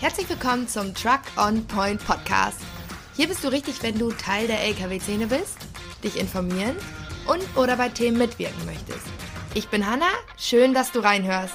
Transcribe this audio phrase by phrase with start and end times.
[0.00, 2.60] Herzlich willkommen zum Truck on Point Podcast.
[3.16, 5.58] Hier bist du richtig, wenn du Teil der LKW-Szene bist,
[6.04, 6.76] dich informieren
[7.26, 9.04] und oder bei Themen mitwirken möchtest.
[9.54, 10.06] Ich bin Hanna,
[10.36, 11.54] schön, dass du reinhörst.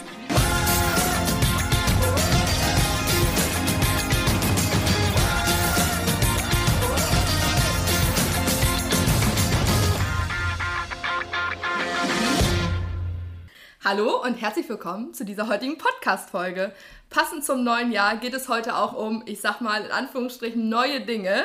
[13.85, 16.71] Hallo und herzlich willkommen zu dieser heutigen Podcast-Folge.
[17.09, 21.01] Passend zum neuen Jahr geht es heute auch um, ich sag mal in Anführungsstrichen, neue
[21.01, 21.43] Dinge.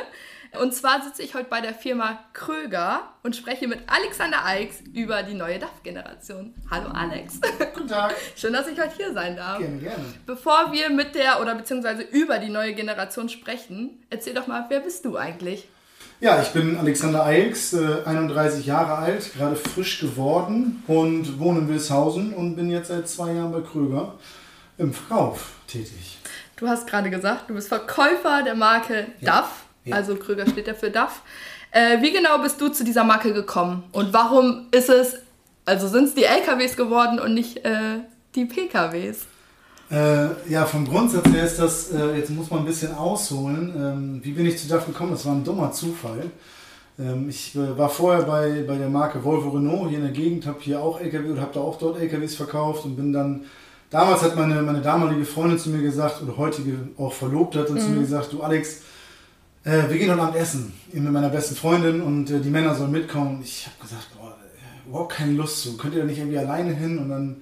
[0.60, 5.24] Und zwar sitze ich heute bei der Firma Kröger und spreche mit Alexander Eichs über
[5.24, 6.54] die neue DAF-Generation.
[6.70, 7.40] Hallo Alex.
[7.74, 8.14] Guten Tag.
[8.36, 9.58] Schön, dass ich heute hier sein darf.
[9.58, 10.04] Gerne, gerne.
[10.24, 14.78] Bevor wir mit der oder beziehungsweise über die neue Generation sprechen, erzähl doch mal, wer
[14.78, 15.68] bist du eigentlich?
[16.20, 21.68] Ja, ich bin Alexander Eichs, 31 äh, Jahre alt, gerade frisch geworden und wohne in
[21.68, 24.14] Wilshausen und bin jetzt seit zwei Jahren bei Kröger
[24.78, 26.18] im Verkauf tätig.
[26.56, 29.42] Du hast gerade gesagt, du bist Verkäufer der Marke ja.
[29.42, 29.94] DAF, ja.
[29.94, 31.22] also Kröger steht ja für DAF.
[31.70, 35.18] Äh, wie genau bist du zu dieser Marke gekommen und warum ist es,
[35.66, 38.00] also sind es die LKWs geworden und nicht äh,
[38.34, 39.28] die PKWs?
[39.90, 43.72] Äh, ja, vom Grundsatz her ist das, äh, jetzt muss man ein bisschen ausholen.
[43.76, 45.12] Ähm, wie bin ich zu DAF gekommen?
[45.12, 46.30] Das war ein dummer Zufall.
[46.98, 50.46] Ähm, ich äh, war vorher bei, bei der Marke Volvo Renault hier in der Gegend,
[50.46, 53.44] habe hier auch LKW oder habe da auch dort LKWs verkauft und bin dann,
[53.88, 57.76] damals hat meine, meine damalige Freundin zu mir gesagt, oder heutige auch verlobt hat und
[57.76, 57.80] mhm.
[57.80, 58.82] zu mir gesagt, du Alex,
[59.64, 62.90] äh, wir gehen heute Abend essen mit meiner besten Freundin und äh, die Männer sollen
[62.90, 63.40] mitkommen.
[63.42, 64.36] Ich habe gesagt, boah,
[64.86, 67.36] überhaupt keine Lust zu, könnt ihr da nicht irgendwie alleine hin und dann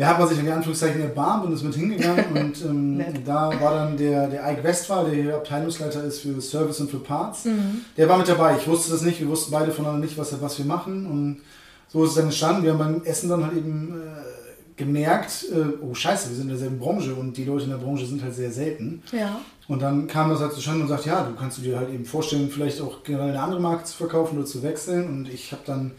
[0.00, 2.24] ja, hat man sich in Anführungszeichen erbarmt und ist mit hingegangen.
[2.34, 6.80] und ähm, da war dann der, der Ike Westphal, der hier Abteilungsleiter ist für Service
[6.80, 7.44] und für Parts.
[7.44, 7.82] Mhm.
[7.98, 8.56] Der war mit dabei.
[8.56, 9.20] Ich wusste das nicht.
[9.20, 11.04] Wir wussten beide voneinander nicht, was, was wir machen.
[11.04, 11.42] Und
[11.88, 12.62] so ist es dann entstanden.
[12.62, 16.48] Wir haben beim Essen dann halt eben äh, gemerkt, äh, oh scheiße, wir sind in
[16.48, 19.02] derselben Branche und die Leute in der Branche sind halt sehr selten.
[19.12, 19.38] Ja.
[19.68, 22.48] Und dann kam das halt zustande und sagt, ja, du kannst dir halt eben vorstellen,
[22.50, 25.08] vielleicht auch generell eine andere Marke zu verkaufen oder zu wechseln.
[25.08, 25.90] Und ich habe dann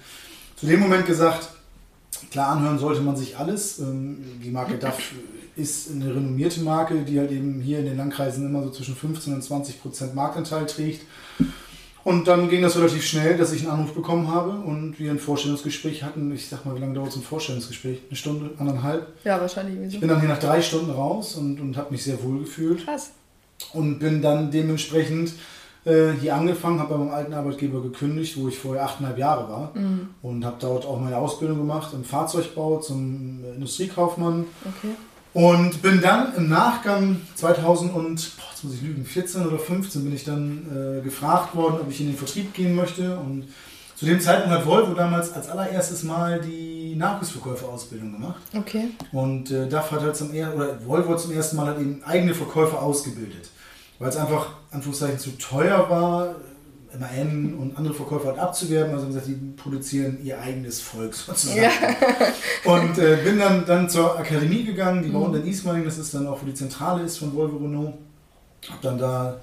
[0.55, 1.49] zu dem Moment gesagt,
[2.29, 3.79] Klar anhören sollte man sich alles.
[3.79, 4.99] Ähm, die Marke DAF
[5.55, 9.33] ist eine renommierte Marke, die halt eben hier in den Landkreisen immer so zwischen 15
[9.33, 11.05] und 20 Prozent Marktanteil trägt.
[12.03, 15.19] Und dann ging das relativ schnell, dass ich einen Anruf bekommen habe und wir ein
[15.19, 16.33] Vorstellungsgespräch hatten.
[16.33, 17.99] Ich sag mal, wie lange dauert so ein Vorstellungsgespräch?
[18.09, 19.07] Eine Stunde, anderthalb?
[19.23, 19.93] Ja, wahrscheinlich.
[19.93, 22.85] Ich bin dann hier nach drei Stunden raus und, und habe mich sehr wohl gefühlt.
[22.85, 23.11] Krass.
[23.73, 25.33] Und bin dann dementsprechend
[25.83, 29.71] äh, hier angefangen, habe bei meinem alten Arbeitgeber gekündigt, wo ich vorher achteinhalb Jahre war
[29.73, 30.09] mhm.
[30.21, 34.45] und habe dort auch meine Ausbildung gemacht im Fahrzeugbau zum Industriekaufmann.
[34.63, 34.95] Okay.
[35.33, 40.03] Und bin dann im Nachgang 2000 und, boah, jetzt muss ich lügen, 14 oder 15
[40.03, 43.17] bin ich dann äh, gefragt worden, ob ich in den Vertrieb gehen möchte.
[43.17, 43.47] Und
[43.95, 48.41] zu dem Zeitpunkt hat Volvo damals als allererstes Mal die Nachwuchsverkäuferausbildung gemacht.
[48.53, 48.89] Okay.
[49.13, 52.35] Und äh, DAF hat halt zum ersten, oder Volvo zum ersten Mal halt eben eigene
[52.35, 53.49] Verkäufer ausgebildet
[54.01, 56.35] weil es einfach Anführungszeichen zu teuer war,
[56.99, 58.93] MAN und andere Verkäufer halt abzuwerben.
[58.93, 61.61] Also haben gesagt, die produzieren ihr eigenes Volk sozusagen.
[61.61, 61.69] Ja.
[62.65, 65.13] und äh, bin dann, dann zur Akademie gegangen, die mhm.
[65.13, 67.93] bauen dann Ismaning, das ist dann auch, wo die Zentrale ist von Volvo Renault.
[68.69, 69.39] Hab dann da,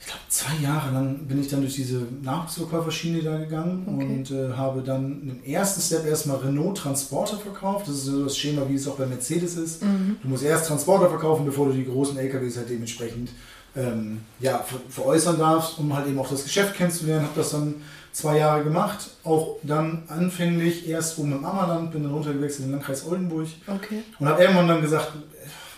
[0.00, 4.04] ich glaube, zwei Jahre lang bin ich dann durch diese Nachwuchsverkäuferschiene da gegangen okay.
[4.04, 7.86] und äh, habe dann im ersten Step erstmal Renault Transporter verkauft.
[7.86, 9.82] Das ist so das Schema, wie es auch bei Mercedes ist.
[9.82, 10.16] Mhm.
[10.22, 13.30] Du musst erst Transporter verkaufen, bevor du die großen LKWs halt dementsprechend
[13.76, 17.24] ähm, ja, veräußern darfst, um halt eben auch das Geschäft kennenzulernen.
[17.24, 17.76] Habe das dann
[18.12, 22.72] zwei Jahre gemacht, auch dann anfänglich erst oben im Ammerland, bin dann runtergewechselt in den
[22.72, 24.02] Landkreis Oldenburg okay.
[24.18, 25.12] und habe irgendwann dann gesagt,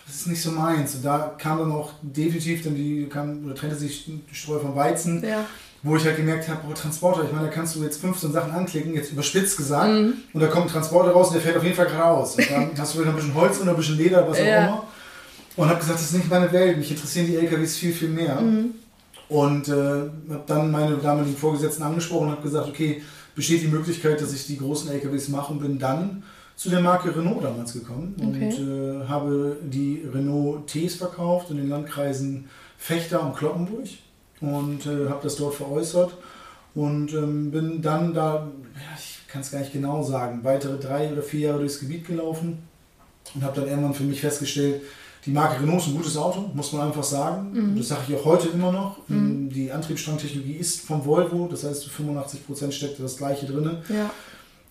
[0.06, 0.94] das ist nicht so meins.
[0.94, 4.74] Und da kam dann auch definitiv, dann die kam, oder trennte sich die Streu vom
[4.76, 5.24] Weizen.
[5.24, 5.44] Ja.
[5.84, 8.52] Wo ich halt gemerkt habe, oh, Transporter, ich meine, da kannst du jetzt 15 Sachen
[8.52, 10.14] anklicken, jetzt überspitzt gesagt, mhm.
[10.32, 12.36] und da kommt ein Transporter raus und der fährt auf jeden Fall geraus.
[12.36, 14.66] Und dann hast du wieder ein bisschen Holz und ein bisschen Leder, was auch ja.
[14.66, 14.84] immer.
[15.56, 18.40] Und habe gesagt, das ist nicht meine Welt, mich interessieren die LKWs viel, viel mehr.
[18.40, 18.74] Mhm.
[19.28, 23.02] Und äh, habe dann meine damaligen Vorgesetzten angesprochen und habe gesagt, okay,
[23.34, 26.22] besteht die Möglichkeit, dass ich die großen LKWs mache und bin dann
[26.56, 28.26] zu der Marke Renault damals gekommen okay.
[28.26, 33.88] und äh, habe die Renault Ts verkauft in den Landkreisen Fechter und Kloppenburg
[34.40, 36.14] und äh, habe das dort veräußert
[36.74, 41.10] und ähm, bin dann da, ja, ich kann es gar nicht genau sagen, weitere drei
[41.10, 42.58] oder vier Jahre durchs Gebiet gelaufen
[43.34, 44.82] und habe dann irgendwann für mich festgestellt,
[45.24, 47.52] die Marke Renault ist ein gutes Auto, muss man einfach sagen.
[47.52, 47.78] Mhm.
[47.78, 48.96] Das sage ich auch heute immer noch.
[49.08, 49.50] Mhm.
[49.50, 53.78] Die Antriebsstrangtechnologie ist vom Volvo, das heißt, zu 85% steckt das gleiche drin.
[53.88, 54.10] Ja.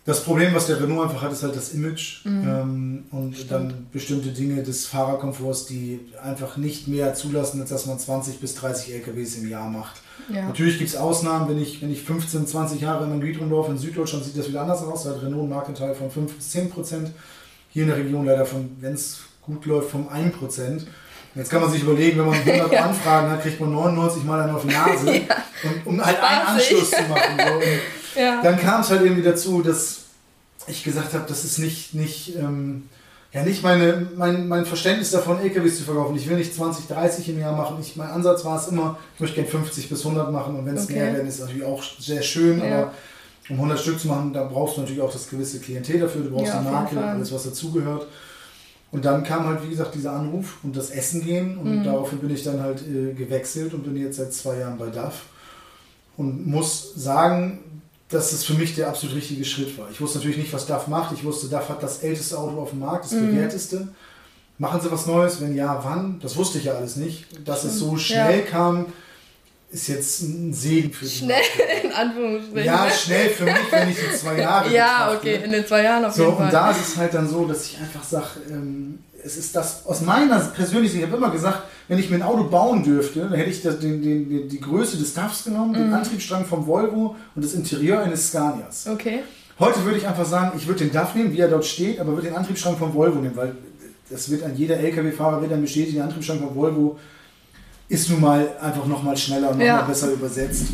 [0.04, 2.44] Das Problem, was der Renault einfach hat, ist halt das Image mhm.
[2.48, 3.52] ähm, und Stimmt.
[3.52, 8.56] dann bestimmte Dinge des Fahrerkomforts, die einfach nicht mehr zulassen, als dass man 20 bis
[8.56, 10.02] 30 LKWs im Jahr macht.
[10.34, 10.48] Ja.
[10.48, 13.72] Natürlich gibt es Ausnahmen, wenn ich, wenn ich 15, 20 Jahre in meinem Gebiet rumlaufe,
[13.72, 16.50] in Süddeutschland sieht das wieder anders aus, da hat Renault einen Marktanteil von 5 bis
[16.50, 17.12] 10 Prozent.
[17.70, 20.86] Hier in der Region leider von, wenn es gut läuft, vom 1%.
[21.34, 22.86] Jetzt kann man sich überlegen, wenn man 100 ja.
[22.86, 25.36] Anfragen hat, kriegt man 99 Mal einen auf die Nase, ja.
[25.64, 27.38] und, um halt einen Anschluss zu machen.
[27.38, 27.62] So.
[28.14, 28.42] Ja.
[28.44, 30.00] Dann kam es halt irgendwie dazu, dass
[30.68, 32.90] ich gesagt habe, das ist nicht, nicht, ähm,
[33.32, 36.18] ja, nicht meine, mein, mein Verständnis davon, LKWs zu verkaufen.
[36.18, 37.78] Ich will nicht 20, 30 im Jahr machen.
[37.80, 40.76] Ich, mein Ansatz war es immer, ich möchte gerne 50 bis 100 machen und wenn
[40.76, 40.96] es okay.
[40.96, 42.92] mehr werden, ist natürlich auch sehr schön, aber
[43.48, 46.32] um 100 Stück zu machen, da brauchst du natürlich auch das gewisse Klientel dafür, du
[46.32, 48.08] brauchst ja, eine Marke, alles was dazugehört.
[48.92, 51.84] Und dann kam halt, wie gesagt, dieser Anruf und das Essen gehen und mhm.
[51.84, 55.24] daraufhin bin ich dann halt äh, gewechselt und bin jetzt seit zwei Jahren bei DAF
[56.18, 57.60] und muss sagen,
[58.10, 59.90] dass es für mich der absolut richtige Schritt war.
[59.90, 61.14] Ich wusste natürlich nicht, was DAF macht.
[61.14, 63.28] Ich wusste, DAF hat das älteste Auto auf dem Markt, das mhm.
[63.28, 63.88] bewährteste.
[64.58, 65.40] Machen sie was Neues?
[65.40, 66.20] Wenn ja, wann?
[66.22, 67.26] Das wusste ich ja alles nicht.
[67.48, 68.46] Dass es so schnell ja.
[68.46, 68.88] kam,
[69.72, 71.42] ist jetzt ein Segen für die Schnell,
[71.84, 72.66] in Anführungsstrichen.
[72.66, 74.72] Ja, schnell für mich, wenn ich in zwei Jahren.
[74.72, 76.46] ja, okay, in den zwei Jahren auf so, jeden Fall.
[76.46, 79.86] Und da ist es halt dann so, dass ich einfach sage, ähm, es ist das
[79.86, 83.34] aus meiner persönlichen, ich habe immer gesagt, wenn ich mir ein Auto bauen dürfte, dann
[83.34, 85.76] hätte ich das, den, den, den, die Größe des DAFs genommen, mhm.
[85.76, 88.88] den Antriebsstrang vom Volvo und das Interieur eines Scanias.
[88.88, 89.20] Okay.
[89.60, 92.14] Heute würde ich einfach sagen, ich würde den DAF nehmen, wie er dort steht, aber
[92.14, 93.56] würde den Antriebsstrang vom Volvo nehmen, weil
[94.10, 97.00] das wird an jeder LKW-Fahrer wird dann bestätigen, der Antriebsstrang vom Volvo
[97.92, 99.82] ist nun mal einfach nochmal schneller und nochmal ja.
[99.82, 100.68] besser übersetzt.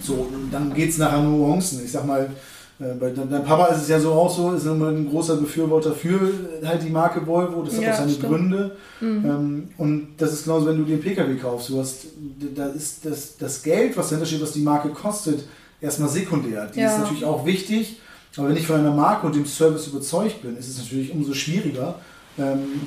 [0.00, 1.84] So, und dann geht es nachher nur Nuancen.
[1.84, 2.30] Ich sag mal,
[2.78, 5.92] äh, bei deinem Papa ist es ja so auch so, ist immer ein großer Befürworter
[5.92, 6.30] für
[6.64, 8.28] halt die Marke Volvo, das hat ja, auch seine stimmt.
[8.28, 8.76] Gründe.
[9.00, 9.24] Mhm.
[9.24, 11.68] Ähm, und das ist genauso, wenn du den Pkw kaufst.
[11.68, 12.06] Du hast,
[12.54, 15.48] da ist das, das Geld, was dahinter steht, was die Marke kostet,
[15.80, 16.70] erstmal sekundär.
[16.72, 16.92] Die ja.
[16.92, 17.98] ist natürlich auch wichtig,
[18.36, 21.34] aber wenn ich von einer Marke und dem Service überzeugt bin, ist es natürlich umso
[21.34, 21.96] schwieriger,
[22.38, 22.82] ähm,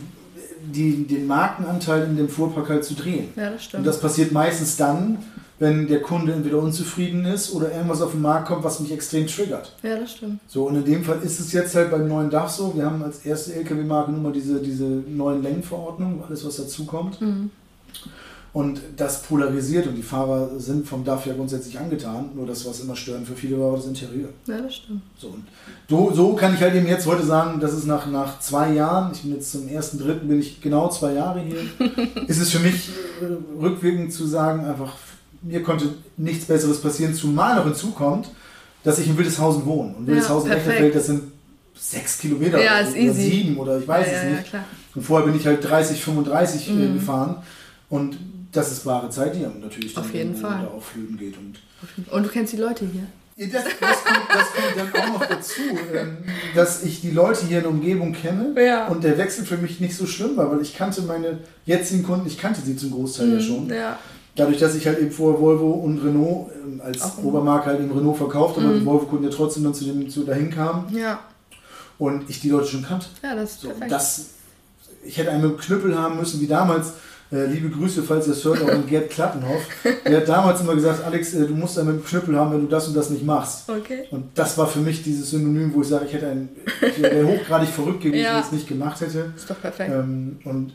[0.61, 3.29] die, den Markenanteil in dem Fuhrpark halt zu drehen.
[3.35, 3.79] Ja, das stimmt.
[3.79, 5.19] Und das passiert meistens dann,
[5.59, 9.27] wenn der Kunde entweder unzufrieden ist oder irgendwas auf den Markt kommt, was mich extrem
[9.27, 9.75] triggert.
[9.83, 10.39] Ja, das stimmt.
[10.47, 12.73] So, und in dem Fall ist es jetzt halt beim neuen Dach so.
[12.75, 17.19] Wir haben als erste LKW-Marke nur mal diese, diese neuen Längenverordnungen, alles was dazukommt.
[17.21, 17.51] Mhm.
[18.51, 22.31] Und das polarisiert und die Fahrer sind vom DAF ja grundsätzlich angetan.
[22.34, 24.30] Nur das, was immer störend für viele war, das Interieur.
[24.48, 25.01] Ja, das stimmt.
[25.19, 25.44] So, und
[25.88, 29.12] so, so kann ich halt eben jetzt heute sagen, dass es nach, nach zwei Jahren,
[29.13, 31.60] ich bin jetzt zum ersten, dritten, bin ich genau zwei Jahre hier,
[32.28, 32.90] ist es für mich
[33.22, 34.94] äh, rückwirkend zu sagen, einfach,
[35.44, 38.31] mir konnte nichts Besseres passieren, zumal noch hinzukommt,
[38.84, 39.94] dass ich in Wildeshausen wohne.
[39.96, 41.22] Und Wildeshausen, ja, Rechterfeld, das sind
[41.75, 43.30] sechs Kilometer ja, oder easy.
[43.30, 44.54] sieben oder ich weiß ja, es nicht.
[44.96, 46.94] und vorher bin ich halt 30, 35 äh, mhm.
[46.96, 47.36] gefahren.
[47.90, 48.18] Und
[48.51, 50.63] das ist wahre Zeit, die haben natürlich dann, auf jeden wenn Fall.
[50.63, 51.36] da auf Flügen geht.
[51.38, 51.60] Und,
[52.12, 53.04] und du kennst die Leute hier.
[53.48, 55.62] Das, das, kommt, das, kommt, dann auch noch dazu,
[55.94, 56.18] ähm,
[56.56, 58.90] dass ich die Leute hier in der Umgebung kenne ja.
[58.90, 62.28] und der Wechsel für mich nicht so schlimm war, weil ich kannte meine jetzigen Kunden,
[62.28, 63.69] ich kannte sie zum Großteil mhm, ja schon.
[63.69, 64.00] Ja.
[64.36, 67.92] Dadurch, dass ich halt eben vorher Volvo und Renault ähm, als Ach, Obermarke halt eben
[67.98, 68.80] Renault verkauft habe, mhm.
[68.81, 70.94] die Volvo-Kunden ja trotzdem dann zu dem zu dahin kamen.
[70.94, 71.22] Ja.
[71.98, 73.06] Und ich die Leute schon kannte.
[73.24, 73.92] Ja, das ist so, perfekt.
[73.92, 74.25] Das,
[75.06, 76.92] ich hätte einen Knüppel haben müssen, wie damals
[77.31, 79.61] äh, liebe Grüße, falls ihr es hört, auch an Gerd Klattenhoff.
[80.05, 82.87] Der hat damals immer gesagt, Alex, äh, du musst einen Knüppel haben, wenn du das
[82.87, 83.69] und das nicht machst.
[83.69, 84.05] Okay.
[84.11, 86.49] Und das war für mich dieses Synonym, wo ich sage, ich hätte einen,
[86.81, 88.33] ich wäre hochgradig verrückt gewesen, ja.
[88.33, 89.31] wenn ich es nicht gemacht hätte.
[89.35, 89.91] Ist doch perfekt.
[89.93, 90.73] Ähm, und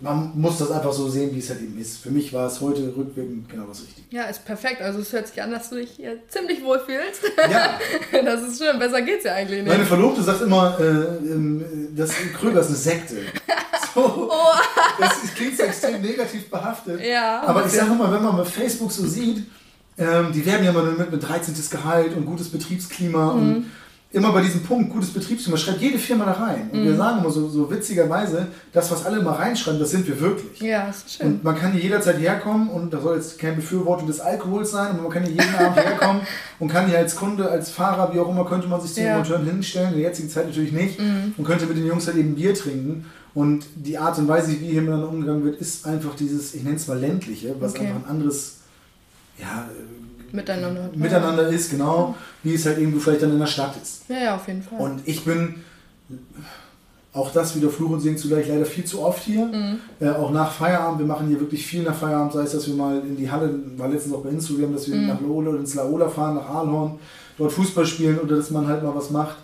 [0.00, 1.98] man muss das einfach so sehen, wie es halt eben ist.
[1.98, 4.06] Für mich war es heute rückwirkend genau das Richtige.
[4.10, 4.80] Ja, ist perfekt.
[4.80, 7.22] Also es hört sich an, dass du dich hier ziemlich wohl fühlst.
[7.50, 7.78] Ja.
[8.24, 8.78] das ist schön.
[8.78, 9.72] Besser geht's ja eigentlich nicht.
[9.72, 11.64] Meine Verlobte sagt immer, äh, ähm,
[11.96, 13.16] das Kröger ist eine Sekte.
[13.94, 14.54] So, oh.
[15.00, 17.00] Das klingt so extrem negativ behaftet.
[17.00, 17.42] Ja.
[17.42, 19.46] Aber ich sage immer, wenn man bei Facebook so sieht,
[19.96, 21.54] ähm, die werden ja immer mit, mit 13.
[21.70, 23.40] Gehalt und gutes Betriebsklima mhm.
[23.40, 23.70] und
[24.10, 26.70] immer bei diesem Punkt, gutes Betriebsklima, schreibt jede Firma da rein.
[26.72, 26.84] Und mhm.
[26.84, 30.60] wir sagen immer so, so witzigerweise, das, was alle mal reinschreiben, das sind wir wirklich.
[30.60, 31.26] Ja, das ist schön.
[31.26, 34.92] Und man kann hier jederzeit herkommen und da soll jetzt kein Befürwortung des Alkohols sein,
[34.92, 36.22] aber man kann hier jeden Abend herkommen
[36.58, 39.08] und kann hier als Kunde, als Fahrer, wie auch immer, könnte man sich zu den
[39.08, 39.18] ja.
[39.18, 39.88] Motoren hinstellen.
[39.88, 40.98] In der jetzigen Zeit natürlich nicht.
[40.98, 41.34] Mhm.
[41.36, 43.04] Und könnte mit den Jungs halt eben Bier trinken.
[43.34, 46.76] Und die Art und Weise, wie hier miteinander umgegangen wird, ist einfach dieses, ich nenne
[46.76, 47.86] es mal ländliche, was okay.
[47.86, 48.56] einfach ein anderes,
[49.38, 49.68] ja,
[50.32, 54.02] miteinander, miteinander ist, genau, wie es halt irgendwo vielleicht dann in der Stadt ist.
[54.08, 54.78] Ja, ja, auf jeden Fall.
[54.78, 55.56] Und ich bin,
[57.12, 59.46] auch das wieder Fluch und Singen zugleich leider viel zu oft hier.
[59.46, 59.78] Mhm.
[60.00, 62.74] Äh, auch nach Feierabend, wir machen hier wirklich viel nach Feierabend, sei es, dass wir
[62.74, 65.06] mal in die Halle, war letztens auch bei Instagram, dass wir mhm.
[65.08, 66.98] nach Laola oder ins Laola fahren, nach Aalhorn,
[67.36, 69.36] dort Fußball spielen oder dass man halt mal was macht.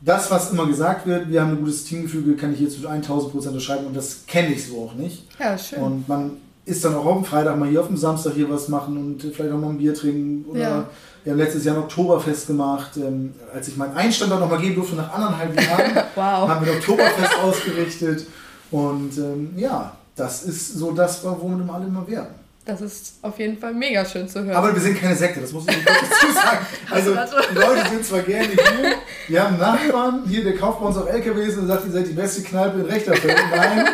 [0.00, 3.32] Das, was immer gesagt wird, wir haben ein gutes Teamgefüge, kann ich hier zu 1000
[3.32, 5.24] Prozent unterschreiben und das kenne ich so auch nicht.
[5.38, 5.78] Ja, schön.
[5.78, 6.32] Und man
[6.64, 9.22] ist dann auch auf dem Freitag mal hier auf dem Samstag hier was machen und
[9.22, 10.44] vielleicht auch mal ein Bier trinken.
[10.48, 10.88] Oder ja.
[11.22, 12.96] wir haben letztes Jahr ein Oktoberfest gemacht.
[12.96, 16.48] Ähm, als ich meinen Einstand dann nochmal geben durfte, nach anderthalb Jahren, wow.
[16.48, 18.26] haben wir ein Oktoberfest ausgerichtet.
[18.70, 22.43] Und ähm, ja, das ist so das, womit wir alle immer werden.
[22.66, 24.56] Das ist auf jeden Fall mega schön zu hören.
[24.56, 26.66] Aber wir sind keine Sekte, das muss ich dazu sagen.
[26.90, 27.14] Also,
[27.50, 28.94] die Leute sind zwar gerne hier,
[29.28, 32.08] wir haben einen Nachbarn, hier, der kauft bei uns auch LKWs und sagt, ihr seid
[32.08, 33.38] die beste Kneipe in Rechterfeld.
[33.54, 33.86] Nein,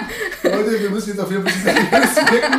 [0.45, 2.55] Leute, wir müssen jetzt auf jeden Fall seriös wirken.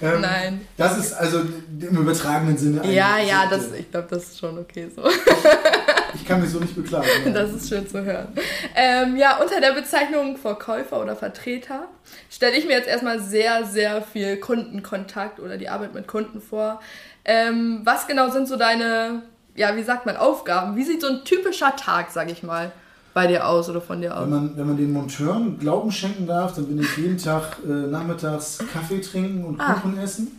[0.00, 0.60] Ähm, Nein.
[0.76, 2.86] Das ist also im übertragenen Sinne.
[2.92, 5.02] Ja, ja, das, ich glaube, das ist schon okay so.
[6.14, 7.06] Ich kann mich so nicht beklagen.
[7.24, 7.30] Ja.
[7.32, 8.28] Das ist schön zu hören.
[8.74, 11.88] Ähm, ja, unter der Bezeichnung Verkäufer oder Vertreter
[12.30, 16.80] stelle ich mir jetzt erstmal sehr, sehr viel Kundenkontakt oder die Arbeit mit Kunden vor.
[17.24, 19.22] Ähm, was genau sind so deine,
[19.54, 20.76] ja, wie sagt man, Aufgaben?
[20.76, 22.72] Wie sieht so ein typischer Tag, sag ich mal,
[23.14, 24.22] bei dir aus oder von dir aus?
[24.22, 27.68] Wenn man, wenn man den Monteuren Glauben schenken darf, dann bin ich jeden Tag äh,
[27.68, 29.74] nachmittags Kaffee trinken und ah.
[29.74, 30.38] Kuchen essen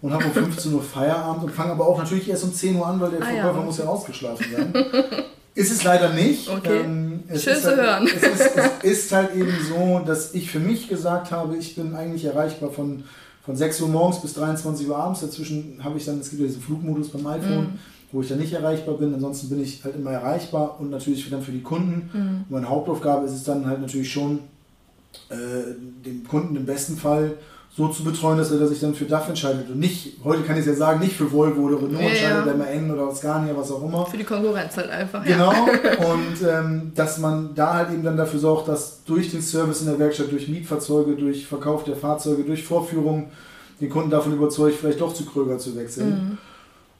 [0.00, 2.86] und habe um 15 Uhr Feierabend und fange aber auch natürlich erst um 10 Uhr
[2.86, 3.64] an, weil der ah, Verkäufer ja.
[3.64, 4.84] muss ja ausgeschlafen sein.
[5.54, 6.48] ist es leider nicht.
[6.48, 6.80] Okay.
[6.80, 8.08] Ähm, Schön zu halt, hören.
[8.14, 11.94] Es ist, es ist, halt eben so, dass ich für mich gesagt habe, ich bin
[11.94, 13.04] eigentlich erreichbar von,
[13.44, 15.20] von 6 Uhr morgens bis 23 Uhr abends.
[15.20, 17.58] Dazwischen habe ich dann, es gibt ja diesen Flugmodus beim iPhone.
[17.58, 17.78] Mhm
[18.12, 19.12] wo ich dann nicht erreichbar bin.
[19.12, 22.10] Ansonsten bin ich halt immer erreichbar und natürlich dann für die Kunden.
[22.12, 22.44] Mhm.
[22.48, 24.40] Meine Hauptaufgabe ist es dann halt natürlich schon,
[25.30, 25.74] äh,
[26.04, 27.34] den Kunden im besten Fall
[27.78, 29.70] so zu betreuen, dass er sich dann für DAF entscheidet.
[29.70, 32.46] Und nicht, heute kann ich es ja sagen, nicht für Volvo oder Renault ja, entscheidet,
[32.48, 32.54] ja.
[32.54, 34.04] MAN oder Scania, was auch immer.
[34.04, 35.24] Für die Konkurrenz halt einfach.
[35.24, 35.52] Genau.
[35.52, 35.62] Ja.
[36.12, 39.86] Und ähm, dass man da halt eben dann dafür sorgt, dass durch den Service in
[39.86, 43.30] der Werkstatt, durch Mietfahrzeuge, durch Verkauf der Fahrzeuge, durch Vorführung
[43.80, 46.08] den Kunden davon überzeugt, vielleicht doch zu Kröger zu wechseln.
[46.10, 46.38] Mhm.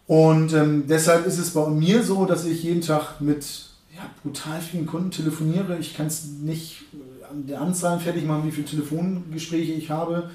[0.06, 3.44] Und ähm, deshalb ist es bei mir so, dass ich jeden Tag mit
[3.96, 5.76] ja, brutal vielen Kunden telefoniere.
[5.80, 6.84] Ich kann es nicht
[7.28, 10.30] an der Anzahl fertig machen, wie viele Telefongespräche ich habe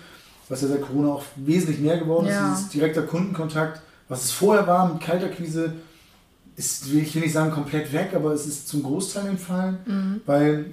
[0.53, 2.53] was ja seit Corona auch wesentlich mehr geworden ja.
[2.53, 5.73] ist, dieses direkter Kundenkontakt, was es vorher war mit Kalterquise,
[6.55, 10.21] ist, ich will nicht sagen komplett weg, aber es ist zum Großteil entfallen, mhm.
[10.27, 10.65] weil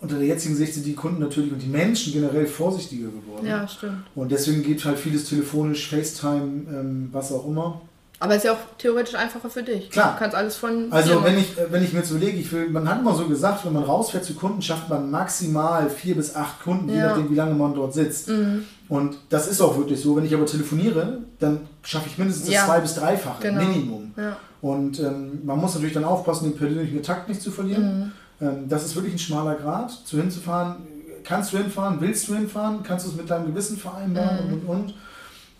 [0.00, 3.46] unter der jetzigen Sicht sind die Kunden natürlich und die Menschen generell vorsichtiger geworden.
[3.46, 4.04] Ja, stimmt.
[4.14, 7.80] Und deswegen geht halt vieles telefonisch, FaceTime, ähm, was auch immer.
[8.24, 9.90] Aber ist ja auch theoretisch einfacher für dich.
[9.90, 10.14] Klar.
[10.14, 10.90] Du kannst alles von.
[10.90, 13.26] Also wenn ich, äh, wenn ich mir jetzt überlege, ich will, man hat immer so
[13.26, 16.94] gesagt, wenn man rausfährt zu Kunden, schafft man maximal vier bis acht Kunden, ja.
[16.94, 18.28] je nachdem, wie lange man dort sitzt.
[18.28, 18.64] Mhm.
[18.88, 20.16] Und das ist auch wirklich so.
[20.16, 22.60] Wenn ich aber telefoniere, dann schaffe ich mindestens ja.
[22.60, 23.60] das zwei bis dreifache genau.
[23.62, 24.14] Minimum.
[24.16, 24.36] Ja.
[24.62, 28.12] Und ähm, man muss natürlich dann aufpassen, den persönlichen Takt nicht zu verlieren.
[28.40, 28.46] Mhm.
[28.46, 30.76] Ähm, das ist wirklich ein schmaler Grad, zu hinzufahren.
[31.24, 32.00] Kannst du hinfahren?
[32.00, 32.82] Willst du hinfahren?
[32.82, 34.46] Kannst du es mit deinem Gewissen vereinbaren?
[34.46, 34.52] Mhm.
[34.54, 34.94] Und, und, und.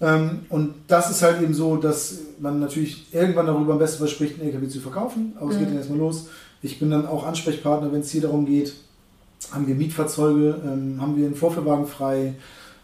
[0.00, 4.40] Ähm, und das ist halt eben so, dass man natürlich irgendwann darüber am besten verspricht,
[4.40, 5.34] einen LKW zu verkaufen.
[5.38, 5.60] Aber es mhm.
[5.60, 6.26] geht dann erstmal los.
[6.62, 8.74] Ich bin dann auch Ansprechpartner, wenn es hier darum geht,
[9.52, 12.34] haben wir Mietfahrzeuge, ähm, haben wir einen Vorführwagen frei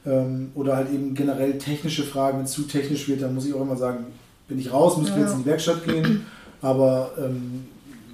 [0.06, 2.38] ähm, oder halt eben generell technische Fragen.
[2.38, 4.06] Wenn es zu technisch wird, dann muss ich auch immer sagen,
[4.48, 5.22] bin ich raus, müsste ja.
[5.22, 6.26] jetzt in die Werkstatt gehen.
[6.62, 7.64] Aber ähm,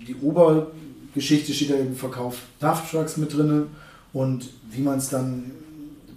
[0.06, 3.66] die Obergeschichte steht da eben Verkauf DAF Trucks mit drin
[4.12, 5.50] und wie man es dann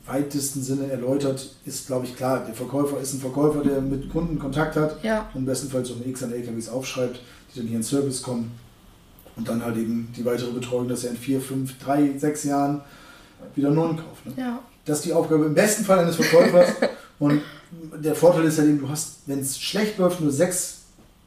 [0.09, 2.43] weitesten Sinne erläutert, ist, glaube ich, klar.
[2.45, 5.29] Der Verkäufer ist ein Verkäufer, der mit Kunden Kontakt hat ja.
[5.33, 7.21] und bestenfalls eine X an LKWs aufschreibt,
[7.53, 8.51] die dann hier in Service kommen.
[9.35, 12.81] Und dann halt eben die weitere Betreuung, dass er in vier, fünf, drei, sechs Jahren
[13.55, 14.25] wieder einen neuen kauft.
[14.25, 14.33] Ne?
[14.35, 14.59] Ja.
[14.83, 16.71] Das ist die Aufgabe im besten Fall eines Verkäufers.
[17.19, 17.41] und
[18.03, 20.81] der Vorteil ist halt eben, du hast, wenn es schlecht läuft, nur sechs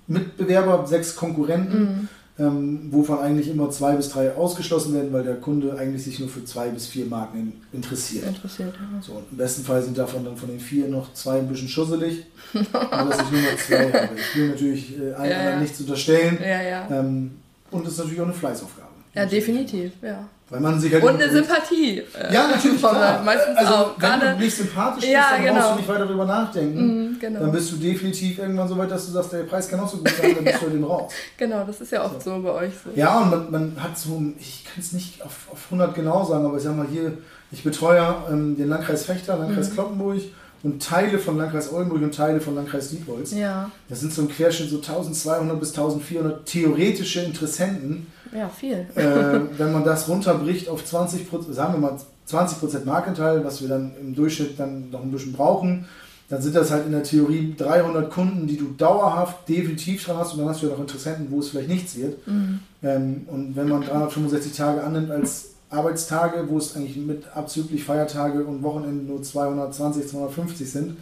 [0.08, 1.80] Mitbewerber, sechs Konkurrenten.
[1.80, 2.08] Mhm
[2.38, 6.28] ähm, wovon eigentlich immer zwei bis drei ausgeschlossen werden, weil der Kunde eigentlich sich nur
[6.28, 8.26] für zwei bis vier Marken interessiert.
[8.26, 9.02] Interessiert, ja.
[9.02, 12.24] So, Im besten Fall sind davon dann von den vier noch zwei ein bisschen schusselig,
[12.72, 14.14] aber dass ich nur noch zwei habe.
[14.16, 15.60] Ich will natürlich äh, allen ja, ja.
[15.60, 16.38] nichts unterstellen.
[16.40, 16.88] Ja, ja.
[16.90, 17.32] Ähm,
[17.70, 18.88] und das ist natürlich auch eine Fleißaufgabe.
[19.14, 20.26] Ja, definitiv, ja.
[20.52, 22.00] Weil man sich halt und eine Sympathie.
[22.00, 22.78] Äh, ja, natürlich.
[22.78, 23.22] Klar.
[23.24, 23.94] Meistens also, auch.
[23.96, 25.54] Wenn du nicht sympathisch bist, ja, dann genau.
[25.54, 27.12] brauchst du nicht weiter darüber nachdenken.
[27.12, 27.40] Mm, genau.
[27.40, 29.96] Dann bist du definitiv irgendwann so weit, dass du sagst, der Preis kann auch so
[29.96, 31.10] gut sein, dann bist du dem raus.
[31.38, 32.90] Genau, das ist ja oft so, so bei euch so.
[32.94, 36.44] Ja, und man, man hat so, ich kann es nicht auf, auf 100 genau sagen,
[36.44, 37.16] aber ich sag mal hier,
[37.50, 39.74] ich betreue ähm, den Landkreis Fechter, Landkreis mhm.
[39.74, 40.20] Kloppenburg
[40.64, 43.32] und Teile von Landkreis Oldenburg und Teile von Landkreis Dietholz.
[43.32, 43.70] Ja.
[43.88, 48.86] Das sind so im Querschnitt so 1200 bis 1400 theoretische Interessenten ja, viel.
[48.94, 53.68] Äh, wenn man das runterbricht auf 20 sagen wir mal 20 Prozent Markenteil, was wir
[53.68, 55.86] dann im Durchschnitt dann noch ein bisschen brauchen,
[56.28, 60.32] dann sind das halt in der Theorie 300 Kunden, die du dauerhaft definitiv dran hast
[60.32, 62.26] und dann hast du ja noch Interessenten, wo es vielleicht nichts wird.
[62.26, 62.60] Mhm.
[62.82, 68.44] Ähm, und wenn man 365 Tage annimmt als Arbeitstage, wo es eigentlich mit abzüglich Feiertage
[68.44, 70.96] und Wochenende nur 220, 250 sind,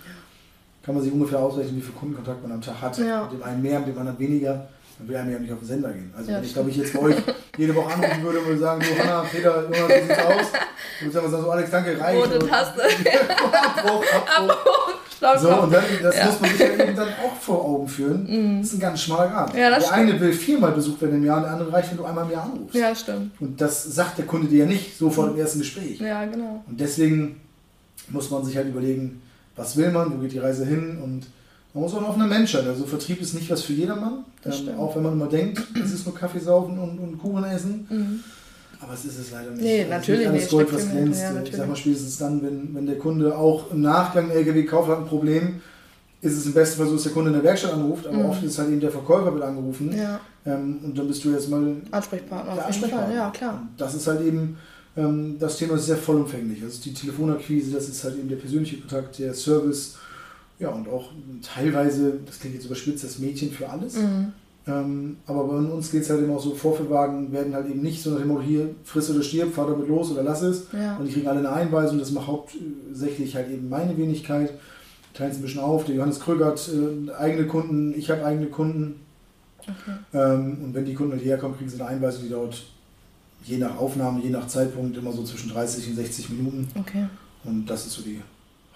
[0.82, 2.98] kann man sich ungefähr ausrechnen, wie viel Kundenkontakt man am Tag hat.
[2.98, 3.22] Ja.
[3.22, 4.68] Mit dem einen mehr, mit dem anderen weniger
[5.00, 6.12] dann will einem ja nicht auf den Sender gehen.
[6.16, 7.16] Also ja, wenn ich glaube ich jetzt bei euch
[7.56, 10.46] jede Woche anrufen würde und würde sagen, so Hanna, Peter, Jonas, wie sieht's aus?
[11.02, 12.20] Und dann sagen so, Alex, danke, reicht.
[12.20, 12.82] Rote Taste.
[13.76, 14.04] Abbruch,
[14.36, 14.90] Abbruch.
[15.38, 16.26] So, und dann, das ja.
[16.26, 18.22] muss man sich eben dann auch vor Augen führen.
[18.22, 18.62] Mm.
[18.62, 19.54] Das ist ein ganz schmaler Grad.
[19.54, 19.92] Ja, der stimmt.
[19.92, 22.44] eine will viermal besucht werden im Jahr, der andere reicht, wenn du einmal im Jahr
[22.44, 22.74] anrufst.
[22.74, 23.38] Ja, stimmt.
[23.38, 26.00] Und das sagt der Kunde dir ja nicht sofort im ersten Gespräch.
[26.00, 26.64] Ja, genau.
[26.66, 27.38] Und deswegen
[28.08, 29.20] muss man sich halt überlegen,
[29.56, 31.26] was will man, wo geht die Reise hin und
[31.72, 32.66] man muss auch ein offener Mensch sein.
[32.66, 34.24] Also Vertrieb ist nicht was für jedermann.
[34.44, 37.86] Ähm, auch wenn man immer denkt, es ist nur Kaffee saufen und, und Kuchen essen.
[37.88, 38.20] Mhm.
[38.80, 39.62] Aber es ist es leider nicht.
[39.62, 40.30] Nee, also natürlich nicht.
[40.30, 41.20] Alles Gold, was glänzt.
[41.20, 44.88] Ja, ich sag mal spätestens dann, wenn, wenn der Kunde auch im Nachgang LKW kauft,
[44.88, 45.60] hat ein Problem,
[46.22, 48.26] ist es im besten Fall so, dass der Kunde in der Werkstatt anruft, aber mhm.
[48.26, 49.94] oft ist halt eben der Verkäufer wird angerufen.
[49.96, 50.20] Ja.
[50.46, 52.54] Ähm, und dann bist du jetzt mal Ansprechpartner.
[52.54, 53.14] Der Ansprechpartner.
[53.14, 53.60] Ja, klar.
[53.60, 54.56] Und das ist halt eben
[54.96, 56.62] ähm, das Thema ist sehr vollumfänglich.
[56.62, 59.96] Also die Telefonakquise, das ist halt eben der persönliche Kontakt, der Service,
[60.60, 61.10] ja und auch
[61.42, 63.96] teilweise, das klingt jetzt überspitzt, das Mädchen für alles.
[63.96, 64.32] Mhm.
[64.66, 68.02] Ähm, aber bei uns geht es halt immer auch so, Vorführwagen werden halt eben nicht
[68.02, 70.66] so nach dem Motto, hier, friss oder stirb, fahr damit los oder lass es.
[70.72, 70.96] Ja.
[70.96, 74.52] Und die kriegen alle eine Einweisung, das macht hauptsächlich halt eben meine Wenigkeit
[75.14, 75.84] teilen es ein bisschen auf.
[75.84, 79.00] Der Johannes Kröger hat äh, eigene Kunden, ich habe eigene Kunden.
[79.60, 79.96] Okay.
[80.14, 82.64] Ähm, und wenn die Kunden hierher kommen, kriegen sie eine Einweisung, die dauert
[83.44, 86.68] je nach Aufnahme, je nach Zeitpunkt immer so zwischen 30 und 60 Minuten.
[86.78, 87.06] Okay.
[87.44, 88.20] Und das ist so die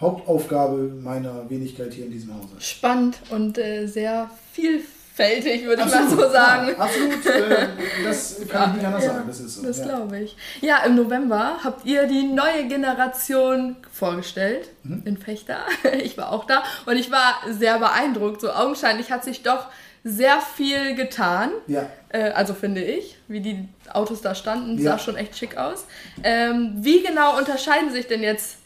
[0.00, 2.54] Hauptaufgabe meiner Wenigkeit hier in diesem Hause.
[2.58, 6.68] Spannend und äh, sehr vielfältig fältig, würde ich mal so sagen.
[6.68, 7.68] Ja, absolut, äh,
[8.02, 9.62] das kann ich nicht anders ja, sagen, das ist so.
[9.62, 9.84] Das ja.
[9.84, 10.36] glaube ich.
[10.60, 15.02] Ja, im November habt ihr die neue Generation vorgestellt mhm.
[15.04, 15.60] in Fechter.
[16.04, 18.40] Ich war auch da und ich war sehr beeindruckt.
[18.40, 19.66] So augenscheinlich hat sich doch
[20.02, 21.50] sehr viel getan.
[21.66, 21.86] Ja.
[22.08, 25.86] Äh, also finde ich, wie die Autos da standen, sah schon echt schick aus.
[26.22, 28.56] Ähm, wie genau unterscheiden sich denn jetzt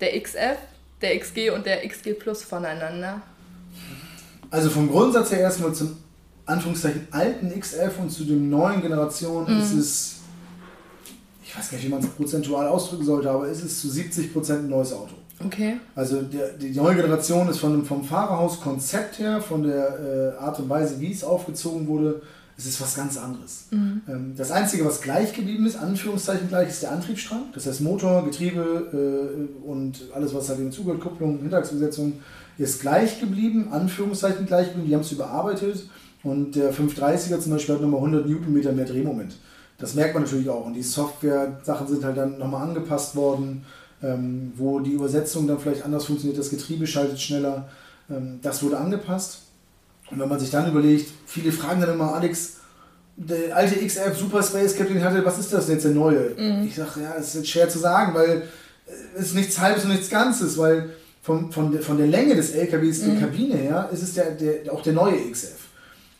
[0.00, 0.56] der XF,
[1.00, 3.22] der XG und der XG Plus voneinander?
[4.50, 5.96] Also vom Grundsatz her erstmal zum
[6.46, 9.62] Anführungszeichen alten X11 und zu den neuen Generationen mhm.
[9.62, 10.16] ist es,
[11.44, 14.58] ich weiß gar nicht, wie man es prozentual ausdrücken sollte, aber ist es zu 70%
[14.58, 15.14] ein neues Auto.
[15.44, 15.78] Okay.
[15.94, 20.68] Also der, die neue Generation ist von, vom Fahrerhaus-Konzept her, von der äh, Art und
[20.68, 22.20] Weise, wie es aufgezogen wurde,
[22.60, 23.64] es ist was ganz anderes.
[23.70, 24.02] Mhm.
[24.06, 27.44] Ähm, das Einzige, was gleich geblieben ist, Anführungszeichen gleich, ist der Antriebsstrang.
[27.54, 32.20] Das heißt Motor, Getriebe äh, und alles, was halt eben zugehört, Kupplung, Hinterachsbesetzung,
[32.58, 35.88] ist gleich geblieben, Anführungszeichen gleich geblieben, die haben es überarbeitet
[36.22, 39.36] und der 530er zum Beispiel hat nochmal 100 Newtonmeter mehr Drehmoment.
[39.78, 43.64] Das merkt man natürlich auch und die Software-Sachen sind halt dann nochmal angepasst worden,
[44.02, 47.68] ähm, wo die Übersetzung dann vielleicht anders funktioniert, das Getriebe schaltet schneller,
[48.10, 49.44] ähm, das wurde angepasst.
[50.10, 52.54] Und wenn man sich dann überlegt, viele fragen dann immer, Alex,
[53.16, 56.30] der alte XF Super Space Captain hatte, was ist das jetzt der neue?
[56.36, 56.66] Mhm.
[56.66, 58.42] Ich sage, ja, es ist schwer zu sagen, weil
[59.16, 60.90] es ist nichts Halbes und nichts Ganzes, weil
[61.22, 63.10] von, von, der, von der Länge des LKWs, mhm.
[63.10, 65.56] der Kabine her, ist es der, der, auch der neue XF.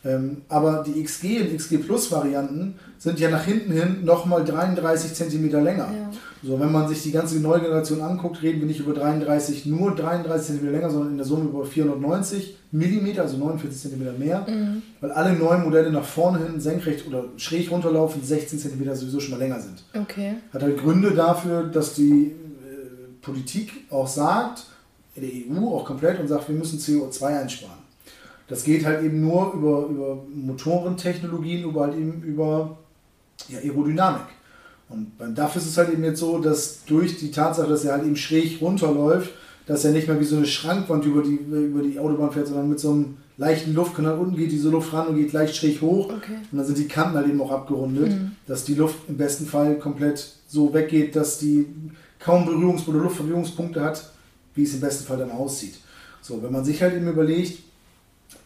[0.04, 5.12] Ähm, aber die XG und XG Plus Varianten sind ja nach hinten hin nochmal 33
[5.12, 5.88] cm länger.
[5.92, 6.10] Ja.
[6.42, 9.94] So, wenn man sich die ganze neue Generation anguckt, reden wir nicht über 33, nur
[9.94, 14.82] 33 cm länger, sondern in der Summe über 490 mm, also 49 cm mehr, mhm.
[15.00, 19.32] weil alle neuen Modelle nach vorne hin senkrecht oder schräg runterlaufen, 16 cm sowieso schon
[19.32, 19.84] mal länger sind.
[19.94, 20.36] Okay.
[20.52, 22.32] Hat halt Gründe dafür, dass die äh,
[23.20, 24.64] Politik auch sagt,
[25.16, 27.80] in der EU auch komplett und sagt, wir müssen CO2 einsparen.
[28.48, 32.78] Das geht halt eben nur über, über Motorentechnologien, über halt eben über
[33.48, 34.26] ja, Aerodynamik.
[34.90, 37.92] Und beim DAF ist es halt eben jetzt so, dass durch die Tatsache, dass er
[37.92, 39.30] halt eben schräg runterläuft,
[39.66, 42.68] dass er nicht mehr wie so eine Schrankwand über die, über die Autobahn fährt, sondern
[42.68, 46.12] mit so einem leichten Luftkanal unten geht diese Luft ran und geht leicht schräg hoch.
[46.12, 46.38] Okay.
[46.50, 48.32] Und dann sind die Kanten halt eben auch abgerundet, mhm.
[48.46, 51.66] dass die Luft im besten Fall komplett so weggeht, dass die
[52.18, 54.10] kaum Berührungs- oder Luftverwirrungspunkte hat,
[54.54, 55.78] wie es im besten Fall dann aussieht.
[56.20, 57.62] So, wenn man sich halt eben überlegt,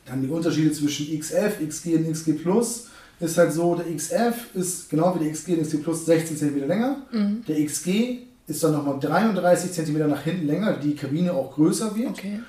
[0.06, 2.88] dann die Unterschiede zwischen XF, XG und XG Plus
[3.20, 6.66] ist halt so, der XF ist genau wie der XG und XG Plus 16 cm
[6.66, 6.96] länger.
[7.12, 7.44] Mhm.
[7.46, 12.10] Der XG ist dann nochmal 33 cm nach hinten länger, die Kabine auch größer wird.
[12.10, 12.40] Okay.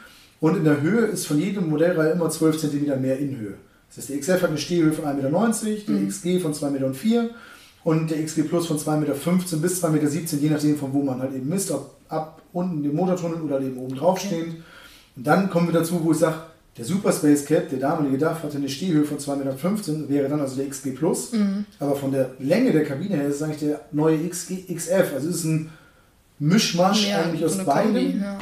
[0.41, 3.55] Und in der Höhe ist von jedem Modellreihe immer 12 cm mehr in Höhe.
[3.87, 6.09] Das heißt, der XF hat eine Stehhöhe von 1,90 Meter, der mhm.
[6.09, 7.29] XG von 2,04 Meter
[7.83, 11.19] und der XG Plus von 2,15 Meter bis 2,17 Meter, je nachdem von wo man
[11.19, 14.27] halt eben misst, ob ab unten dem Motortunnel oder eben oben drauf okay.
[14.27, 14.55] stehend.
[15.15, 16.37] Und dann kommen wir dazu, wo ich sage,
[16.77, 20.41] der Super Space Cap, der damalige DAF, hatte eine Stehhöhe von 2,15 Meter, wäre dann
[20.41, 21.31] also der XG Plus.
[21.31, 21.65] Mhm.
[21.79, 25.13] Aber von der Länge der Kabine her ist es eigentlich der neue XG, XF.
[25.13, 25.69] Also es ist ein
[26.37, 28.21] Mischmasch ja, eigentlich aus beiden.
[28.21, 28.37] Ja.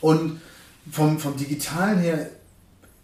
[0.00, 0.40] Und
[0.90, 2.30] vom, vom Digitalen her,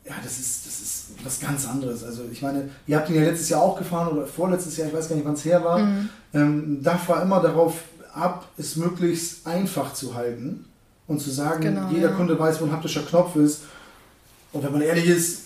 [0.05, 2.03] ja, das ist, das ist was ganz anderes.
[2.03, 4.95] Also ich meine, ihr habt ihn ja letztes Jahr auch gefahren oder vorletztes Jahr, ich
[4.95, 5.79] weiß gar nicht, wann es her war.
[5.79, 6.09] Mhm.
[6.33, 7.75] Ähm, DAF war immer darauf
[8.13, 10.65] ab, es möglichst einfach zu halten
[11.07, 12.17] und zu sagen, genau, jeder ja.
[12.17, 13.63] Kunde weiß, wo ein haptischer Knopf ist
[14.55, 15.43] und wenn man ehrlich ist,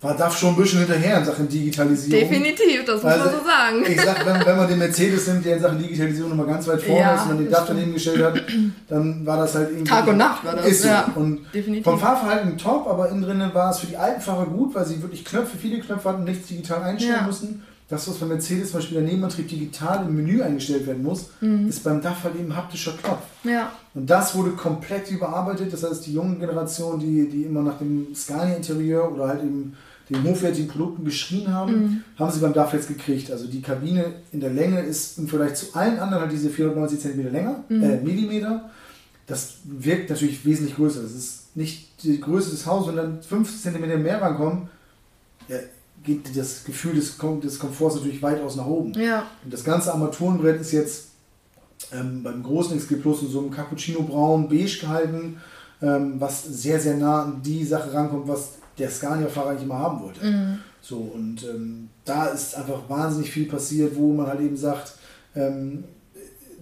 [0.00, 2.30] war DAF schon ein bisschen hinterher in Sachen Digitalisierung.
[2.30, 3.84] Definitiv, das muss also, man so sagen.
[3.86, 6.82] Ich sag, wenn, wenn man den Mercedes nimmt, der in Sachen Digitalisierung nochmal ganz weit
[6.82, 8.42] vorne ja, ist und man den DAF daneben gestellt hat,
[8.88, 9.90] dann war das halt irgendwie.
[9.90, 10.66] Tag und Nacht war das.
[10.66, 10.84] Ist.
[10.86, 11.84] Ja, und definitiv.
[11.84, 15.02] vom Fahrverhalten top, aber innen drinnen war es für die alten Fahrer gut, weil sie
[15.02, 17.26] wirklich Knöpfe, viele Knöpfe hatten, nichts digital einstellen ja.
[17.26, 17.62] mussten.
[17.90, 21.68] Das, was bei Mercedes zum Beispiel der Nebenantrieb digital im Menü eingestellt werden muss, mhm.
[21.68, 23.22] ist beim DAF halt eben haptischer Knopf.
[23.42, 23.72] Ja.
[23.94, 25.72] Und das wurde komplett überarbeitet.
[25.72, 29.76] Das heißt, die jungen Generationen, die, die immer nach dem Scania-Interieur oder halt eben
[30.08, 32.04] den hochwertigen Produkten geschrien haben, mhm.
[32.16, 33.32] haben sie beim DAF jetzt gekriegt.
[33.32, 37.00] Also die Kabine in der Länge ist im Vergleich zu allen anderen halt diese 490
[37.00, 37.82] cm länger, mhm.
[37.82, 38.70] äh, Millimeter.
[39.26, 41.02] Das wirkt natürlich wesentlich größer.
[41.02, 44.68] Das ist nicht die Größe des Hauses, wenn dann 50 cm mehr rankommen,
[45.48, 45.56] ja,
[46.04, 48.92] geht das Gefühl des, des Komforts natürlich weitaus nach oben.
[48.94, 49.26] Ja.
[49.44, 51.08] Und das ganze Armaturenbrett ist jetzt
[51.92, 55.38] ähm, beim großen XG Plus in so einem Cappuccino Braun beige gehalten,
[55.82, 60.02] ähm, was sehr, sehr nah an die Sache rankommt, was der Scania-Fahrer eigentlich immer haben
[60.02, 60.24] wollte.
[60.24, 60.58] Mhm.
[60.82, 64.94] So, und ähm, da ist einfach wahnsinnig viel passiert, wo man halt eben sagt,
[65.34, 65.84] ähm,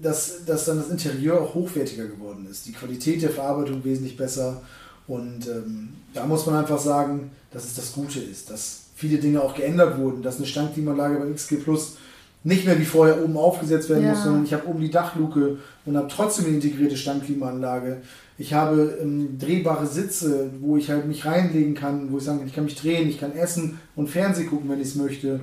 [0.01, 2.67] dass, dass dann das Interieur auch hochwertiger geworden ist.
[2.67, 4.63] Die Qualität der Verarbeitung wesentlich besser.
[5.07, 9.41] Und ähm, da muss man einfach sagen, dass es das Gute ist, dass viele Dinge
[9.41, 11.99] auch geändert wurden, dass eine Standklimaanlage bei XG Plus
[12.43, 14.11] nicht mehr wie vorher oben aufgesetzt werden ja.
[14.11, 17.99] muss, sondern ich habe oben die Dachluke und habe trotzdem eine integrierte Standklimaanlage.
[18.39, 22.49] Ich habe ähm, drehbare Sitze, wo ich halt mich reinlegen kann, wo ich sagen kann,
[22.49, 25.41] ich kann mich drehen, ich kann essen und Fernsehen gucken, wenn ich es möchte.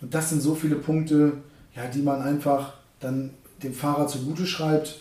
[0.00, 1.32] Und das sind so viele Punkte,
[1.74, 3.30] ja, die man einfach dann
[3.64, 5.00] dem Fahrer zugute schreibt,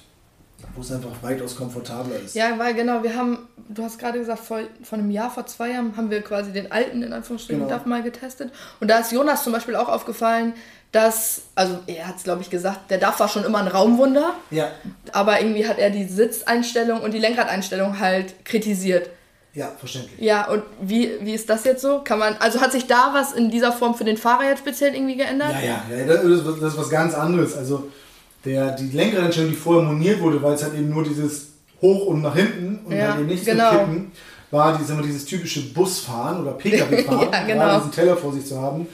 [0.76, 2.36] wo es einfach weitaus komfortabler ist.
[2.36, 5.72] Ja, weil genau, wir haben, du hast gerade gesagt, vor, vor einem Jahr, vor zwei
[5.72, 7.74] Jahren haben wir quasi den alten, in Anführungsstrichen, genau.
[7.74, 8.52] DAF mal getestet.
[8.80, 10.54] Und da ist Jonas zum Beispiel auch aufgefallen,
[10.92, 14.34] dass, also er hat es glaube ich gesagt, der DAF war schon immer ein Raumwunder.
[14.50, 14.72] Ja.
[15.12, 19.10] Aber irgendwie hat er die Sitzeinstellung und die Lenkradeinstellung halt kritisiert.
[19.54, 20.20] Ja, verständlich.
[20.20, 22.02] Ja, und wie, wie ist das jetzt so?
[22.04, 24.96] Kann man, also hat sich da was in dieser Form für den Fahrer jetzt speziell
[24.96, 25.52] irgendwie geändert?
[25.52, 27.58] Ja, ja, ja das, ist, das ist was ganz anderes.
[27.58, 27.90] Also
[28.46, 31.50] der, die Lenkradentscheidung, die vorher moniert wurde, weil es halt eben nur dieses
[31.82, 33.72] hoch und nach hinten und ja, dann eben nicht genau.
[33.72, 34.12] kippen,
[34.52, 37.78] war dieses, immer dieses typische Busfahren oder Pkw-Fahren, ja, genau.
[37.78, 38.88] diesen Teller vor sich zu haben.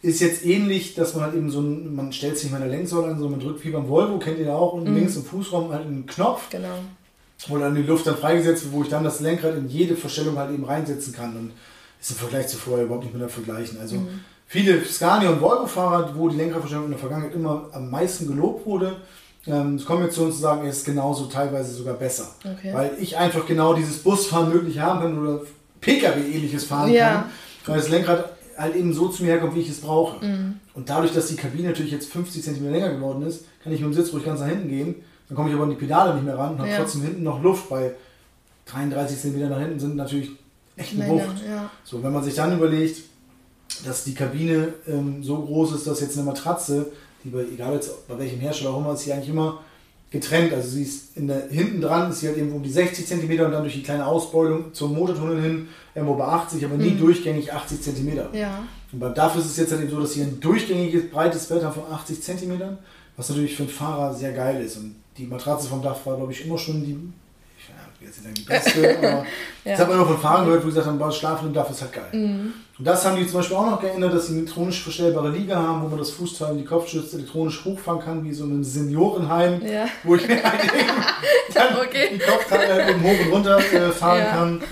[0.00, 3.08] Ist jetzt ähnlich, dass man halt eben so ein, man stellt sich mal eine Lenksäule
[3.12, 4.94] an, so man drückt wie beim Volvo, kennt ihr ja auch, und mhm.
[4.94, 6.50] links im Fußraum halt einen Knopf.
[6.50, 6.78] Genau.
[7.48, 10.36] Wo dann die Luft dann freigesetzt wird, wo ich dann das Lenkrad in jede Verstellung
[10.38, 11.36] halt eben reinsetzen kann.
[11.36, 11.52] Und
[12.00, 13.80] ist im Vergleich zu vorher überhaupt nicht mehr vergleichen.
[13.80, 18.26] Also mhm viele Scania- und Volvo-Fahrer, wo die Lenkradverstellung in der Vergangenheit immer am meisten
[18.26, 18.96] gelobt wurde,
[19.46, 22.34] ähm, kommen jetzt zu uns zu sagen, er ist genauso teilweise sogar besser.
[22.44, 22.72] Okay.
[22.72, 25.42] Weil ich einfach genau dieses Busfahren möglich haben kann oder
[25.80, 27.10] Pkw-ähnliches fahren ja.
[27.10, 27.24] kann,
[27.66, 30.24] weil das Lenkrad halt eben so zu mir herkommt, wie ich es brauche.
[30.24, 30.56] Mhm.
[30.74, 33.90] Und dadurch, dass die Kabine natürlich jetzt 50 cm länger geworden ist, kann ich mit
[33.90, 34.96] dem Sitz ruhig ganz nach hinten gehen.
[35.28, 36.78] Dann komme ich aber an die Pedale nicht mehr ran und habe ja.
[36.78, 37.94] trotzdem hinten noch Luft, weil
[38.66, 40.30] 33 cm nach hinten sind natürlich
[40.76, 41.42] echt eine Wucht.
[41.46, 41.70] Ja.
[41.84, 43.02] So, wenn man sich dann überlegt,
[43.84, 46.86] dass die Kabine ähm, so groß ist, dass jetzt eine Matratze,
[47.24, 49.60] die bei, egal jetzt bei welchem Hersteller auch immer, ist sie eigentlich immer
[50.10, 50.52] getrennt.
[50.52, 53.30] Also sie ist in der, hinten dran, ist sie halt irgendwo um die 60 cm
[53.30, 56.98] und dann durch die kleine Ausbeulung zum Motortunnel hin irgendwo bei 80, aber nie mhm.
[56.98, 58.18] durchgängig 80 cm.
[58.32, 58.64] Ja.
[58.92, 61.62] Und beim DAF ist es jetzt halt eben so, dass sie ein durchgängiges, breites Bett
[61.62, 62.60] haben von 80 cm,
[63.16, 64.76] was natürlich für einen Fahrer sehr geil ist.
[64.78, 66.96] Und die Matratze vom DAF war, glaube ich, immer schon die
[68.08, 69.08] jetzt nicht die beste, aber
[69.64, 69.74] ja.
[69.74, 72.08] ich habe immer von Fahrern gehört, wo sie gesagt haben, Dach ist halt geil.
[72.12, 72.52] Mhm.
[72.78, 75.56] Und das haben die zum Beispiel auch noch geändert, dass sie eine elektronisch verstellbare Liga
[75.56, 79.60] haben, wo man das Fußteil und die Kopfstütze elektronisch hochfahren kann, wie so ein Seniorenheim,
[79.66, 79.86] ja.
[80.04, 80.42] wo ich halt
[81.54, 82.10] dann okay.
[82.14, 84.30] die Kopfteile eben hoch und runter äh, fahren ja.
[84.30, 84.62] kann.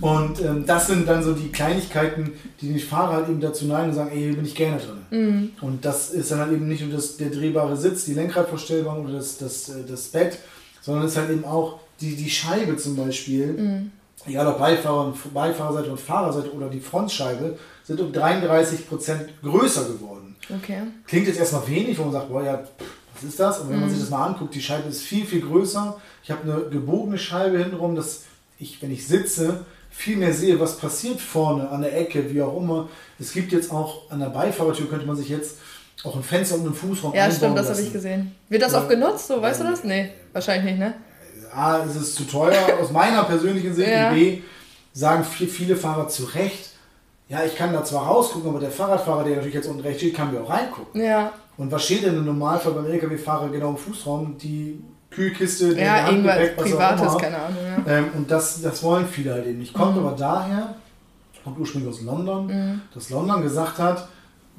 [0.00, 3.90] Und ähm, das sind dann so die Kleinigkeiten, die den Fahrer halt eben dazu neigen
[3.90, 5.00] und sagen, ey, hier bin ich gerne drin.
[5.10, 5.50] Mhm.
[5.60, 9.12] Und das ist dann halt eben nicht nur das, der drehbare Sitz, die Lenkradverstellbare oder
[9.12, 10.38] das, das, äh, das Bett,
[10.80, 13.92] sondern es ist halt eben auch die, die Scheibe zum Beispiel, mhm.
[14.26, 18.78] egal ob Beifahrer, Beifahrerseite und Fahrerseite oder die Frontscheibe, sind um 33%
[19.42, 20.36] größer geworden.
[20.48, 20.82] Okay.
[21.06, 22.62] Klingt jetzt erstmal wenig, wo man sagt, boah, ja,
[23.14, 23.60] was ist das?
[23.60, 23.92] Aber wenn man mhm.
[23.92, 26.00] sich das mal anguckt, die Scheibe ist viel, viel größer.
[26.22, 28.22] Ich habe eine gebogene Scheibe hintenrum, dass
[28.58, 32.56] ich, wenn ich sitze, viel mehr sehe, was passiert vorne an der Ecke, wie auch
[32.56, 32.88] immer.
[33.18, 35.58] Es gibt jetzt auch an der Beifahrertür, könnte man sich jetzt
[36.04, 38.34] auch ein Fenster und einen Fußraum Ja, stimmt, das habe ich gesehen.
[38.48, 38.82] Wird das ja.
[38.82, 39.66] auch genutzt, so weißt ja.
[39.66, 39.84] du das?
[39.84, 40.94] Nee, wahrscheinlich nicht, ne?
[41.54, 44.08] A, ist es zu teuer aus meiner persönlichen Sicht ja.
[44.08, 44.38] und B,
[44.92, 46.70] sagen viele Fahrer zu Recht,
[47.28, 50.16] ja, ich kann da zwar rausgucken, aber der Fahrradfahrer, der natürlich jetzt unten rechts steht,
[50.16, 51.00] kann mir auch reingucken.
[51.00, 51.32] Ja.
[51.56, 54.36] Und was steht denn im Normalfall beim LKW-Fahrer genau im Fußraum?
[54.38, 57.20] Die Kühlkiste, der ja, Handgepäck, was Privates, auch immer.
[57.20, 57.58] keine Ahnung.
[57.86, 57.98] Ja.
[57.98, 59.74] Ähm, und das, das wollen viele halt eben nicht.
[59.74, 60.06] Kommt mhm.
[60.06, 60.74] aber daher,
[61.44, 62.80] kommt ursprünglich aus London, mhm.
[62.94, 64.08] dass London gesagt hat,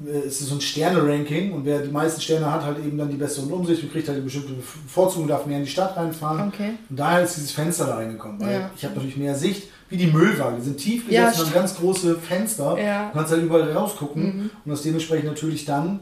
[0.06, 3.16] es ist so ein Sterne-Ranking und wer die meisten Sterne hat, hat eben dann die
[3.16, 6.48] bessere Umsicht und kriegt halt eine bestimmte Bevorzugung, darf mehr in die Stadt reinfahren.
[6.48, 6.70] Okay.
[6.88, 8.70] Und daher ist dieses Fenster da reingekommen, weil ja.
[8.76, 10.58] ich habe natürlich mehr Sicht, wie die Müllwagen.
[10.58, 12.78] Die sind tief gesetzt ja, und haben ganz große Fenster.
[12.78, 13.08] Ja.
[13.08, 14.50] Du kannst halt überall rausgucken mhm.
[14.64, 16.00] und hast dementsprechend natürlich dann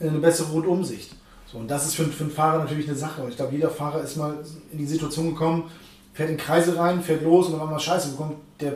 [0.00, 1.14] eine bessere Rundumsicht.
[1.50, 3.22] So, und das ist für, für einen Fahrer natürlich eine Sache.
[3.22, 4.34] Und ich glaube, jeder Fahrer ist mal
[4.72, 5.64] in die Situation gekommen,
[6.12, 8.74] fährt in Kreise rein, fährt los und auf einmal Scheiße, bekommt der,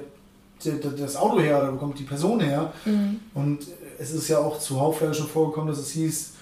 [0.65, 2.73] der, das Auto her oder bekommt die Person her.
[2.85, 3.21] Mhm.
[3.35, 3.67] Und
[3.99, 6.33] es ist ja auch zuhauf leider schon vorgekommen, dass es hieß,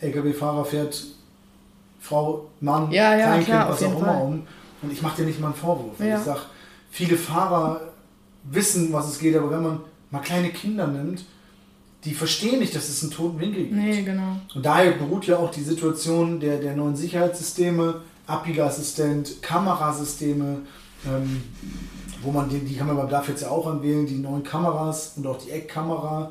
[0.00, 1.04] LKW-Fahrer fährt
[2.00, 4.22] Frau, Mann, Ja, ja, Kleinkind, klar, was auch immer Fall.
[4.22, 4.46] um.
[4.82, 5.98] Und ich mache dir nicht mal einen Vorwurf.
[5.98, 6.18] Ja.
[6.18, 6.46] Ich sag,
[6.90, 7.80] viele Fahrer
[8.44, 11.24] wissen, was es geht, aber wenn man mal kleine Kinder nimmt,
[12.04, 13.74] die verstehen nicht, dass es einen toten Winkel gibt.
[13.74, 14.36] Nee, genau.
[14.54, 20.58] Und daher beruht ja auch die Situation der, der neuen Sicherheitssysteme, Abbiegeassistent, Kamerasysteme,
[21.06, 21.42] ähm,
[22.22, 25.14] wo man die, die kann man beim DAF jetzt ja auch anwählen, die neuen Kameras
[25.16, 26.30] und auch die Eckkamera,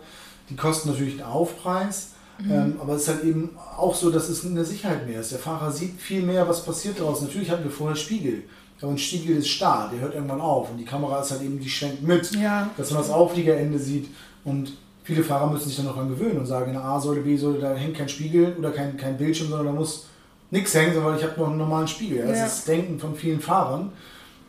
[0.50, 2.10] die kosten natürlich einen Aufpreis.
[2.48, 5.32] Ähm, aber es ist halt eben auch so, dass es eine Sicherheit mehr ist.
[5.32, 7.26] Der Fahrer sieht viel mehr, was passiert draußen.
[7.26, 8.44] Natürlich hatten wir vorher Spiegel.
[8.80, 10.70] Aber ein Spiegel ist starr, der hört irgendwann auf.
[10.70, 12.70] Und die Kamera ist halt eben, die schwenkt mit Ja.
[12.78, 14.10] dass man das Aufliegerende sieht.
[14.44, 17.58] Und viele Fahrer müssen sich dann noch dran gewöhnen und sagen, in der A-Säule, B-Säule,
[17.60, 20.06] da hängt kein Spiegel oder kein, kein Bildschirm, sondern da muss
[20.52, 22.20] nichts hängen, sondern ich habe noch einen normalen Spiegel.
[22.28, 22.46] Das Ja.
[22.46, 23.92] ist das Denken von vielen Fahrern.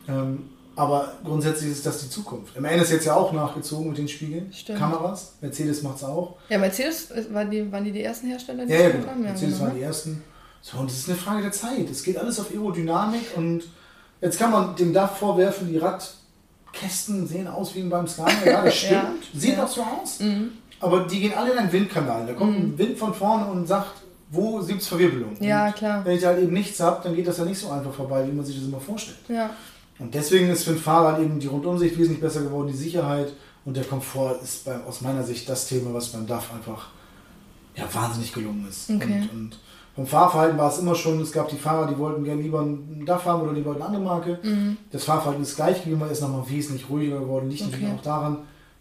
[0.07, 0.43] Ähm,
[0.79, 2.57] aber grundsätzlich ist das die Zukunft.
[2.57, 4.49] MN ist jetzt ja auch nachgezogen mit den Spiegeln.
[4.53, 4.79] Stimmt.
[4.79, 5.33] Kameras.
[5.41, 6.37] Mercedes macht es auch.
[6.47, 9.13] Ja, Mercedes, äh, waren die, waren die die ersten Hersteller, die Ja, ja, genau.
[9.17, 10.23] Mercedes genau, waren die ersten.
[10.61, 11.89] So, und es ist eine Frage der Zeit.
[11.91, 13.63] Es geht alles auf Aerodynamik und
[14.21, 18.45] jetzt kann man dem DAF vorwerfen, die Radkästen sehen aus wie beim Scania.
[18.45, 18.93] Ja, das stimmt.
[19.33, 19.65] Ja, Sieht ja.
[19.65, 20.21] auch so aus.
[20.21, 20.51] Mhm.
[20.79, 22.25] Aber die gehen alle in einen Windkanal.
[22.25, 25.35] Da kommt ein Wind von vorne und sagt, wo gibt es Verwirbelung?
[25.41, 26.05] Ja, Und klar.
[26.05, 28.31] Wenn ich halt eben nichts habe, dann geht das ja nicht so einfach vorbei, wie
[28.31, 29.17] man sich das immer vorstellt.
[29.27, 29.49] Ja.
[29.99, 33.33] Und deswegen ist für den Fahrer eben die Rundumsicht wesentlich besser geworden, die Sicherheit
[33.65, 36.87] und der Komfort ist bei, aus meiner Sicht das Thema, was beim DAF einfach
[37.75, 38.89] ja, wahnsinnig gelungen ist.
[38.89, 39.27] Okay.
[39.31, 39.59] Und, und
[39.95, 43.03] vom Fahrverhalten war es immer schon, es gab die Fahrer, die wollten gerne lieber einen
[43.05, 44.39] DAF haben oder lieber eine andere Marke.
[44.41, 44.77] Mhm.
[44.91, 47.49] Das Fahrverhalten ist gleich geblieben, ist nochmal wesentlich ruhiger geworden.
[47.49, 47.95] Liegt natürlich Okay.
[47.97, 48.37] auch daran,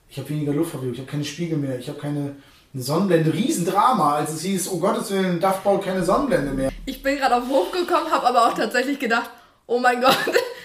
[0.08, 2.36] ich habe weniger Luftverwirrung, ich habe keine Spiegel mehr, ich habe keine
[2.74, 6.70] eine Sonnenblende, Riesendrama, als es hieß, oh Gottes Willen, DAF baut keine Sonnenblende mehr.
[6.84, 9.30] Ich bin gerade auf Hof gekommen, habe aber auch tatsächlich gedacht,
[9.66, 10.16] oh mein Gott,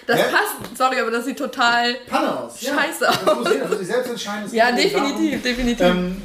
[0.06, 0.22] das Hä?
[0.30, 0.76] passt.
[0.76, 1.94] Sorry, aber das sieht total.
[2.08, 2.58] Panne aus.
[2.60, 4.54] Scheiße ja, Das muss jeder für sich selbst entscheiden.
[4.54, 5.80] Ja, definitiv, definitiv.
[5.86, 6.16] Ähm,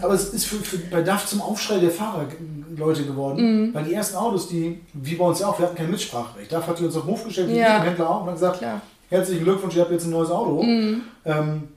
[0.00, 2.36] äh, aber es ist für, für, bei DAF zum Aufschrei der Fahrer g-
[2.76, 3.74] Leute geworden, Mhm.
[3.74, 6.50] weil die ersten Autos, die, wie bei uns ja auch, wir hatten kein Mitspracherecht.
[6.50, 7.82] DAF hat die uns auf den Hof gestellt, die Ja.
[7.82, 8.80] Händler auch, und hat gesagt, Klar.
[9.10, 10.62] herzlichen Glückwunsch, ihr habt jetzt ein neues Auto.
[10.62, 11.02] Mhm.
[11.26, 11.68] Ähm,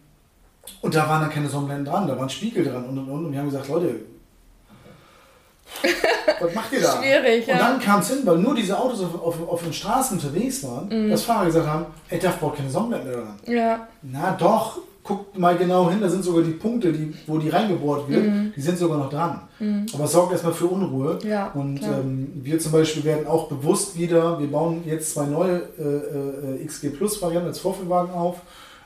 [0.81, 3.31] und da waren dann keine Sonnenblenden dran, da waren Spiegel dran und, und, und, und
[3.31, 3.95] wir haben gesagt, Leute,
[6.39, 6.97] was macht ihr da?
[7.01, 7.53] Schwierig, ja.
[7.55, 10.63] Und dann kam es hin, weil nur diese Autos auf, auf, auf den Straßen unterwegs
[10.63, 11.09] waren, Mhm.
[11.09, 13.35] dass Fahrer gesagt haben, ey, DAF baut keine Sonnenblenden mehr dran.
[13.47, 13.87] Ja.
[14.03, 18.09] Na doch, guckt mal genau hin, da sind sogar die Punkte, die, wo die reingebohrt
[18.09, 19.41] wird, die sind sogar noch dran.
[19.93, 21.19] Aber es sorgt erstmal für Unruhe.
[21.23, 21.29] Mhm.
[21.29, 25.61] Ja, Und ähm, wir zum Beispiel werden auch bewusst wieder, wir bauen jetzt zwei neue
[25.79, 28.37] äh, äh, XG Plus Varianten als Vorführwagen auf.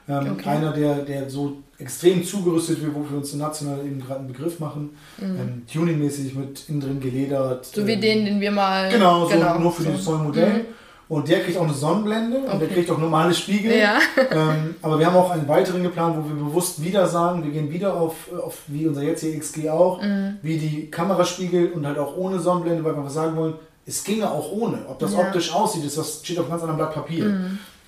[0.09, 0.49] Ähm, Okay.
[0.49, 4.59] Einer, der, der so extrem zugerüstet wird, wo wir uns national eben gerade einen Begriff
[4.59, 4.89] machen.
[5.21, 7.67] Ähm, Tuningmäßig mit innen drin geledert.
[7.71, 7.81] Mhm.
[7.81, 8.89] So wie ähm, den, den wir mal.
[8.89, 9.89] Genau, so nur für so.
[9.91, 10.65] dieses neue Modell.
[11.07, 12.73] Und der kriegt auch eine Sonnenblende und der Okay.
[12.75, 13.75] kriegt auch normale Spiegel.
[13.77, 13.97] Ja.
[14.31, 17.71] Ähm, aber wir haben auch einen weiteren geplant, wo wir bewusst wieder sagen, wir gehen
[17.71, 18.13] wieder auf,
[18.45, 20.37] auf wie unser jetziger XG auch, Mhm.
[20.43, 23.53] wie die Kameraspiegel und halt auch ohne Sonnenblende, weil wir einfach sagen wollen,
[23.87, 24.79] es ginge auch ohne.
[24.87, 25.21] Ob das Ja.
[25.21, 25.25] Mhm.
[25.27, 27.25] optisch aussieht, ist das steht auf ganz anderen Blatt Papier.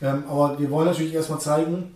[0.02, 1.92] Ähm, aber wir wollen natürlich erstmal zeigen,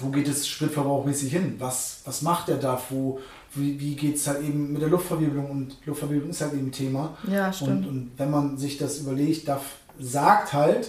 [0.00, 1.56] wo geht es spritverbrauchmäßig hin?
[1.58, 2.80] Was, was macht der da?
[2.90, 3.20] Wo,
[3.54, 5.50] wie wie geht es halt eben mit der Luftverwirbelung?
[5.50, 7.16] Und Luftverwirbelung ist halt eben ein Thema.
[7.30, 7.86] Ja, Und, stimmt.
[7.86, 9.62] und wenn man sich das überlegt, DAF
[10.00, 10.88] sagt halt,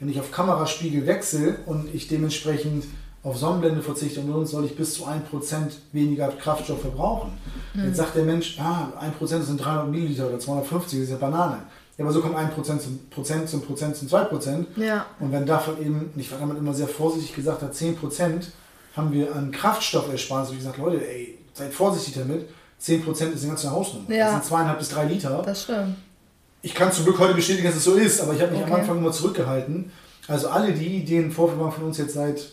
[0.00, 2.84] wenn ich auf Kameraspiegel wechsle und ich dementsprechend
[3.24, 5.20] auf Sonnenblende verzichte und soll ich bis zu 1%
[5.92, 7.32] weniger Kraftstoff verbrauchen.
[7.74, 11.62] Jetzt sagt der Mensch, ah, 1% sind 300 Milliliter oder 250, das ist ja Banane.
[11.98, 14.66] Ja, aber so kommt 1% zum Prozent zum Prozent zum 2%.
[14.76, 15.06] Ja.
[15.18, 17.96] Und wenn davon eben, ich war damit immer sehr vorsichtig gesagt hat, 10%
[18.96, 22.48] haben wir an Kraftstoff erspart, so wie gesagt, Leute, ey, seid vorsichtig damit.
[22.80, 24.08] 10% ist eine ganze Hausnummer.
[24.14, 24.26] Ja.
[24.26, 25.42] Das sind zweieinhalb bis drei Liter.
[25.44, 25.96] Das stimmt.
[26.62, 28.72] Ich kann zum Glück heute bestätigen, dass es so ist, aber ich habe mich Okay.
[28.72, 29.90] am Anfang immer zurückgehalten.
[30.28, 32.50] Also alle die, die einen Vorführwagen von uns jetzt seit,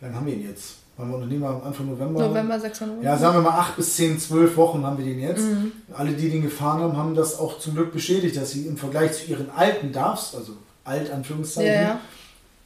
[0.00, 0.76] lange haben wir ihn jetzt?
[0.98, 2.26] Waren wir Unternehmer am Anfang November?
[2.28, 2.80] November 6.
[2.82, 3.04] November.
[3.04, 5.44] Ja, sagen wir mal acht bis zehn, zwölf Wochen haben wir den jetzt.
[5.46, 5.70] Mhm.
[5.96, 9.12] Alle, die den gefahren haben, haben das auch zum Glück bestätigt, dass sie im Vergleich
[9.12, 12.00] zu ihren alten DAFs, also alt Anführungszeichen, Ja, ja.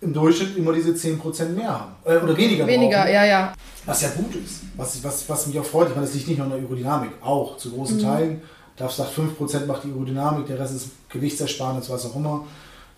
[0.00, 1.92] im Durchschnitt immer diese 10% mehr haben.
[2.04, 3.12] Äh, oder weniger Weniger, brauchen.
[3.12, 3.52] ja, ja.
[3.84, 4.60] Was ja gut ist.
[4.76, 5.88] Was, was, was mich auch freut.
[5.88, 8.02] Ich meine, das liegt nicht nur an der Aerodynamik, auch zu großen Mhm.
[8.02, 8.42] Teilen.
[8.76, 12.46] DAF sagt 5% macht die Aerodynamik, der Rest ist Gewichtsersparnis, was auch immer.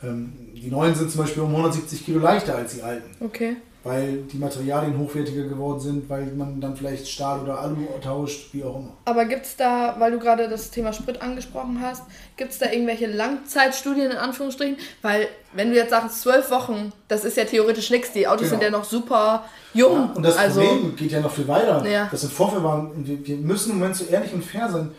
[0.05, 3.57] Ähm, die neuen sind zum Beispiel um 170 Kilo leichter als die alten, Okay.
[3.85, 8.65] Weil die Materialien hochwertiger geworden sind, weil man dann vielleicht Stahl oder Alu tauscht, wie
[8.65, 8.93] auch immer.
[9.05, 12.03] Aber gibt es da, weil du gerade das Thema Sprit angesprochen hast,
[12.37, 14.77] gibt es da irgendwelche Langzeitstudien in Anführungsstrichen?
[15.03, 18.13] Weil, wenn du jetzt sagst, zwölf Wochen, das ist ja theoretisch nichts.
[18.13, 18.51] Die Autos Genau.
[18.51, 19.45] sind ja noch super
[19.75, 19.93] jung.
[19.93, 21.87] Ja, und das also, Problem geht ja noch viel weiter.
[21.89, 22.09] Ja.
[22.11, 24.91] Das sind Vorführwagen und wir, wir müssen im Moment so ehrlich und fair sein.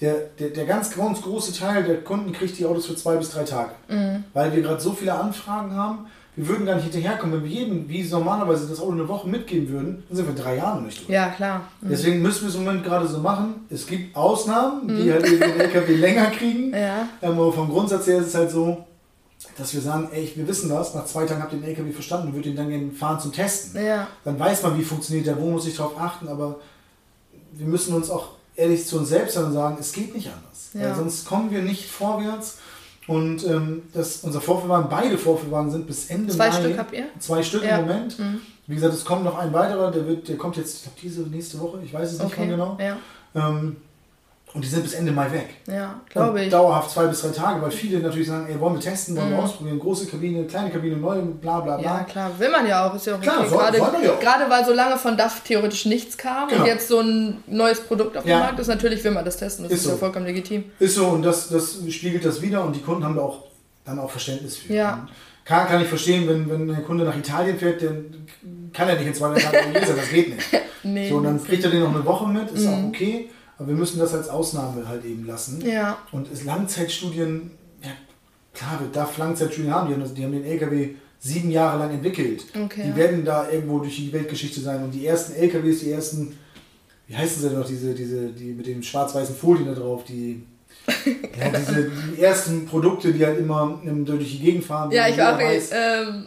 [0.00, 3.30] der, der, der ganz, ganz große Teil der Kunden kriegt die Autos für zwei bis
[3.30, 3.70] drei Tage.
[3.88, 4.24] Mhm.
[4.32, 7.88] Weil wir gerade so viele Anfragen haben, wir würden gar nicht hinterherkommen, wenn wir jedem,
[7.88, 11.08] wie normalerweise das Auto eine Woche mitgeben würden, dann sind wir drei Jahre nicht durch.
[11.08, 11.68] Ja, klar.
[11.80, 11.88] Mhm.
[11.90, 13.66] Deswegen müssen wir es im Moment gerade so machen.
[13.70, 16.68] Es gibt Ausnahmen, die halt eben den LKW länger kriegen.
[16.68, 16.74] Mhm.
[16.74, 17.08] Ja.
[17.22, 18.84] Ähm, aber vom Grundsatz her ist es halt so,
[19.56, 22.28] dass wir sagen, ey, wir wissen das, nach zwei Tagen habt ihr den LKW verstanden
[22.28, 23.84] und würdet ihn dann gerne fahren zum Testen.
[23.84, 24.08] Ja.
[24.24, 26.56] Dann weiß man, wie funktioniert der, wo muss ich drauf achten, aber
[27.52, 30.70] wir müssen uns auch ehrlich zu uns selbst sagen, es geht nicht anders.
[30.74, 30.88] Ja.
[30.88, 32.58] Weil sonst kommen wir nicht vorwärts.
[33.06, 36.60] Und ähm, das, unser Vorführwagen, beide Vorführwagen sind bis Ende Zwei Mai.
[36.60, 37.04] Stück habt ihr?
[37.18, 37.78] Zwei Stück Ja.
[37.78, 38.18] im Moment.
[38.18, 38.40] Mhm.
[38.66, 41.20] Wie gesagt, es kommt noch ein weiterer, der wird, der kommt jetzt, ich glaube, diese
[41.22, 42.40] nächste Woche, ich weiß es nicht Okay.
[42.42, 42.78] wann genau.
[42.80, 42.96] Ja,
[43.34, 43.76] Ähm,
[44.54, 45.48] und die sind bis Ende Mai weg.
[45.66, 46.48] ja glaube ich.
[46.50, 49.36] Dauerhaft zwei bis drei Tage, weil viele natürlich sagen, ey, wollen wir testen, wollen wir
[49.38, 49.42] Mhm.
[49.44, 51.84] ausprobieren, große Kabine, kleine Kabine, neue, bla bla bla.
[51.84, 52.94] Ja, klar, will man ja auch.
[52.94, 53.48] Ist ja auch Klar, okay.
[53.48, 54.20] soll- gerade, wollen wir ja auch.
[54.20, 56.60] gerade weil so lange von DAF theoretisch nichts kam Genau.
[56.62, 58.38] und jetzt so ein neues Produkt auf dem Ja.
[58.38, 59.64] Markt ist, natürlich will man das testen.
[59.64, 59.98] Das Ist ist, ja so.
[59.98, 60.64] vollkommen legitim.
[60.78, 63.42] Ist so und das, das spiegelt das wieder und die Kunden haben da auch
[63.84, 64.72] dann auch Verständnis für.
[64.72, 65.06] Ja.
[65.44, 68.26] Kann, kann ich verstehen, wenn, wenn ein Kunde nach Italien fährt, dann
[68.72, 70.46] kann er nicht in zwei Tagen lesen, das geht nicht.
[70.86, 71.08] Nee.
[71.08, 72.72] So, und dann kriegt er den noch eine Woche mit, ist Mhm.
[72.74, 75.60] auch okay, aber wir müssen das als Ausnahme halt eben lassen.
[75.66, 77.50] ja, Und es Langzeitstudien,
[77.82, 77.90] ja
[78.52, 80.90] klar, wir darf Langzeitstudien haben, die haben, das, die haben den LKW
[81.20, 82.44] sieben Jahre lang entwickelt.
[82.54, 82.96] Okay, die ja.
[82.96, 84.82] werden da irgendwo durch die Weltgeschichte sein.
[84.84, 86.36] Und die ersten LKWs, die ersten,
[87.06, 90.42] wie heißen sie noch, diese, diese, die mit den schwarz-weißen Folien da drauf, die,
[91.40, 94.90] ja, diese die ersten Produkte, die halt immer ähm, durch die Gegend fahren.
[94.90, 95.38] ja ich auch.
[95.38, 96.26] weiß- Ähm,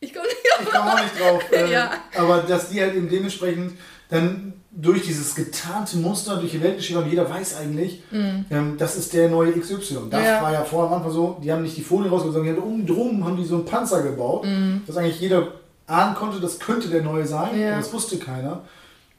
[0.00, 1.42] ich komme nicht ich komme auch nicht drauf.
[1.52, 1.90] Äh, Ja.
[2.16, 3.72] Aber dass die halt eben dementsprechend
[4.10, 9.12] dann durch dieses getarnte Muster durch die Welt haben, jeder weiß eigentlich, ähm, das ist
[9.12, 10.08] der neue XY.
[10.10, 10.26] Das Mhm.
[10.26, 10.42] Ja.
[10.42, 12.68] war ja vorher am Anfang so, die haben nicht die Folie rausgezogen, sondern die haben
[12.72, 14.46] oben drum haben die so einen Panzer gebaut,
[14.86, 15.48] dass eigentlich jeder
[15.86, 17.60] ahnen konnte, das könnte der neue sein, Mhm.
[17.62, 17.76] Ja.
[17.78, 18.62] das wusste keiner.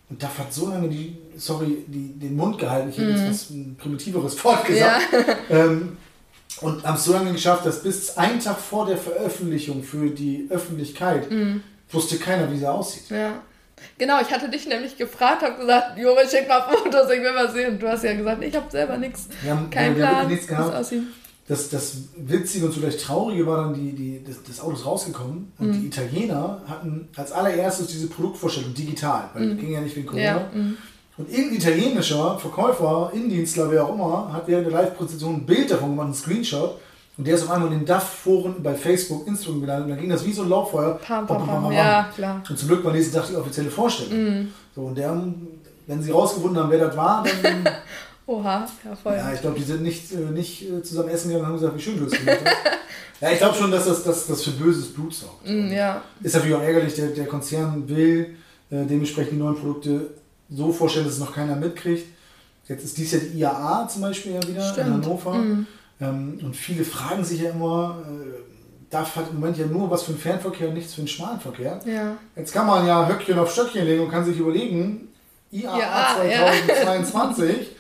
[0.09, 3.49] Und DAF hat so lange die, sorry, die, den Mund gehalten, ich hätte jetzt was
[3.49, 4.75] ein primitiveres Wort Mhm.
[4.75, 4.97] Ja.
[4.99, 5.37] gesagt.
[5.49, 5.97] Ähm,
[6.61, 10.47] und haben es so lange geschafft, dass bis einen Tag vor der Veröffentlichung für die
[10.49, 11.61] Öffentlichkeit Mhm.
[11.91, 13.09] wusste keiner, wie sie aussieht.
[13.09, 13.33] Ja.
[13.97, 17.49] Genau, ich hatte dich nämlich gefragt, habe gesagt, Jure, schick mal Fotos, ich will mal
[17.51, 17.79] sehen.
[17.79, 20.47] Du hast ja gesagt, ich habe selber nichts, Wir haben, keinen wir haben Plan, nichts
[20.47, 20.91] gehabt.
[21.47, 25.51] Das, das Witzige und zugleich Traurige war dann, die, die, das, das Auto ist rausgekommen
[25.59, 25.73] und Mhm.
[25.73, 30.33] die Italiener hatten als allererstes diese Produktvorstellung digital, weil das ging ja nicht wegen Corona.
[30.33, 30.38] Mhm.
[30.39, 30.77] Ja, mhm.
[31.17, 35.91] Und irgendein italienischer Verkäufer, Indienstler, wer auch immer, hat während der Live-Präsentation ein Bild davon
[35.91, 36.79] gemacht, einen Screenshot.
[37.17, 39.86] Und der ist auf einmal in den DAF-Foren bei Facebook, Instagram gelandet.
[39.86, 40.95] Und dann ging das wie so ein Lauffeuer.
[40.95, 41.63] Pam, pam, pam.
[41.63, 41.71] bam.
[41.71, 42.43] Ja, klar.
[42.47, 44.13] Und zum Glück war nächsten Tag die offizielle Vorstellung.
[44.13, 44.54] Mhm.
[44.75, 45.17] So, und der,
[45.88, 47.69] wenn sie rausgefunden haben, wer das war, dann,
[48.28, 49.13] Oha, ja, voll.
[49.13, 51.78] ja, ich glaube, die sind nicht, äh, nicht äh, zusammen essen gegangen und haben gesagt,
[51.78, 52.56] wie schön du es gemacht hast.
[53.21, 55.47] ja, ich glaube schon, dass das, das, das für böses Blut sorgt.
[55.47, 58.36] Mm, ja, Ist natürlich auch ärgerlich, der, der Konzern will
[58.71, 60.10] äh, dementsprechend die neuen Produkte
[60.49, 62.08] so vorstellen, dass es noch keiner mitkriegt.
[62.67, 64.88] Jetzt ist dies ja die IAA zum Beispiel ja wieder Stimmt.
[64.88, 65.34] in Hannover.
[65.34, 65.67] Mhm.
[66.01, 68.41] Ähm, und viele fragen sich ja immer, äh,
[68.89, 71.79] DAF hat im Moment ja nur was für den Fernverkehr und nichts für den Schmalenverkehr.
[71.86, 72.17] ja.
[72.36, 75.10] Jetzt kann man ja Höckchen auf Stöckchen legen und kann sich überlegen,
[75.51, 76.51] IAA Ja, ja.
[76.84, 77.75] 2022,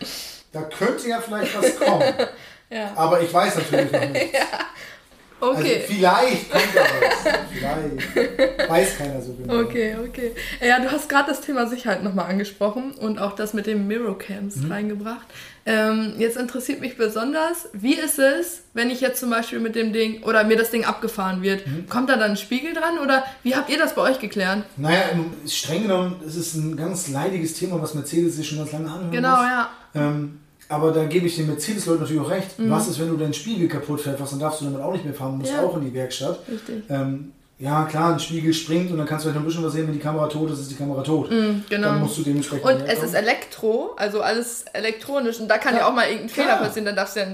[0.51, 2.03] da könnte ja vielleicht was kommen.
[2.67, 2.93] Ja.
[2.95, 4.33] Aber ich weiß natürlich noch nicht.
[5.39, 5.81] Okay.
[5.81, 7.33] Also vielleicht kommt da was.
[7.55, 8.69] Vielleicht.
[8.69, 9.59] Weiß keiner so genau.
[9.61, 10.31] Okay, okay.
[10.65, 14.55] Ja, du hast gerade das Thema Sicherheit nochmal angesprochen und auch das mit den Mirrorcams
[14.57, 14.71] Mhm.
[14.71, 15.27] reingebracht.
[15.67, 19.93] Ähm, jetzt interessiert mich besonders, wie ist es, wenn ich jetzt zum Beispiel mit dem
[19.93, 21.65] Ding oder mir das Ding abgefahren wird?
[21.65, 21.89] Mhm.
[21.89, 24.63] Kommt da dann ein Spiegel dran oder wie habt ihr das bei euch geklärt?
[24.77, 25.01] Naja,
[25.47, 29.11] streng genommen, es ist ein ganz leidiges Thema, was Mercedes sich schon ganz lange anhören
[29.11, 29.45] Genau, muss.
[29.45, 29.69] ja.
[29.95, 32.57] Ähm, aber da gebe ich den Mercedes-Leuten natürlich auch recht.
[32.59, 32.71] Mhm.
[32.71, 35.13] Was ist, wenn du deinen Spiegel kaputt pfefferst, dann darfst du damit auch nicht mehr
[35.13, 35.61] fahren, musst Ja.
[35.61, 36.39] auch in die Werkstatt.
[36.49, 36.83] Richtig.
[36.89, 39.73] Ähm, ja, klar, ein Spiegel springt und dann kannst du vielleicht noch ein bisschen was
[39.73, 41.31] sehen, wenn die Kamera tot ist, ist die Kamera tot.
[41.31, 41.93] Dann genau.
[41.93, 42.65] musst du dementsprechend.
[42.65, 46.33] Und es ist Elektro, also alles elektronisch und da kann ja, Ja, auch mal irgendein
[46.33, 46.47] klar.
[46.47, 47.27] Fehler passieren, dann darfst du ja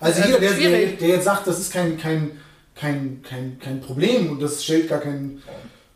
[0.00, 2.30] Also Also jeder, der, der, der jetzt sagt, das ist kein, kein,
[2.74, 5.42] kein, kein, kein Problem und das stellt gar, kein,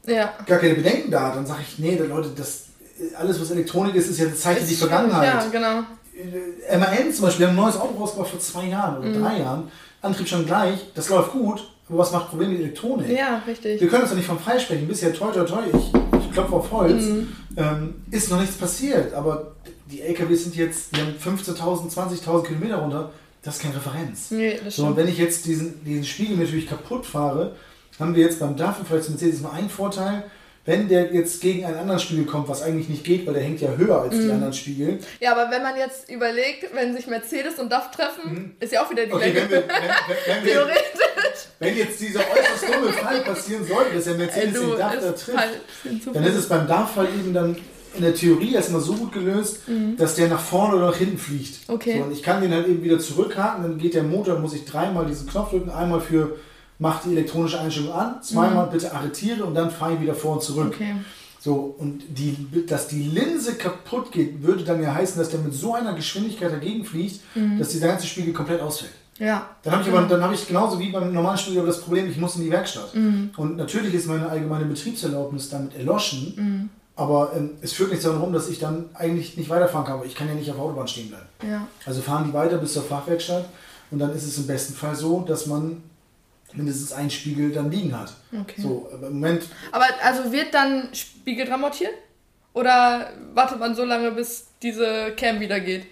[0.06, 0.34] ja.
[0.44, 2.64] gar keine Bedenken dar, dann sage ich, nee, Leute, das
[3.16, 5.24] alles, was Elektronik ist, ist ja das Zeichen die Vergangenheit.
[5.24, 5.82] Ja, genau.
[6.68, 9.22] Äh, MAN zum Beispiel, wir haben ein neues Auto rausgebracht vor zwei Jahren oder Mhm.
[9.22, 9.70] drei Jahren.
[10.02, 13.08] Antrieb schon gleich, das läuft gut, aber was macht Probleme mit Elektronik?
[13.10, 13.80] Ja, richtig.
[13.80, 14.86] Wir können uns ja nicht vom Freisprechen.
[14.86, 17.28] Bisher, toi, toi, toi, ich, ich klopfe auf Holz, Mhm.
[17.56, 19.12] ähm, ist noch nichts passiert.
[19.14, 19.52] Aber
[19.90, 23.10] die LKWs sind jetzt, die haben 15.000, 20.000 Kilometer runter.
[23.42, 24.30] Das ist keine Referenz.
[24.30, 27.56] Nee, das So, und wenn ich jetzt diesen, diesen Spiegel natürlich kaputt fahre,
[27.98, 30.24] haben wir jetzt beim DAF und vielleicht zum Mercedes mal einen Vorteil.
[30.68, 33.58] Wenn der jetzt gegen einen anderen Spiegel kommt, was eigentlich nicht geht, weil der hängt
[33.62, 34.22] ja höher als Mhm.
[34.26, 34.98] die anderen Spiegel.
[35.18, 38.90] Ja, aber wenn man jetzt überlegt, wenn sich Mercedes und DAF treffen, ist ja auch
[38.90, 39.16] wieder die Mhm.
[39.16, 39.50] Okay, gleiche.
[39.50, 41.40] wenn, wir, wenn, wenn, Theoretisch.
[41.58, 45.38] wenn jetzt dieser äußerst dumme Fall passieren sollte, dass der Mercedes den DAF da trifft,
[45.38, 45.60] halt
[46.12, 47.56] dann ist es beim DAF halt eben dann
[47.96, 49.60] in der Theorie erstmal so gut gelöst,
[49.96, 51.60] dass der nach vorne oder nach hinten fliegt.
[51.68, 51.96] Okay.
[51.96, 54.66] So, und ich kann den halt eben wieder zurückhaken, dann geht der Motor, muss ich
[54.66, 56.36] dreimal diesen Knopf drücken, einmal für
[56.78, 60.42] mach die elektronische Einstellung an, zweimal bitte arretiere und dann fahre ich wieder vor und
[60.42, 60.72] zurück.
[60.74, 60.94] Okay.
[61.40, 65.54] So, und die, dass die Linse kaputt geht, würde dann ja heißen, dass der mit
[65.54, 67.20] so einer Geschwindigkeit dagegen fliegt,
[67.58, 68.92] dass dieser ganze Spiegel komplett ausfällt.
[69.18, 69.48] Ja.
[69.62, 72.18] Dann habe ich aber, dann habe ich genauso wie beim normalen Studio das Problem, ich
[72.18, 72.92] muss in die Werkstatt.
[73.36, 78.48] Und natürlich ist meine allgemeine Betriebserlaubnis damit erloschen, aber ähm, es führt nichts darum, dass
[78.48, 81.10] ich dann eigentlich nicht weiterfahren kann, aber ich kann ja nicht auf der Autobahn stehen
[81.10, 81.26] bleiben.
[81.48, 81.68] Ja.
[81.86, 83.48] Also fahren die weiter bis zur Fachwerkstatt
[83.92, 85.80] und dann ist es im besten Fall so, dass man
[86.54, 88.12] mindestens einen Spiegel dann liegen hat.
[88.32, 88.60] Okay.
[88.60, 91.92] So, aber im Moment, Aber also wird dann Spiegel dran montiert?
[92.54, 95.86] Oder wartet man so lange, bis diese Cam wieder geht?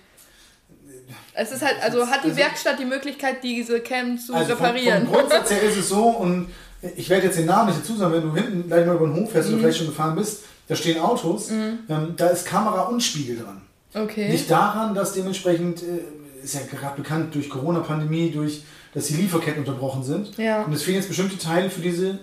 [1.35, 4.67] Es ist halt, also hat die Also- Werkstatt die Möglichkeit, diese Cam zu also vom,
[4.67, 5.05] reparieren?
[5.07, 6.49] vom Grundsatz her ist es so und
[6.97, 9.17] ich werde jetzt den Namen nicht dazu sagen, wenn du hinten gleich mal über den
[9.17, 9.55] Hof fährst Mhm.
[9.55, 11.79] oder vielleicht schon gefahren bist, da stehen Autos, ähm,
[12.17, 13.61] da ist Kamera und Spiegel dran.
[13.95, 14.29] Okay.
[14.31, 18.63] Nicht daran, dass dementsprechend, äh, ist ja gerade bekannt durch Corona-Pandemie, durch,
[18.97, 20.39] dass die Lieferketten unterbrochen sind.
[20.39, 20.63] Ja.
[20.63, 22.19] Und es fehlen jetzt bestimmte Teile für diese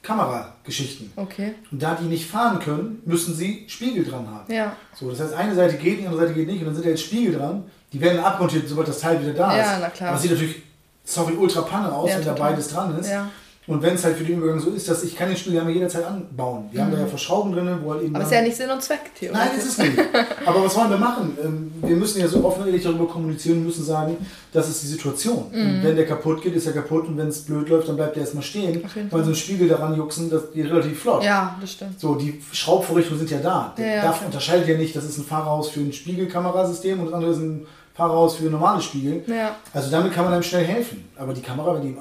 [0.00, 1.10] Kamerageschichten.
[1.16, 1.56] Okay.
[1.72, 4.52] Und da die nicht fahren können, müssen sie Spiegel dran haben.
[4.52, 4.76] Ja.
[4.94, 6.90] So, das heißt, eine Seite geht, die andere Seite geht nicht und dann sind da
[6.90, 7.64] jetzt Spiegel dran.
[7.92, 9.66] Die werden abmontiert, sobald das Teil wieder da ist.
[9.66, 10.10] Ja, na klar.
[10.10, 10.62] Aber es sieht natürlich,
[11.02, 13.10] sorry, ultra Panne aus, Ja, wenn da beides dran ist.
[13.10, 13.28] Ja.
[13.66, 15.68] Und wenn es halt für den Übergang so ist, dass ich kann den Spiegel ja
[15.68, 16.66] jederzeit anbauen.
[16.70, 18.10] Wir haben da ja Verschrauben drin, wo halt eben.
[18.10, 18.16] Mhm.
[18.16, 19.46] Aber ist ja nicht Sinn und Zweck, theoretisch.
[19.46, 19.98] Nein, ist es nicht.
[20.46, 21.38] Aber was wollen wir machen?
[21.42, 24.18] Ähm, Wir müssen ja so offen und ehrlich darüber kommunizieren und müssen sagen,
[24.52, 25.44] das ist die Situation.
[25.50, 28.16] Und wenn der kaputt geht, ist er kaputt und wenn es blöd läuft, dann bleibt
[28.16, 28.82] er erstmal stehen.
[28.82, 29.10] Mhm.
[29.10, 31.24] Weil so ein Spiegel daran juxen, das geht relativ flott.
[31.24, 31.98] Ja, das stimmt.
[31.98, 33.74] So, die Schraubvorrichtungen sind ja da.
[33.78, 34.20] Ja, ja, klar.
[34.26, 37.66] unterscheidet ja nicht, das ist ein Fahrerhaus für ein Spiegelkamerasystem und das andere ist ein
[37.94, 39.24] Fahrerhaus für normale Spiegel.
[39.26, 39.56] Ja.
[39.72, 41.08] Also damit kann man einem schnell helfen.
[41.16, 41.96] Aber die Kamera, wenn die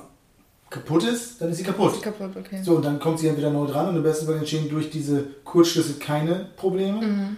[0.73, 1.93] kaputt ist, dann ist sie kaputt.
[1.93, 2.61] Ist kaputt, okay.
[2.63, 5.23] So, und dann kommt sie entweder neu dran und im besten Fall entstehen durch diese
[5.43, 6.99] Kurzschlüsse keine Probleme.
[7.01, 7.37] Mhm.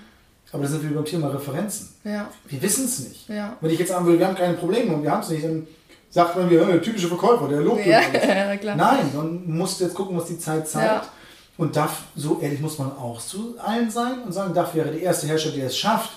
[0.52, 1.90] Aber das sind wir beim Thema Referenzen.
[2.06, 2.30] Ja.
[2.48, 3.28] Wir wissen es nicht.
[3.28, 3.58] Ja.
[3.60, 5.68] Wenn ich jetzt sagen würde, wir haben keine Probleme und wir haben es nicht, dann
[6.10, 8.78] sagt man mir, äh, typische Verkäufer, der lobt Ja, ja, klar.
[8.78, 11.10] Nein, man muss jetzt gucken, was die Zeit zeigt.
[11.58, 15.02] Und darf, so ehrlich muss man auch zu allen sein und sagen, DAF wäre der
[15.02, 16.12] erste Hersteller, der es schafft,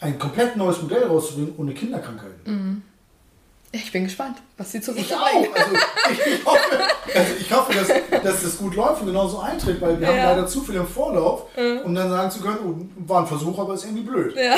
[0.00, 2.82] ein komplett neues Modell rauszubringen ohne Kinderkrankheiten.
[3.70, 5.20] Ich bin gespannt, was sie Ich zurückbringen.
[5.20, 5.54] auch.
[5.54, 5.74] Also
[6.24, 10.06] ich, hoffe, also ich hoffe dass, dass das gut läuft und genauso eintritt, weil wir
[10.08, 10.30] haben Ja.
[10.30, 11.42] leider zu viel im Vorlauf,
[11.84, 14.34] um dann sagen zu können, oh, war ein Versuch, aber ist irgendwie blöd.
[14.36, 14.54] Ja,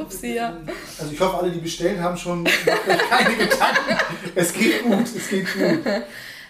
[0.00, 0.56] upsi, ja.
[1.00, 2.54] Also ich hoffe, alle, die bestellt haben, schon macht
[2.88, 3.98] euch keine Gedanken.
[4.36, 5.80] Es geht gut, es geht gut.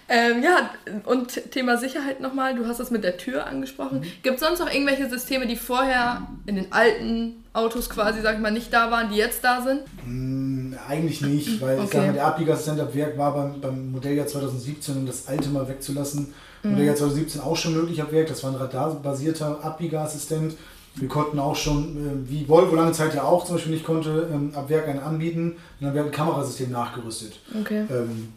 [0.09, 0.71] Ähm, ja,
[1.07, 2.55] und Thema Sicherheit nochmal.
[2.55, 4.01] Du hast das mit der Tür angesprochen.
[4.01, 4.05] Mhm.
[4.23, 8.41] Gibt es sonst noch irgendwelche Systeme, die vorher in den alten Autos quasi, sag ich
[8.41, 9.81] mal, nicht da waren, die jetzt da sind?
[10.05, 11.93] Hm, Eigentlich nicht, weil ich Okay.
[11.97, 15.67] sage mal, der Abbiegassistent ab Werk war beim, beim Modelljahr 2017, um das alte mal
[15.69, 16.35] wegzulassen.
[16.63, 16.71] Mhm.
[16.73, 20.57] Modelljahr 2017 auch schon möglich ab Werk, das war ein radarbasierter Abbiegassistent.
[20.97, 24.29] Wir konnten auch schon, äh, wie Volvo lange Zeit ja auch zum Beispiel nicht konnte,
[24.33, 27.39] ähm, ab Werk einen anbieten und dann wird ein Kamerasystem nachgerüstet.
[27.61, 27.85] Okay.
[27.91, 28.33] Ähm,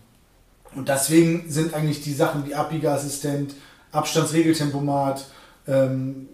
[0.78, 3.56] und deswegen sind eigentlich die Sachen wie Abbiegeassistent,
[3.92, 5.26] Abstandsregeltempomat,
[5.68, 6.30] ähm,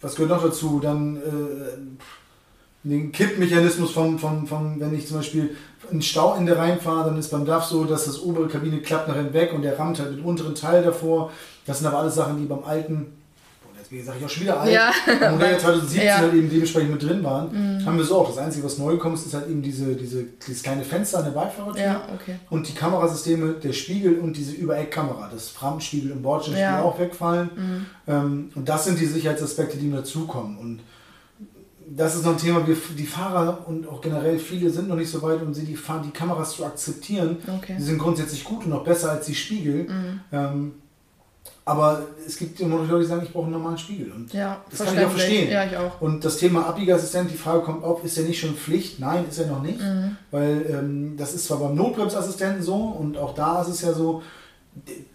[0.00, 0.80] was gehört noch dazu?
[0.80, 5.56] Dann äh, den Kippmechanismus vom, vom, vom, wenn ich zum Beispiel
[5.90, 9.34] in Stauende reinfahre, dann ist beim DAF so, dass das obere Kabine klappt nach hinten
[9.34, 11.30] weg und der rammt halt mit unteren Teil davor.
[11.66, 13.17] Das sind aber alles Sachen, die beim alten,
[13.90, 14.90] jetzt sage ich auch schon wieder alt, Ja.
[15.06, 16.16] im Modell 2017 Ja.
[16.18, 16.20] Mhm.
[16.22, 18.28] halt eben dementsprechend mit drin waren, haben wir so auch.
[18.28, 21.24] Das Einzige, was neu gekommen ist, ist halt eben diese, diese, dieses kleine Fenster an
[21.24, 21.82] der Beifahrertür.
[21.82, 22.36] Ja, okay.
[22.50, 26.80] Und die Kamerasysteme, der Spiegel und diese Übereckkamera, das Frammenspiegel und Bordsteinspiegel Ja.
[26.80, 26.86] Mhm.
[26.86, 27.50] auch wegfallen.
[28.06, 30.58] Ähm, und das sind die Sicherheitsaspekte, die mir dazukommen.
[30.58, 30.80] Und
[31.90, 35.10] das ist noch ein Thema, wir, die Fahrer und auch generell viele sind noch nicht
[35.10, 37.38] so weit, um sie die, Fahr- die Kameras zu akzeptieren.
[37.58, 37.72] Okay.
[37.72, 37.78] Mhm.
[37.78, 39.86] Die sind grundsätzlich gut und auch besser als die Spiegel.
[40.30, 40.72] Ähm,
[41.68, 44.10] aber es gibt immer noch Leute, die sagen, ich brauche einen normalen Spiegel.
[44.10, 45.50] Und Ja, das kann ich auch verstehen.
[45.50, 46.00] Ja, ich auch.
[46.00, 48.98] Und das Thema Abbiegeassistent, die Frage kommt auf, ist er nicht schon Pflicht?
[49.00, 49.78] Nein, ist er noch nicht.
[49.78, 50.16] Mhm.
[50.30, 54.22] Weil ähm, das ist zwar beim Notbremsassistenten so und auch da ist es ja so,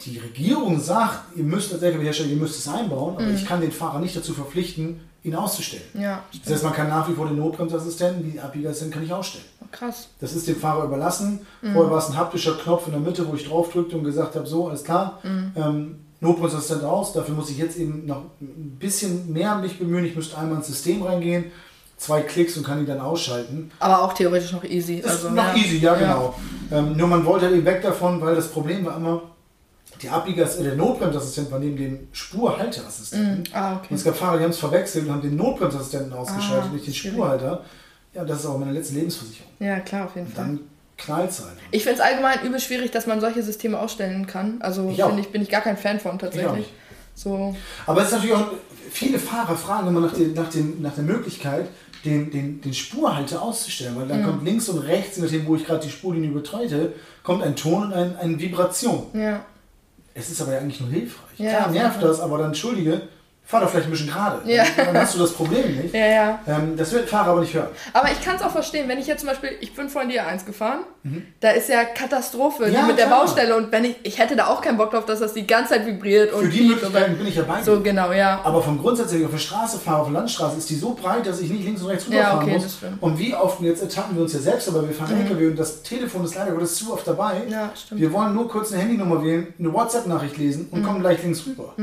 [0.01, 3.71] die Regierung sagt, ihr müsst als LKW-Hersteller, ihr müsst es einbauen, aber ich kann den
[3.71, 5.83] Fahrer nicht dazu verpflichten, ihn auszustellen.
[5.93, 9.45] Ja, Das heißt, man kann nach wie vor den Notbremsassistenten, die Abbiegeassistenten kann ich ausstellen.
[9.71, 10.09] krass.
[10.19, 11.39] Das ist dem Fahrer überlassen.
[11.61, 14.35] Vorher war es ein haptischer Knopf in der Mitte, wo ich drauf drückte und gesagt
[14.35, 15.19] habe, so, alles klar,
[15.55, 17.13] ähm, Notbremsassistent aus.
[17.13, 20.05] Dafür muss ich jetzt eben noch ein bisschen mehr mich bemühen.
[20.05, 21.45] Ich müsste einmal ins System reingehen,
[21.97, 23.69] zwei Klicks und kann ihn dann ausschalten.
[23.79, 24.95] Aber auch theoretisch noch easy.
[24.95, 25.55] Ist Also, noch ja.
[25.55, 26.33] easy, ja, genau.
[26.71, 29.21] Ähm, nur man wollte halt eben weg davon, weil das Problem war immer,
[30.01, 33.43] die Abbieger, äh, der Notbremsassistent war neben dem Spurhalteassistenten.
[33.53, 33.93] Ah, Und okay.
[33.95, 36.93] es gab Fahrer, die haben es verwechselt und haben den Notbremsassistenten ausgeschaltet, Ah, nicht den
[36.93, 37.15] schwierig.
[37.17, 37.63] Spurhalter.
[38.13, 39.51] Ja, das ist auch meine letzte Lebensversicherung.
[39.59, 40.45] Ja, klar, auf jeden Und Fall.
[40.45, 40.59] dann
[40.97, 41.57] knallt halt.
[41.71, 44.61] Ich finde es allgemein übel schwierig, dass man solche Systeme ausstellen kann.
[44.61, 46.71] Also Ich ich, bin ich gar kein Fan von tatsächlich.
[47.15, 47.55] So.
[47.85, 48.51] Aber es ist natürlich auch,
[48.91, 51.67] viele Fahrer fragen immer nach, den, nach, dem, nach der Möglichkeit,
[52.05, 54.25] den, den, den Spurhalter auszustellen, weil dann mhm.
[54.25, 57.83] kommt links und rechts, je nachdem, wo ich gerade die Spurlinie übertreite, kommt ein Ton
[57.83, 59.05] und ein, eine Vibration.
[59.13, 59.45] Ja.
[60.13, 61.39] Es ist aber ja eigentlich nur hilfreich.
[61.39, 63.03] Ja, Klar, nervt das, aber dann entschuldige,
[63.45, 64.39] fahr doch vielleicht ein bisschen gerade.
[64.49, 64.63] Ja.
[64.75, 65.93] Dann hast du das Problem nicht.
[65.93, 66.39] Ja, ja.
[66.47, 67.67] Ähm, das wird Fahrer aber nicht hören.
[67.91, 70.19] Aber ich kann es auch verstehen, wenn ich jetzt zum Beispiel, ich bin vorhin die
[70.19, 71.23] A1 gefahren, mhm.
[71.39, 73.19] da ist ja Katastrophe Ja, die mit der klar.
[73.21, 75.73] Baustelle und wenn ich, ich hätte da auch keinen Bock drauf, dass das die ganze
[75.73, 77.63] Zeit vibriert und Für die piept Möglichkeiten und bin ich ja bei dir.
[77.63, 78.39] so genau, ja.
[78.43, 81.25] Aber vom Grundsatz her, auf der Straße fahre, auf der Landstraße, ist die so breit,
[81.27, 82.77] dass ich nicht links und rechts Ja, rüberfahren okay, muss.
[83.01, 85.59] Und wie oft, und jetzt ertappen wir uns ja selbst, aber wir fahren LKW und
[85.59, 87.41] das Telefon ist leider Gottes zu oft dabei.
[87.49, 87.99] Ja, stimmt.
[88.01, 90.77] Wir wollen nur kurz eine Handynummer wählen, eine WhatsApp-Nachricht lesen Mhm.
[90.77, 91.73] und kommen gleich links rüber.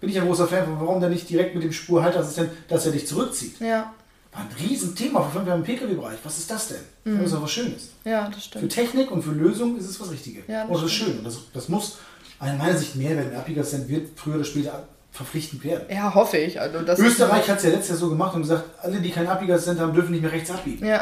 [0.00, 2.92] Bin ich ein großer Fan von, warum der nicht direkt mit dem Spurhalteassistent, dass er
[2.92, 3.58] dich zurückzieht.
[3.60, 3.92] Ja,
[4.32, 6.18] War ein Riesenthema vor fünf Jahren im Pkw-Bereich.
[6.22, 7.16] Was ist das denn?
[7.16, 7.90] Das ist doch was Schönes.
[8.04, 8.72] ja, das Für stimmt.
[8.72, 10.44] Technik und für Lösung ist es was Richtiges.
[10.48, 11.20] Ja, das und das ist schön.
[11.24, 11.98] Das, das muss
[12.44, 13.30] in meiner Sicht mehr werden.
[13.32, 15.84] Ein Abigassistent wird früher oder später verpflichtend werden.
[15.88, 16.60] Ja, hoffe ich.
[16.60, 19.80] Also Österreich hat es ja letztes Jahr so gemacht und gesagt, alle, die keinen Abigassistent
[19.80, 20.84] haben, dürfen nicht mehr rechts abbiegen.
[20.86, 21.00] Ja,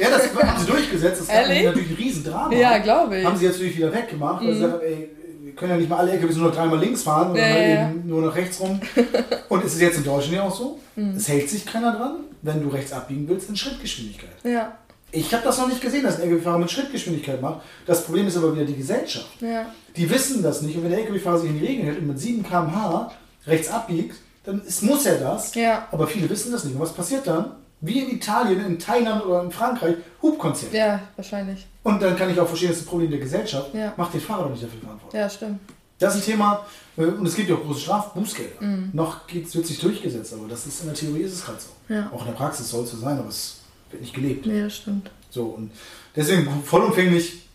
[0.00, 1.20] Ja, das haben sie durchgesetzt.
[1.20, 1.64] Das Ehrlich?
[1.64, 2.52] natürlich ein Riesendrama.
[2.54, 3.22] ja glaube ich.
[3.22, 3.28] Mhm.
[3.28, 5.10] Haben sie jetzt natürlich wieder weggemacht, weil sie gesagt haben, ey,
[5.50, 7.68] wir können ja nicht mal alle LKWs nur noch dreimal links fahren, sondern Ja, halt
[7.74, 8.80] ja, eben nur noch rechts rum.
[9.48, 11.16] und es ist jetzt in Deutschland ja auch so, Mhm.
[11.16, 14.30] es hält sich keiner dran, wenn du rechts abbiegen willst, in Schrittgeschwindigkeit.
[14.44, 14.76] Ja,
[15.12, 17.62] Ich habe das noch nicht gesehen, dass ein LKW-Fahrer mit Schrittgeschwindigkeit macht.
[17.86, 19.40] Das Problem ist aber wieder die Gesellschaft.
[19.40, 19.66] ja.
[19.96, 20.76] Die wissen das nicht.
[20.76, 23.10] Und wenn der LKW-Fahrer sich in die Regeln hält und mit 7 km/h
[23.46, 25.52] rechts abbiegt, dann ist, muss er das.
[25.54, 25.88] Ja.
[25.90, 26.74] Aber viele wissen das nicht.
[26.76, 27.52] Und was passiert dann?
[27.80, 30.72] Wie in Italien, in Thailand oder in Frankreich, Hubkonzert.
[30.72, 31.66] Ja, wahrscheinlich.
[31.82, 33.74] Und dann kann ich auch verstehen, das ist ein Problem der Gesellschaft.
[33.74, 33.94] Ja.
[33.96, 35.20] Macht den Fahrer doch nicht dafür verantwortlich.
[35.20, 35.60] Ja, stimmt.
[35.98, 36.66] Das ist ein Thema,
[36.96, 38.60] äh, und es gibt ja auch große Straf Bußgelder.
[38.62, 38.90] Mhm.
[38.92, 41.94] Noch geht's, wird sich durchgesetzt, aber das ist in der Theorie ist es gerade so.
[41.94, 42.10] Ja.
[42.12, 43.56] Auch in der Praxis soll es so sein, aber es
[43.90, 44.46] wird nicht gelebt.
[44.46, 45.10] Das stimmt.
[45.30, 45.70] So, und
[46.16, 47.46] deswegen vollumfänglich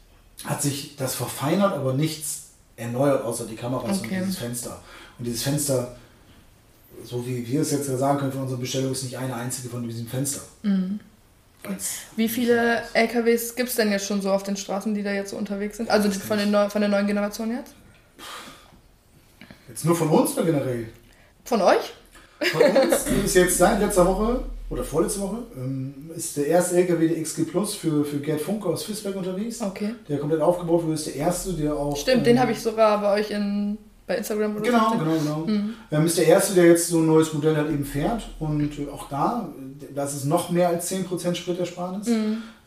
[0.43, 4.15] hat sich das verfeinert, aber nichts erneuert, außer die Kameras Okay.
[4.19, 4.79] und dieses Fenster.
[5.17, 5.95] Und dieses Fenster,
[7.03, 9.87] so wie wir es jetzt sagen können von unserer Bestellung, ist nicht eine einzige von
[9.87, 10.41] diesem Fenster.
[10.63, 10.99] Weil's-
[12.15, 15.31] Wie viele LKWs gibt es denn jetzt schon so auf den Straßen, die da jetzt
[15.31, 15.89] so unterwegs sind?
[15.89, 17.73] Also von, den neu, von der neuen Generation jetzt?
[19.67, 20.87] Jetzt nur von uns oder generell?
[21.43, 21.93] Von euch?
[22.39, 27.07] Von uns ist jetzt seit letzter Woche oder vorletzte Woche ähm, ist der erste LKW
[27.07, 29.61] der XG Plus für, für Gerd Funke aus Fisberg unterwegs.
[29.61, 29.95] Okay.
[30.09, 31.95] Der komplett aufgebaut wurde, ist der erste, der auch.
[31.95, 34.97] Stimmt, den ähm, habe ich sogar bei euch in, bei Instagram oder Genau, so.
[34.99, 35.37] genau, genau.
[35.47, 35.73] Mhm.
[35.91, 38.23] Ähm, ist der erste, der jetzt so ein neues Modell halt eben fährt.
[38.39, 39.49] Und äh, auch da,
[39.95, 42.07] das ist noch mehr als 10% Spritersparnis.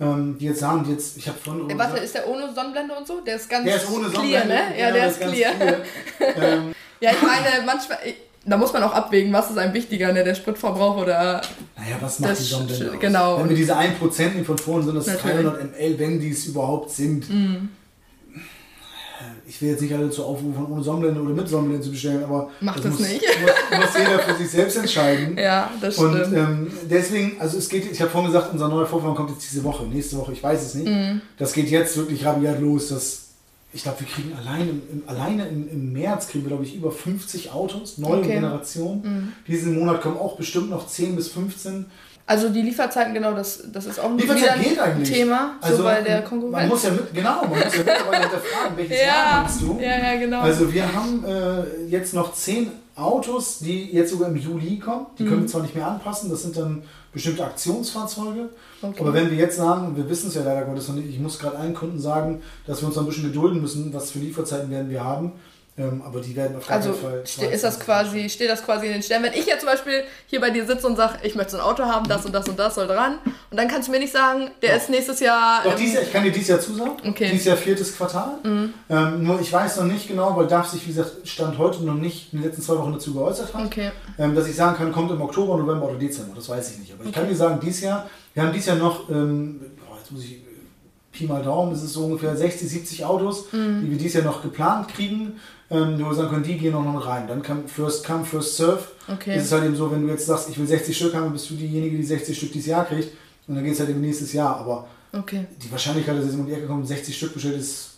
[0.01, 1.71] Ähm, die jetzt sagen, die jetzt, ich habe vorhin Mhm.
[1.71, 3.21] Äh, warte, ist der ohne Sonnenblende und so?
[3.21, 4.55] Der ist ganz der ist ohne clear, ne?
[4.77, 5.53] Ja, genau, der das ist ganz clear.
[6.37, 10.11] ähm, Ja, ich meine, manchmal, ich- da muss man auch abwägen, was ist einem wichtiger,
[10.13, 10.25] ne?
[10.25, 11.43] Der Spritverbrauch oder.
[11.77, 13.39] naja, was macht die Sonnenblende genau.
[13.41, 15.45] Wenn wir diese 1% nicht von vorne sind, das Natürlich.
[15.47, 17.29] 300 ml, wenn die es überhaupt sind.
[17.29, 17.69] Mhm.
[19.49, 22.51] Ich will jetzt nicht alle dazu aufrufen, ohne Sonnenblende oder mit Sonnenblende zu bestellen, aber
[22.61, 23.23] Macht das muss, nicht.
[23.41, 25.39] Muss, muss jeder für sich selbst entscheiden.
[25.39, 26.37] Ja, das Und stimmt.
[26.37, 29.65] ähm, deswegen, also es geht, ich habe vorhin gesagt, unser neuer Vorfahren kommt jetzt diese
[29.65, 30.87] Woche, nächste Woche, ich weiß es nicht.
[30.89, 31.23] Mhm.
[31.39, 32.89] Das geht jetzt wirklich rabiat los.
[32.91, 33.23] Das,
[33.73, 36.75] ich glaube, wir kriegen allein im, im, alleine im, im März kriegen wir, glaube ich,
[36.75, 38.27] über 50 Autos, neue Okay.
[38.29, 38.33] Mhm.
[38.33, 39.33] Generation.
[39.47, 41.87] Diesen Monat kommen auch bestimmt noch 10 bis 15.
[42.29, 44.37] Also die Lieferzeiten, genau, das, das ist auch ein wieder.
[45.03, 46.69] Thema, Also, so bei der Man Konkurrenz.
[46.69, 49.79] muss ja mit, genau, man muss ja mittlerweile hinterfragen, welches Jahr ja, meinst du?
[49.81, 50.41] ja, ja, genau.
[50.41, 55.07] Also wir haben äh, jetzt noch 10 Autos, die jetzt sogar im Juli kommen.
[55.19, 56.83] Die können wir zwar nicht mehr anpassen, das sind dann
[57.15, 58.51] bestimmte Aktionsfahrzeuge.
[58.83, 59.01] Okay.
[59.01, 61.39] Aber wenn wir jetzt sagen, wir wissen es ja leider Gottes noch nicht, ich muss
[61.39, 64.71] gerade allen Kunden sagen, dass wir uns noch ein bisschen gedulden müssen, was für Lieferzeiten
[64.71, 65.33] werden wir haben.
[65.79, 67.23] Ähm, aber die werden auf keinen Also Fall.
[67.25, 69.27] ste- ist das quasi, steht das quasi in den Sternen.
[69.27, 71.63] Wenn ich jetzt zum Beispiel hier bei dir sitze und sage, ich möchte so ein
[71.63, 73.19] Auto haben, das und das und das soll dran,
[73.51, 74.77] und dann kannst du mir nicht sagen, der Doch.
[74.83, 75.63] ist nächstes Jahr.
[75.63, 76.93] Doch, ähm, dieses Jahr, ich kann dir dieses Jahr zusagen.
[77.07, 77.27] Okay.
[77.27, 77.31] Mhm.
[77.31, 78.39] Dieses Jahr viertes Quartal.
[78.45, 81.95] Ähm, nur ich weiß noch nicht genau, weil darf sich, wie gesagt, Stand heute noch
[81.95, 83.65] nicht in den letzten zwei Wochen dazu geäußert hat.
[83.67, 83.93] Okay.
[84.19, 86.93] ähm, dass ich sagen kann, kommt im Oktober, November oder Dezember, das weiß ich nicht.
[86.93, 90.11] Aber ich kann dir sagen, dieses Jahr, wir haben dieses Jahr noch, ähm, boah, jetzt
[90.11, 90.39] muss ich,
[91.19, 93.83] Pi mal Daumen, das ist so ungefähr 60, 70 Autos, Mhm.
[93.85, 95.33] die wir dieses Jahr noch geplant kriegen,
[95.71, 97.27] ähm, wo wir sagen können, die gehen auch noch rein.
[97.27, 98.81] Dann kann First Come, First Serve.
[99.13, 99.37] Okay.
[99.37, 101.51] Ist es halt eben so, wenn du jetzt sagst, ich will 60 Stück haben, bist
[101.51, 103.09] du diejenige, die 60 Stück dieses Jahr kriegt.
[103.47, 104.57] Und dann geht es halt eben nächstes Jahr.
[104.59, 105.47] Aber Okay.
[105.63, 107.91] die Wahrscheinlichkeit, dass es um die Ecke kommt und 60 Stück bestellt, ist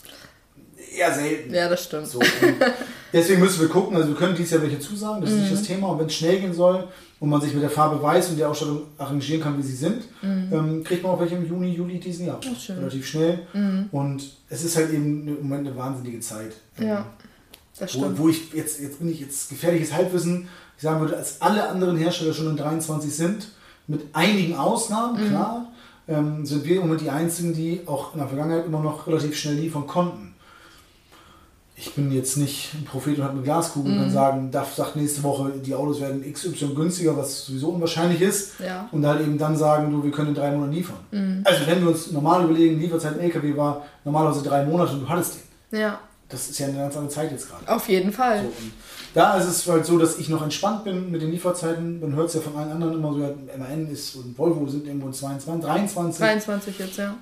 [0.97, 1.53] eher selten.
[1.55, 2.07] Ja, das stimmt.
[2.07, 2.21] So,
[3.13, 5.43] deswegen müssen wir gucken, also wir können dieses Jahr welche zusagen, das ist Mhm.
[5.43, 5.89] nicht das Thema.
[5.89, 6.89] Und wenn es schnell gehen soll
[7.21, 10.05] und man sich mit der Farbe weiß und der Ausstattung arrangieren kann, wie sie sind,
[10.23, 12.41] ähm, kriegt man auch welche im Juni, Juli diesen Jahr.
[12.43, 12.75] Ach, Mhm.
[12.75, 12.79] Mhm.
[12.81, 13.39] Relativ schnell.
[13.93, 16.53] Und es ist halt eben im Moment eine wahnsinnige Zeit.
[16.79, 17.07] Ja,
[17.79, 18.19] das Wo, stimmt.
[18.19, 21.97] wo ich jetzt, jetzt bin ich jetzt gefährliches Halbwissen, ich sagen würde, als alle anderen
[21.97, 23.49] Hersteller schon in 23 sind,
[23.87, 25.29] mit einigen Ausnahmen, Mhm.
[25.29, 25.67] klar,
[26.09, 29.37] ähm, sind wir im Moment die einzigen, die auch in der Vergangenheit immer noch relativ
[29.37, 30.30] schnell liefern konnten.
[31.81, 34.97] Ich bin jetzt nicht ein Prophet und habe eine Glaskugel und kann sagen, DAF sagt
[34.97, 38.61] nächste Woche, die Autos werden XY günstiger, was sowieso unwahrscheinlich ist.
[38.61, 38.87] Ja.
[38.93, 41.43] Und halt eben dann sagen, du, wir können in drei Monaten liefern.
[41.45, 45.09] Also wenn wir uns normal überlegen, Lieferzeit im LKW war normalerweise drei Monate und du
[45.09, 45.37] hattest
[45.71, 45.81] den.
[45.81, 47.67] Ja, Das ist ja eine ganz andere Zeit jetzt gerade.
[47.67, 48.43] auf jeden Fall.
[48.43, 48.53] So,
[49.15, 51.99] da ist es halt so, dass ich noch entspannt bin mit den Lieferzeiten.
[52.01, 54.87] Man hört es ja von allen anderen immer so, ja, MAN ist und Volvo sind
[54.87, 56.19] irgendwo in 22, 23.
[56.21, 57.15] 23 jetzt, ja.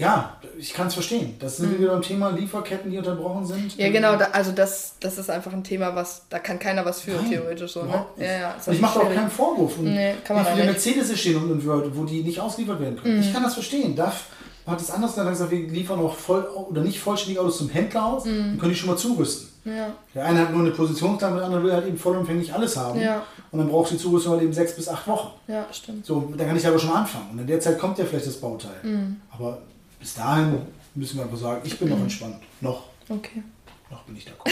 [0.00, 1.36] Ja, ich kann es verstehen.
[1.38, 3.76] Das sind wir wieder beim Thema Lieferketten, die unterbrochen sind.
[3.76, 7.02] Ja, genau, da, also das, das ist einfach ein Thema, was, da kann keiner was
[7.02, 8.06] für, Nein, theoretisch so, ne?
[8.16, 8.56] Ja, ja.
[8.72, 9.78] ich mache auch keinen Vorwurf.
[9.78, 10.66] Und Nee, kann man wie auch viele.
[10.72, 13.20] Mercedes stehen und Word, wo die nicht ausgeliefert werden können.
[13.20, 13.94] Ich kann das verstehen.
[13.94, 14.24] DAF
[14.66, 18.24] hat es anders gesagt, wir liefern auch voll oder nicht vollständig Autos zum Händler aus
[18.24, 19.48] und können die schon mal zurüsten.
[19.66, 22.98] Ja, Der eine hat nur eine Positionsplan, der andere will halt eben vollumfänglich alles haben.
[22.98, 23.22] Ja.
[23.50, 25.28] Und dann braucht die Zurüstung halt eben sechs bis acht Wochen.
[25.48, 26.06] ja, stimmt.
[26.06, 27.28] So, dann kann ich aber schon mal anfangen.
[27.32, 28.70] Und in der Zeit kommt ja vielleicht das Bauteil.
[28.82, 29.20] Mhm.
[29.30, 29.58] Aber
[30.00, 30.62] bis dahin
[30.94, 32.36] müssen wir einfach sagen, ich bin noch entspannt.
[32.60, 33.42] Noch, Okay.
[33.90, 34.32] noch bin ich da.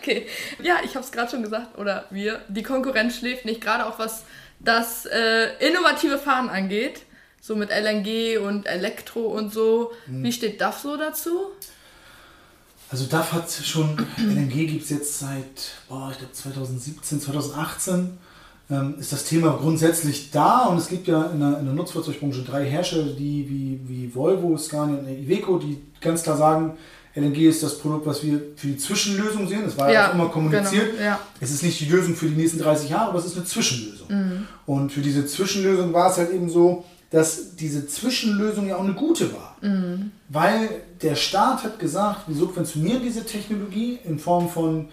[0.00, 0.26] Okay.
[0.62, 3.98] Ja, ich habe es gerade schon gesagt, oder wir, die Konkurrenz schläft nicht, gerade auch
[3.98, 4.24] was
[4.58, 7.02] das äh, innovative Fahren angeht.
[7.42, 9.92] So mit LNG und Elektro und so.
[10.06, 10.24] Mhm.
[10.24, 11.48] Wie steht DAF so dazu?
[12.90, 18.18] Also DAF hat schon, LNG gibt es jetzt seit, boah, ich glaube 2017, 2018
[18.70, 22.42] ähm, ist das Thema grundsätzlich da und es gibt ja in der, in der Nutzfahrzeugbranche
[22.42, 26.76] drei Hersteller, die wie, wie Volvo, Scania und Iveco, die ganz klar sagen,
[27.14, 29.62] LNG ist das Produkt, was wir für die Zwischenlösung sehen.
[29.64, 30.92] Das war ja, auch immer kommuniziert.
[30.92, 31.20] Genau, ja.
[31.40, 34.06] Es ist nicht die Lösung für die nächsten 30 Jahre, aber es ist eine Zwischenlösung.
[34.08, 34.46] Mhm.
[34.66, 38.94] Und für diese Zwischenlösung war es halt eben so, dass diese Zwischenlösung ja auch eine
[38.94, 39.56] gute war.
[39.62, 40.12] Mhm.
[40.28, 40.68] Weil
[41.02, 44.88] der Staat hat gesagt, wir subventionieren diese Technologie in Form von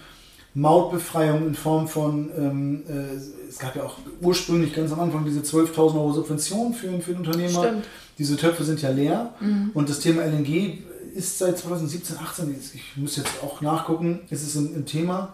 [0.56, 5.42] Mautbefreiung, in Form von, ähm, äh, es gab ja auch ursprünglich ganz am Anfang diese
[5.42, 7.64] 12.000 Euro Subvention für, für den Unternehmer.
[7.64, 7.86] Stimmt.
[8.18, 9.34] Diese Töpfe sind ja leer.
[9.74, 10.80] Und das Thema LNG
[11.14, 15.34] ist seit 2017, 18, ich muss jetzt auch nachgucken, ist es ein, ein Thema,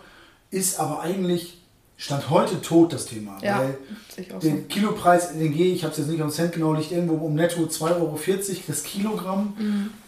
[0.49, 1.61] ist aber eigentlich
[2.01, 3.37] Stand heute tot, das Thema.
[3.43, 3.77] Ja, Weil
[4.17, 4.57] der so.
[4.67, 7.91] Kilopreis LNG, ich habe es jetzt nicht am Cent genau, liegt irgendwo um netto 2,40
[7.91, 8.19] Euro
[8.67, 9.53] das Kilogramm,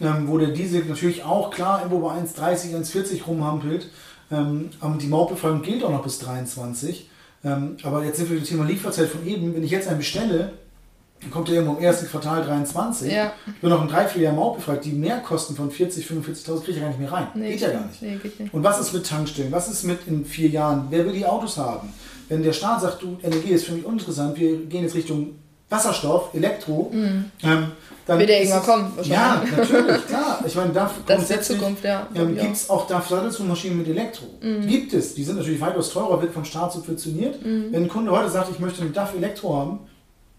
[0.02, 3.90] ähm, wo der Diesel natürlich auch klar irgendwo bei 1,30, 1,40 rumhampelt.
[4.34, 4.70] Ähm,
[5.00, 7.10] die Mautbefreiung gilt auch noch bis 23.
[7.46, 9.54] Ähm, aber jetzt sind wir beim Thema Lieferzeit von eben.
[9.54, 10.54] Wenn ich jetzt einen bestelle,
[11.22, 13.12] dann kommt der irgendwo im ersten Quartal 23.
[13.12, 13.34] Ja.
[13.46, 14.84] Ich bin noch ein Dreivierteljahr Mautbefreit.
[14.86, 17.28] Die Mehrkosten von 40, 45.000 kriege ich ja gar nicht mehr rein.
[17.34, 18.02] Nee, geht ja gar nicht.
[18.02, 18.54] Nee, nicht.
[18.54, 19.52] Und was ist mit Tankstellen?
[19.52, 20.88] Was ist mit in vier Jahren?
[20.90, 21.94] Wer will die Autos haben?
[22.30, 25.36] Wenn der Staat sagt, du, Energie ist für mich uninteressant, wir gehen jetzt Richtung
[25.70, 27.72] Wasserstoff, Elektro, ähm,
[28.06, 28.20] dann.
[28.20, 30.44] Wird ist irgendwann kommen, Ja, natürlich, klar.
[30.46, 33.88] Ich meine, DAF Das ist die Zukunft, ja, Ähm, Gibt es auch DAF Sattelzugmaschinen mit
[33.88, 34.26] Elektro?
[34.42, 34.68] Mhm.
[34.68, 35.16] Gibt es.
[35.16, 37.44] Die sind natürlich weitaus teurer, wird vom Staat subventioniert.
[37.46, 37.68] Mhm.
[37.72, 39.80] Wenn ein Kunde heute sagt, ich möchte eine DAF Elektro haben,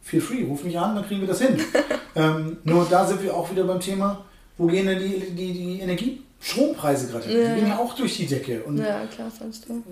[0.02, 1.56] feel free, ruf mich an, dann kriegen wir das hin.
[2.16, 4.24] ähm, nur da sind wir auch wieder beim Thema,
[4.58, 7.40] wo gehen denn die, die, die Energie-Strompreise gerade hin?
[7.40, 7.54] Ja.
[7.54, 8.62] Die gehen ja auch durch die Decke.
[8.64, 9.82] Und Ja, klar, sonst du.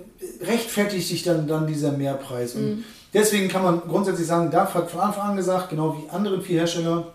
[0.45, 2.55] rechtfertigt sich dann, dann dieser Mehrpreis.
[2.55, 2.83] Und Mhm.
[3.13, 6.59] deswegen kann man grundsätzlich sagen, DAF hat von Anfang an gesagt, genau wie andere vier
[6.61, 7.13] Hersteller,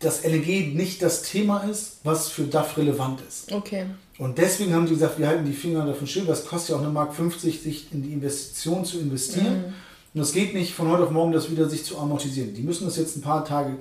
[0.00, 3.52] dass LNG nicht das Thema ist, was für DAF relevant ist.
[3.52, 3.84] Okay.
[4.18, 6.80] Und deswegen haben die gesagt, wir halten die Finger davon still, das kostet ja auch
[6.80, 9.72] eine Mark 50, sich in die Investition zu investieren.
[10.12, 12.52] Und es geht nicht von heute auf morgen, das wieder sich zu amortisieren.
[12.54, 13.76] Die müssen das jetzt ein paar Tage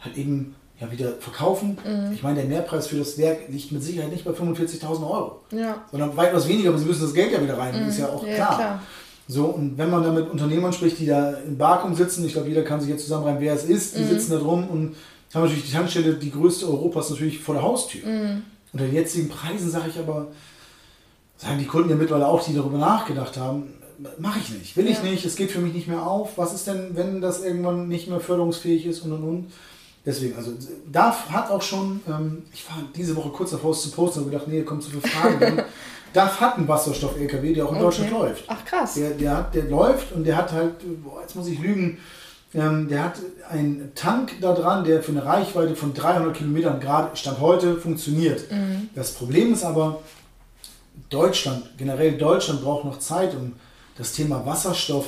[0.00, 1.78] halt eben ja, wieder verkaufen.
[2.12, 5.84] Ich meine, der Mehrpreis für das Werk liegt mit Sicherheit nicht bei 45.000 Euro Ja.
[5.90, 8.34] sondern weitaus weniger, aber sie müssen das Geld ja wieder rein, ist ja auch Ja,
[8.34, 8.56] klar.
[8.56, 8.82] klar.
[9.26, 12.48] So, und wenn man dann mit Unternehmern spricht, die da in Barkum sitzen, ich glaube,
[12.48, 14.08] jeder kann sich jetzt zusammenreimen, wer es ist, die Mhm.
[14.10, 14.96] sitzen da drum und
[15.34, 18.06] haben natürlich die Tankstelle, die größte Europas, natürlich vor der Haustür.
[18.06, 18.42] Mhm.
[18.72, 20.28] Unter den jetzigen Preisen sage ich aber,
[21.36, 23.74] sagen die Kunden ja mittlerweile auch, die darüber nachgedacht haben,
[24.18, 25.04] mache ich nicht, will ich Ja.
[25.04, 26.36] nicht, es geht für mich nicht mehr auf.
[26.36, 29.52] Was ist denn, wenn das irgendwann nicht mehr förderungsfähig ist und und und.
[30.06, 30.52] Deswegen, also
[30.92, 34.30] DAF hat auch schon, ähm, ich war diese Woche kurz davor, es zu posten, und
[34.30, 35.62] gedacht, nee, kommt zu viele Fragen.
[36.12, 38.20] DAF hat einen Wasserstoff-LKW, der auch in Deutschland Okay.
[38.22, 38.44] läuft.
[38.48, 38.94] Ach krass.
[38.94, 41.98] Der, der, hat, der läuft und der hat halt, boah, jetzt muss ich lügen,
[42.54, 43.14] ähm, der hat
[43.50, 48.50] einen Tank da dran, der für eine Reichweite von 300 Kilometern gerade Stand heute funktioniert.
[48.50, 48.88] Mhm.
[48.94, 50.00] Das Problem ist aber,
[51.10, 53.52] Deutschland, generell Deutschland braucht noch Zeit, um
[53.96, 55.06] das Thema Wasserstoff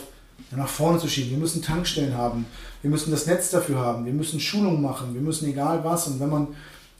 [0.54, 1.30] nach vorne zu schieben.
[1.30, 2.46] Wir müssen Tankstellen haben,
[2.82, 6.06] wir müssen das Netz dafür haben, wir müssen Schulungen machen, wir müssen egal was.
[6.08, 6.48] Und wenn man,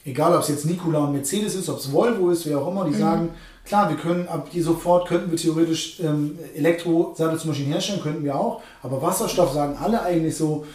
[0.05, 2.85] egal ob es jetzt Nikola und Mercedes ist, ob es Volvo ist, wer auch immer,
[2.85, 3.29] die sagen,
[3.67, 8.61] klar, wir können ab hier sofort, könnten wir theoretisch ähm, Elektro-Sattelzugmaschinen herstellen, könnten wir auch.
[8.83, 10.65] Aber Wasserstoff sagen alle eigentlich so,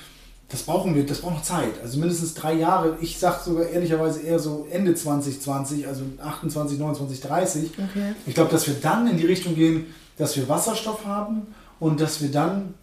[0.48, 1.80] das brauchen wir, das braucht noch Zeit.
[1.82, 2.98] Also mindestens drei Jahre.
[3.00, 7.70] Ich sage sogar ehrlicherweise eher so Ende 2020, also 28, 29, 30.
[7.72, 8.14] Okay.
[8.26, 9.86] Ich glaube, dass wir dann in die Richtung gehen,
[10.18, 11.46] dass wir Wasserstoff haben
[11.80, 12.74] und dass wir dann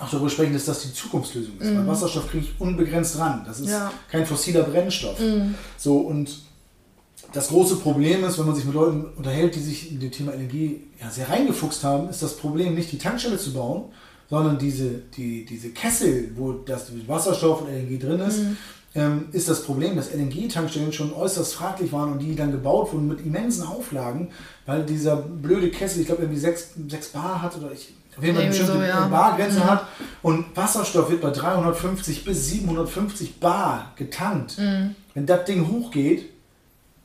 [0.00, 1.76] auch darüber sprechen, dass das die Zukunftslösung ist.
[1.76, 3.44] Weil Wasserstoff kriege ich unbegrenzt ran.
[3.46, 3.92] Das ist Ja.
[4.10, 5.18] kein fossiler Brennstoff.
[5.76, 6.30] So und
[7.34, 10.32] das große Problem ist, wenn man sich mit Leuten unterhält, die sich in dem Thema
[10.32, 13.86] Energie ja, sehr reingefuchst haben, ist das Problem nicht die Tankstelle zu bauen,
[14.30, 18.56] sondern diese, die, diese Kessel, wo das Wasserstoff und Energie drin ist, mhm.
[18.94, 23.08] ähm, ist das Problem, dass LNG-Tankstellen schon äußerst fraglich waren und die dann gebaut wurden
[23.08, 24.28] mit immensen Auflagen,
[24.64, 28.36] weil dieser blöde Kessel, ich glaube, irgendwie 6, 6 Bar hat oder ich, auf jeden
[28.36, 29.08] Fall eine bestimmte so, ja.
[29.08, 29.64] Bargrenze mhm.
[29.64, 29.88] hat
[30.22, 34.56] und Wasserstoff wird bei 350 bis 750 Bar getankt.
[34.56, 34.94] Mhm.
[35.14, 36.33] Wenn das Ding hochgeht,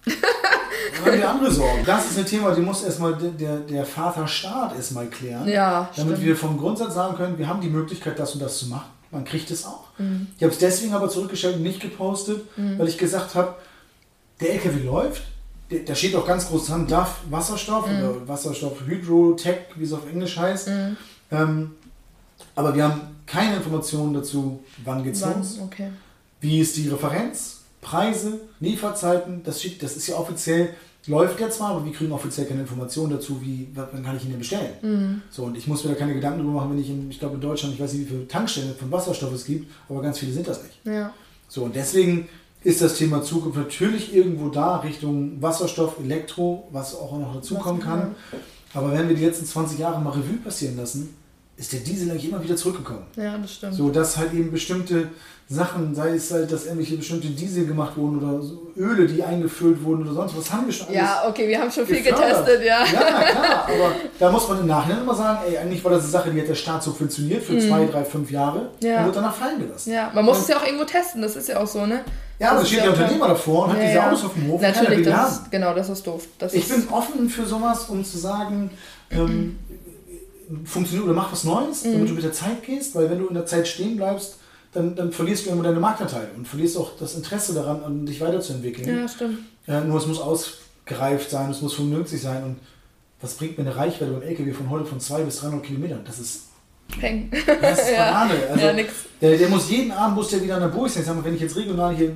[0.09, 1.83] dann haben wir andere Sorgen.
[1.85, 5.47] Das ist ein Thema, die muss erstmal der, der Vaterstaat erstmal klären.
[5.47, 6.27] Ja, damit stimmt.
[6.27, 8.89] wir vom Grundsatz sagen können, wir haben die Möglichkeit, das und das zu machen.
[9.11, 9.85] Man kriegt es auch.
[9.97, 10.27] Mhm.
[10.37, 12.77] Ich habe es deswegen aber zurückgestellt und nicht gepostet, mhm.
[12.77, 13.55] weil ich gesagt habe,
[14.39, 15.23] der LKW läuft,
[15.85, 17.97] da steht auch ganz groß dran, DAF Wasserstoff mhm.
[17.97, 20.67] oder Wasserstoff Hydrotech, wie es auf Englisch heißt.
[20.67, 20.97] Mhm.
[21.31, 21.71] Ähm,
[22.55, 25.37] aber wir haben keine Informationen dazu, wann geht's wann?
[25.37, 25.91] los, okay.
[26.41, 30.69] wie ist die Referenz, Preise, Lieferzeiten, das, steht, das ist ja offiziell,
[31.07, 34.29] läuft ja zwar, aber wir kriegen offiziell keine Informationen dazu, wie, wann kann ich ihn
[34.29, 34.73] denn bestellen.
[34.81, 35.21] Mhm.
[35.29, 37.35] So, und ich muss mir da keine Gedanken drüber machen, wenn ich in, ich glaube
[37.35, 40.33] in Deutschland, ich weiß nicht, wie viele Tankstellen von Wasserstoff es gibt, aber ganz viele
[40.33, 40.85] sind das nicht.
[40.85, 41.13] Ja.
[41.47, 42.27] So, und deswegen
[42.63, 48.15] ist das Thema Zukunft natürlich irgendwo da, Richtung Wasserstoff, Elektro, was auch noch dazukommen kann.
[48.73, 51.15] Aber wenn wir die letzten 20 Jahre mal Revue passieren lassen,
[51.55, 53.03] ist der Diesel eigentlich immer wieder zurückgekommen.
[53.15, 53.73] Ja, das stimmt.
[53.73, 55.09] So, dass halt eben bestimmte
[55.51, 59.83] Sachen, sei es halt, dass irgendwelche bestimmte Diesel gemacht wurden oder so Öle, die eingefüllt
[59.83, 62.85] wurden oder sonst was, haben wir schon Ja, okay, wir haben schon viel getestet, ja.
[62.85, 66.11] Ja, klar, aber da muss man im Nachhinein immer sagen, ey, eigentlich war das eine
[66.11, 67.61] Sache, die hat der Staat subventioniert für mhm.
[67.61, 68.99] zwei, drei, fünf Jahre ja.
[68.99, 69.91] und wird danach fallen gelassen.
[69.91, 72.01] Ja, man muss und, es ja auch irgendwo testen, das ist ja auch so, ne?
[72.37, 74.61] Ja, aber es steht der Unternehmer davor und hat ja, diese Autos auf dem Hof.
[74.61, 76.27] Natürlich, das ist, genau, das ist doof.
[76.37, 78.69] Das ich ist bin offen für sowas, um zu sagen,
[79.09, 79.57] ähm,
[80.63, 81.93] funktioniert oder mach was Neues, mhm.
[81.93, 84.38] damit du mit der Zeit gehst, weil wenn du in der Zeit stehen bleibst,
[84.71, 88.21] dann, dann verlierst du immer deine Marktanteile und verlierst auch das Interesse daran, an dich
[88.21, 88.87] weiterzuentwickeln.
[88.87, 89.39] Ja, stimmt.
[89.65, 92.57] Ja, nur es muss ausgereift sein, es muss vernünftig sein und
[93.21, 96.01] was bringt mir eine Reichweite beim LKW von heute von 200 bis 300 Kilometern?
[96.05, 96.43] Das ist
[96.99, 97.29] Peng.
[97.61, 98.33] Das ist Banane.
[98.49, 98.73] Also, ja,
[99.21, 101.03] der, der, muss jeden Abend muss der wieder an der Burg sein.
[101.23, 102.15] Wenn ich jetzt regional hier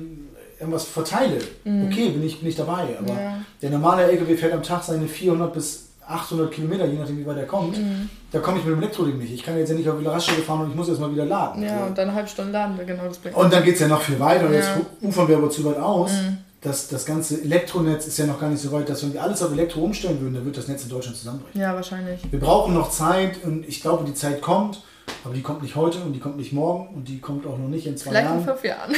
[0.58, 1.86] irgendwas verteile, mhm.
[1.86, 2.96] okay, bin ich, bin ich dabei.
[2.98, 3.44] Aber ja.
[3.60, 7.38] der normale LKW fährt am Tag seine 400 bis 800 Kilometer, je nachdem wie weit
[7.38, 8.08] er kommt, mhm.
[8.30, 9.32] da komme ich mit dem Elektroding nicht.
[9.32, 11.24] Ich kann jetzt ja nicht auf die Raststelle fahren und ich muss jetzt mal wieder
[11.24, 11.62] laden.
[11.62, 11.84] Ja, so.
[11.86, 13.36] und dann eine halbe Stunde laden wir genau das bringt.
[13.36, 14.58] Und dann geht es ja noch viel weiter und ja.
[14.58, 16.12] jetzt ufern wir aber zu weit aus.
[16.12, 16.38] Mhm.
[16.60, 19.42] Das, das ganze Elektronetz ist ja noch gar nicht so weit, dass wenn wir alles
[19.42, 21.60] auf Elektro umstellen würden, dann wird das Netz in Deutschland zusammenbrechen.
[21.60, 22.20] Ja, wahrscheinlich.
[22.30, 24.80] Wir brauchen noch Zeit und ich glaube, die Zeit kommt.
[25.24, 27.68] Aber die kommt nicht heute und die kommt nicht morgen und die kommt auch noch
[27.68, 28.44] nicht in zwei Vielleicht Jahren.
[28.44, 28.94] Vielleicht in fünf Jahren.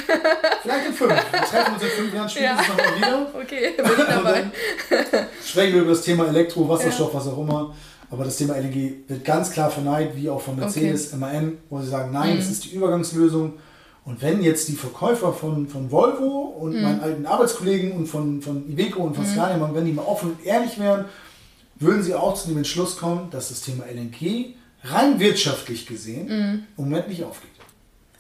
[0.63, 1.13] Vielleicht in fünf.
[1.13, 2.57] Wir treffen uns in fünf Jahren, spielen ja.
[2.57, 3.27] nochmal wieder.
[3.43, 4.45] Okay, bin ich dabei.
[5.45, 7.19] sprechen wir über das Thema Elektro, Wasserstoff, ja.
[7.19, 7.75] was auch immer.
[8.11, 11.17] Aber das Thema LNG wird ganz klar verneint, wie auch von Mercedes, okay.
[11.17, 12.39] MAN, wo sie sagen, nein, mhm.
[12.39, 13.55] das ist die Übergangslösung.
[14.05, 16.83] Und wenn jetzt die Verkäufer von, von Volvo und mhm.
[16.83, 19.31] meinen alten Arbeitskollegen und von, von Iveco und von mhm.
[19.31, 21.07] Scania, wenn die mal offen und ehrlich wären,
[21.77, 24.55] würden sie auch zu dem Entschluss kommen, dass das Thema LNG
[24.91, 26.63] rein wirtschaftlich gesehen mhm.
[26.77, 27.51] im Moment nicht aufgeht.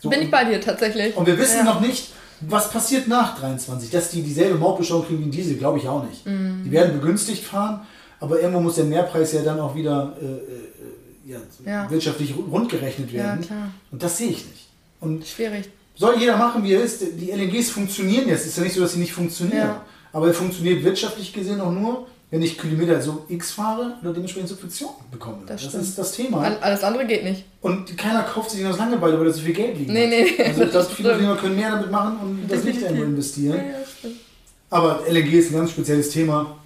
[0.00, 1.16] So, Bin ich bei dir tatsächlich.
[1.16, 1.64] Und wir wissen ja.
[1.64, 3.90] noch nicht, was passiert nach 23.
[3.90, 6.26] Dass die dieselbe Mautbeschau kriegen wie Diesel, glaube ich auch nicht.
[6.26, 6.62] Mhm.
[6.64, 7.86] Die werden begünstigt fahren,
[8.20, 11.90] aber irgendwo muss der Mehrpreis ja dann auch wieder äh, äh, ja, ja.
[11.90, 13.46] wirtschaftlich rundgerechnet werden.
[13.90, 14.68] Und das sehe ich nicht.
[15.00, 15.70] Und Schwierig.
[15.96, 17.02] Soll jeder machen, wie er ist.
[17.18, 18.42] Die LNGs funktionieren jetzt.
[18.42, 19.76] Es ist ja nicht so, dass sie nicht funktionieren.
[20.12, 24.48] Aber er funktioniert wirtschaftlich gesehen auch nur, wenn ich Kilometer so X fahre oder dementsprechend
[24.48, 25.38] Subvention bekomme.
[25.46, 26.42] Das, das ist das Thema.
[26.60, 27.44] Alles andere geht nicht.
[27.60, 29.90] Und keiner kauft sich aus Langeweile, weil da so viel Geld liegt.
[29.90, 30.44] Nee, nee.
[30.44, 33.58] Also das viele Unternehmer können mehr damit machen und das nicht irgendwo investieren.
[33.58, 34.10] Ja,
[34.70, 36.56] aber LNG ist ein ganz spezielles Thema.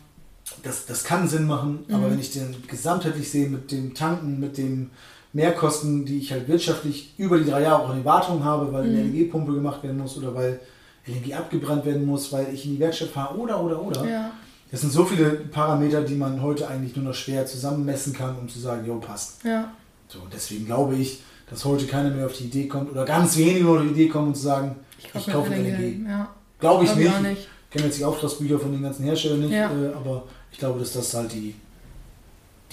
[0.63, 1.95] Das, das kann Sinn machen, mhm.
[1.95, 4.91] aber wenn ich den gesamtheitlich sehe mit dem Tanken, mit den
[5.33, 8.99] Mehrkosten, die ich halt wirtschaftlich über die drei Jahre auch in Wartung habe, weil mhm.
[8.99, 10.61] eine LNG-Pumpe gemacht werden muss oder weil
[11.07, 14.09] LNG abgebrannt werden muss, weil ich in die Werkstatt fahre oder oder oder.
[14.09, 14.33] Ja
[14.71, 18.49] das sind so viele Parameter, die man heute eigentlich nur noch schwer zusammenmessen kann, um
[18.49, 19.43] zu sagen, jo, passt.
[19.45, 19.73] Ja.
[20.09, 23.69] So, deswegen glaube ich, dass heute keiner mehr auf die Idee kommt oder ganz wenige
[23.69, 26.09] auf die Idee kommen und zu sagen, ich, ich kaufe eine LNG.
[26.09, 26.29] Ja.
[26.61, 27.49] Glaube ich, glaub nicht.
[27.65, 29.71] Ich kenne jetzt die Auftragsbücher von den ganzen Herstellern nicht, ja.
[29.71, 31.55] äh, aber ich glaube, dass das halt die,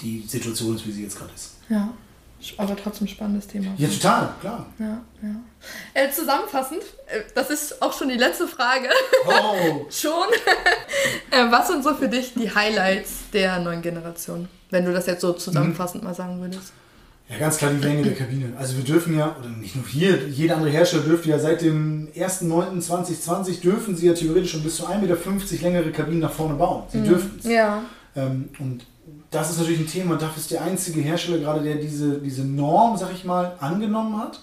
[0.00, 1.54] die Situation ist, wie sie jetzt gerade ist.
[1.68, 1.92] Ja.
[2.56, 3.72] Aber trotzdem spannendes Thema.
[3.76, 4.66] Ja, total, klar.
[4.78, 5.34] Ja, ja.
[5.94, 8.88] Äh, zusammenfassend, äh, das ist auch schon die letzte Frage.
[9.26, 9.86] Oh.
[9.90, 10.12] schon.
[11.30, 14.48] äh, was sind so für dich die Highlights der neuen Generation?
[14.70, 16.08] Wenn du das jetzt so zusammenfassend mhm.
[16.08, 16.72] mal sagen würdest.
[17.28, 18.52] Ja, ganz klar die Länge der Kabine.
[18.58, 22.08] Also wir dürfen ja, oder nicht nur hier, jeder andere Hersteller dürfte ja seit dem
[22.16, 26.84] 1.9.2020 dürfen sie ja theoretisch schon bis zu 1,50 Meter längere Kabinen nach vorne bauen.
[26.90, 27.04] Sie mhm.
[27.04, 27.44] dürfen es.
[27.44, 27.82] Ja.
[28.16, 28.86] Ähm, und
[29.30, 30.16] das ist natürlich ein Thema.
[30.16, 34.40] DAF ist der einzige Hersteller gerade, der diese, diese Norm, sag ich mal, angenommen hat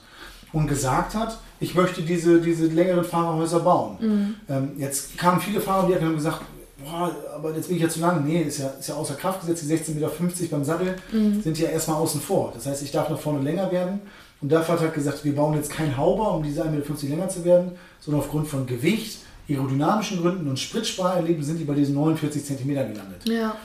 [0.54, 3.98] und gesagt hat, ich möchte diese, diese längeren Fahrerhäuser bauen.
[4.00, 4.36] Mhm.
[4.50, 6.42] Ähm, jetzt kamen viele Fahrer, die haben gesagt,
[6.84, 8.24] boah, aber jetzt bin ich ja zu lang.
[8.26, 9.64] Nee, ist ja, ist ja außer Kraft gesetzt.
[9.64, 10.12] Die 16,50 Meter
[10.52, 11.42] beim Sattel mhm.
[11.42, 12.52] sind ja erstmal außen vor.
[12.54, 14.02] Das heißt, ich darf nach vorne länger werden.
[14.42, 17.46] Und der hat gesagt, wir bauen jetzt keinen Hauber, um diese 1,50 Meter länger zu
[17.46, 22.84] werden, sondern aufgrund von Gewicht, aerodynamischen Gründen und Spritsparerleben sind die bei diesen 49 Zentimeter
[22.84, 23.22] gelandet.
[23.26, 23.56] Ja.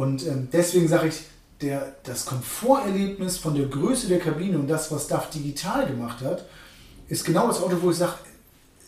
[0.00, 1.20] Und ähm, deswegen sage ich,
[1.60, 6.46] der, das Komforterlebnis von der Größe der Kabine und das, was DAF digital gemacht hat,
[7.08, 8.14] ist genau das Auto, wo ich sage,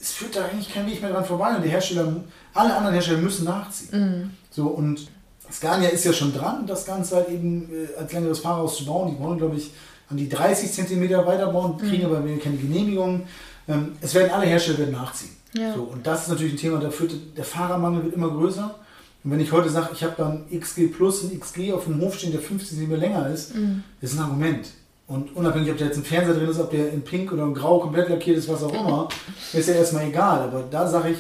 [0.00, 2.16] es führt da eigentlich kein Weg mehr dran vorbei und die Hersteller,
[2.54, 3.90] alle anderen Hersteller müssen nachziehen.
[3.92, 4.30] Mhm.
[4.50, 5.06] So und
[5.52, 9.14] Scania ist ja schon dran, das Ganze halt eben äh, als längeres Fahrhaus zu bauen.
[9.14, 9.70] Die wollen, glaube ich,
[10.08, 12.16] an die 30 cm weiterbauen, kriegen mhm.
[12.16, 13.24] aber keine Genehmigung.
[13.68, 15.36] Ähm, es werden alle Hersteller werden nachziehen.
[15.52, 15.74] Ja.
[15.74, 18.76] So, und das ist natürlich ein Thema, da führt, der Fahrermangel wird immer größer.
[19.24, 22.18] Und wenn ich heute sage, ich habe dann XG Plus und XG auf dem Hof
[22.18, 23.84] stehen, der 15 cm länger ist, mhm.
[24.00, 24.66] ist ein Argument.
[25.06, 27.54] Und unabhängig, ob da jetzt ein Fernseher drin ist, ob der in Pink oder in
[27.54, 29.08] Grau komplett lackiert ist, was auch immer,
[29.52, 30.40] ist ja erstmal egal.
[30.40, 31.18] Aber da sage ich,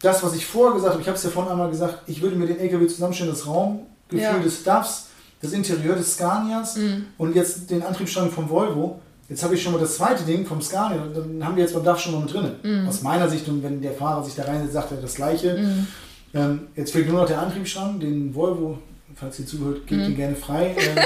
[0.00, 2.36] das, was ich vorher gesagt habe, ich habe es ja vorhin einmal gesagt, ich würde
[2.36, 4.38] mir den LKW zusammenstellen, das Raumgefühl ja.
[4.38, 5.08] des Stuffs,
[5.42, 7.06] das Interieur des Scanias mhm.
[7.18, 9.00] und jetzt den Antriebsstrang vom Volvo.
[9.28, 11.84] Jetzt habe ich schon mal das zweite Ding vom Scania, dann haben wir jetzt beim
[11.84, 12.52] DAF schon mal mit drin.
[12.62, 12.88] Mhm.
[12.88, 15.56] Aus meiner Sicht, und wenn der Fahrer sich da reinsetzt, sagt er das Gleiche.
[15.56, 15.86] Mhm.
[16.32, 18.78] Ähm, jetzt fehlt nur noch der Antriebsstrang, den Volvo
[19.20, 20.16] falls ihr zuhört, gebt ihn mhm.
[20.16, 20.74] gerne frei.
[20.78, 20.98] Ähm,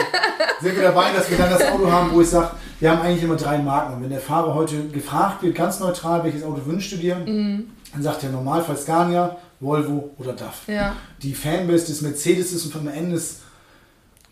[0.60, 2.50] sind wir dabei, dass wir dann das Auto haben, wo ich sage,
[2.80, 3.94] wir haben eigentlich immer drei Marken.
[3.94, 7.64] Und wenn der Fahrer heute gefragt wird, ganz neutral, welches Auto wünschst du dir, mhm.
[7.92, 10.62] dann sagt er Normalfall Scania, Volvo oder DAF.
[10.68, 10.94] Ja.
[11.22, 13.40] Die Fanbase des Mercedes ist und vom Ende ist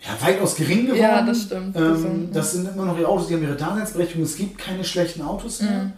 [0.01, 1.01] ja, weitaus gering geworden.
[1.01, 1.77] Ja, das stimmt.
[1.77, 4.25] Ähm, das sind immer noch die Autos, die haben ihre Daseinsberechtigung.
[4.25, 5.85] Es gibt keine schlechten Autos mehr.
[5.85, 5.93] Mhm.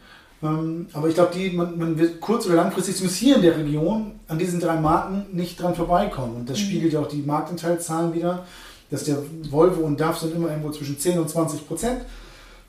[0.45, 4.12] Ähm, aber ich glaube, man, man wird kurz- oder langfristig zumindest hier in der Region
[4.28, 6.36] an diesen drei Marken nicht dran vorbeikommen.
[6.36, 6.64] Und das mhm.
[6.64, 8.45] spiegelt ja auch die Marktanteilszahlen wieder,
[8.90, 9.18] dass der
[9.51, 12.03] Volvo und DAF sind immer irgendwo zwischen 10 und 20 Prozent.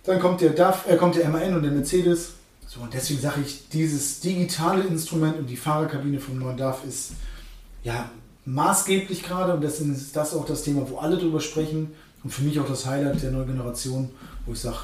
[0.05, 2.33] Dann kommt der DAF, äh, kommt der MAN und der Mercedes.
[2.65, 7.11] So, und deswegen sage ich, dieses digitale Instrument und die Fahrerkabine vom neuen DAF ist
[7.83, 8.09] ja
[8.45, 11.91] maßgeblich gerade und deswegen ist das auch das Thema, wo alle drüber sprechen
[12.23, 14.09] und für mich auch das Highlight der neuen Generation,
[14.45, 14.77] wo ich sage,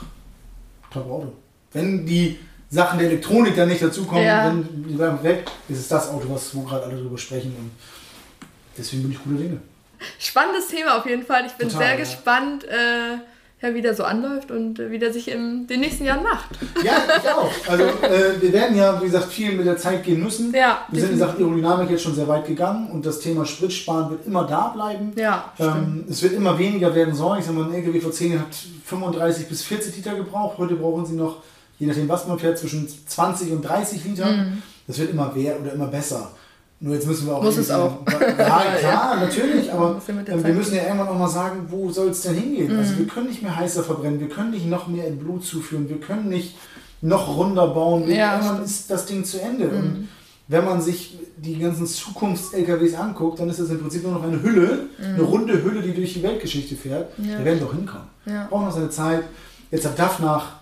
[0.92, 1.32] top Auto.
[1.72, 2.38] Wenn die
[2.72, 4.46] Sachen der Elektronik dann nicht dazukommen, ja.
[4.46, 5.44] dann die bleiben weg.
[5.68, 7.54] ist es das Auto, was, wo gerade alle drüber sprechen.
[7.58, 7.72] Und
[8.78, 9.58] deswegen bin ich gute Dinge.
[10.18, 11.46] Spannendes Thema auf jeden Fall.
[11.46, 12.00] Ich bin Total, sehr ja.
[12.00, 13.18] gespannt, äh,
[13.62, 16.50] ja, wie der so anläuft und äh, wie der sich in den nächsten Jahren macht.
[16.82, 17.52] Ja, ich auch.
[17.68, 20.56] Also äh, wir werden ja, wie gesagt, viel mit der Zeit gehen müssen.
[20.56, 24.10] Ja, wir sind in Sachen Aerodynamik jetzt schon sehr weit gegangen und das Thema Spritsparen
[24.12, 25.12] wird immer da bleiben.
[25.18, 27.40] Ja, ähm, es wird immer weniger werden sollen.
[27.40, 28.56] Ich sage mal, ein LKW vor 10 Jahren hat
[28.86, 30.58] 35 bis 40 Liter gebraucht.
[30.58, 31.44] Heute brauchen sie noch
[31.82, 34.32] je nachdem, was man fährt, zwischen 20 und 30 Liter.
[34.32, 34.62] Mhm.
[34.86, 36.32] Das wird immer mehr oder immer besser.
[36.80, 37.42] Nur jetzt müssen wir auch.
[37.42, 37.98] Muss es auch.
[38.38, 42.22] Ja, klar, natürlich, aber ähm, wir müssen ja irgendwann auch mal sagen, wo soll es
[42.22, 42.72] denn hingehen?
[42.72, 42.80] Mhm.
[42.80, 45.90] Also wir können nicht mehr heißer verbrennen, wir können nicht noch mehr in Blut zuführen,
[45.90, 46.56] wir können nicht
[47.02, 48.08] noch runder bauen.
[48.08, 49.66] Ja, irgendwann ist das Ding zu Ende.
[49.66, 49.78] Mhm.
[49.78, 50.10] Und
[50.50, 54.40] wenn man sich die ganzen Zukunfts-LKWs anguckt, dann ist das im Prinzip nur noch eine
[54.44, 55.06] Hülle, mhm.
[55.16, 57.12] eine runde Hülle, die durch die Weltgeschichte fährt.
[57.18, 57.40] Ja.
[57.40, 58.08] Da werden wir doch hinkommen.
[58.28, 58.46] Ja.
[58.50, 59.24] Brauchen noch seine Zeit.
[59.72, 60.61] Jetzt hat DAF nach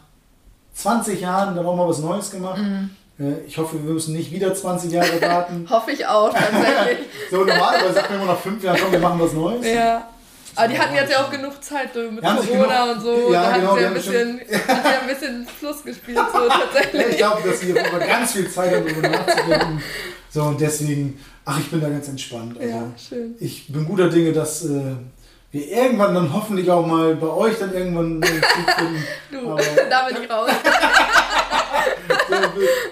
[0.82, 2.60] 20 Jahren dann auch mal was Neues gemacht.
[2.60, 2.90] Mhm.
[3.20, 5.68] Äh, ich hoffe, wir müssen nicht wieder 20 Jahre warten.
[5.70, 7.08] hoffe ich auch, tatsächlich.
[7.32, 9.66] so normalerweise sagt man immer nach 5 Jahren, komm, wir machen was Neues.
[9.66, 10.08] Ja.
[10.56, 13.34] Aber die hatten jetzt ja auch genug Zeit mit ja, Corona genug, und so.
[13.34, 17.08] Ja, da genau, hatten sie ein bisschen, hat ja ein bisschen Fluss gespielt, so tatsächlich.
[17.12, 19.84] ich glaube, dass sie aber ganz viel Zeit haben, darüber nachzudenken.
[20.32, 22.58] So, und deswegen, ach, ich bin da ganz entspannt.
[22.60, 23.36] Also, ja, schön.
[23.40, 24.96] Ich bin guter Dinge, dass äh,
[25.52, 28.22] wir irgendwann dann hoffentlich auch mal bei euch dann irgendwann
[29.32, 30.52] du, Aber, da bin ich raus.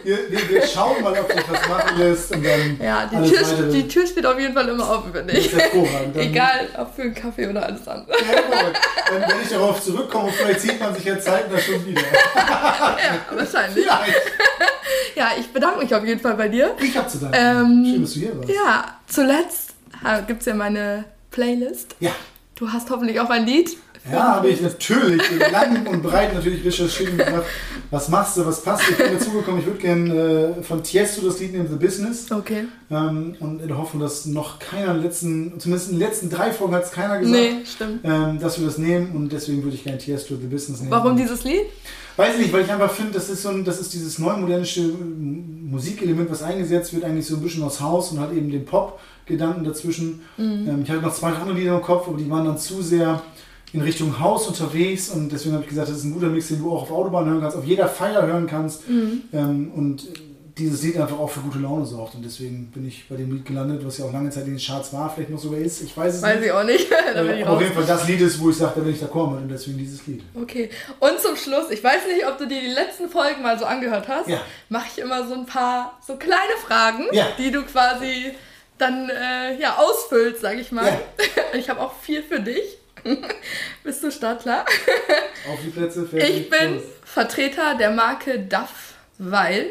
[0.03, 2.35] wir, wir, wir, schauen mal, ob sich was machen lässt.
[2.35, 5.53] Und dann ja, die Tür, die Tür steht auf jeden Fall immer offen, finde ich.
[6.15, 8.17] Egal, ob für einen Kaffee oder alles andere.
[8.17, 8.25] Ja,
[9.11, 12.01] wenn, wenn ich darauf zurückkomme, vielleicht sieht man sich ja zeitnah schon wieder.
[12.35, 13.85] ja, wahrscheinlich.
[13.85, 14.31] Vielleicht.
[15.15, 16.73] Ja, ich bedanke mich auf jeden Fall bei dir.
[16.79, 17.37] Ich habe zu danken.
[17.39, 18.49] Ähm, Schön, dass du hier warst.
[18.49, 19.75] Ja, zuletzt
[20.25, 21.95] gibt es ja meine Playlist.
[21.99, 22.13] Ja.
[22.57, 23.77] Du hast hoffentlich auch ein Lied.
[24.11, 27.43] Ja, habe ich natürlich lang und breit natürlich recherchiert und gedacht,
[27.91, 28.83] was machst du, was passt.
[28.89, 32.31] Ich bin dazu gekommen, ich würde gerne äh, von Tiesto das Lied nehmen, The Business.
[32.31, 32.65] Okay.
[32.89, 36.29] Ähm, und in der Hoffnung, dass noch keiner in den letzten, zumindest in den letzten
[36.29, 37.99] drei Folgen hat es keiner gesagt, nee, stimmt.
[38.03, 40.91] Ähm, dass wir das nehmen und deswegen würde ich gerne Tiesto The Business nehmen.
[40.91, 41.65] Warum dieses Lied?
[42.15, 44.81] Weiß ich nicht, weil ich einfach finde, das ist so ein, das ist dieses neumodernische
[44.81, 48.99] Musikelement, was eingesetzt wird, eigentlich so ein bisschen aus Haus und hat eben den Pop
[49.27, 50.21] Gedanken dazwischen.
[50.37, 50.67] Mhm.
[50.67, 53.21] Ähm, ich hatte noch zwei andere Lieder im Kopf, aber die waren dann zu sehr
[53.73, 56.59] in Richtung Haus unterwegs und deswegen habe ich gesagt, das ist ein guter Mix, den
[56.59, 59.23] du auch auf Autobahn hören kannst, auf jeder Feier hören kannst mhm.
[59.33, 60.07] ähm, und
[60.57, 63.45] dieses Lied einfach auch für gute Laune sorgt und deswegen bin ich bei dem Lied
[63.45, 65.95] gelandet, was ja auch lange Zeit in den Charts war, vielleicht noch sogar ist, ich
[65.95, 66.41] weiß es weiß nicht.
[66.41, 66.91] Weiß ich auch nicht.
[67.15, 69.31] äh, aber auf jeden Fall das Lied ist, wo ich sage, da bin ich d'accord
[69.31, 70.23] mit und deswegen dieses Lied.
[70.33, 70.69] Okay,
[70.99, 74.07] und zum Schluss, ich weiß nicht, ob du dir die letzten Folgen mal so angehört
[74.07, 74.41] hast, ja.
[74.69, 77.27] mache ich immer so ein paar so kleine Fragen, ja.
[77.37, 78.31] die du quasi
[78.77, 80.85] dann äh, ja, ausfüllst, sag ich mal.
[80.85, 80.99] Ja.
[81.57, 82.77] Ich habe auch viel für dich.
[83.83, 84.65] Bist du startklar?
[85.49, 86.41] Auf die Plätze, fertig.
[86.41, 86.83] Ich bin los.
[87.03, 89.69] Vertreter der Marke DAF, weil.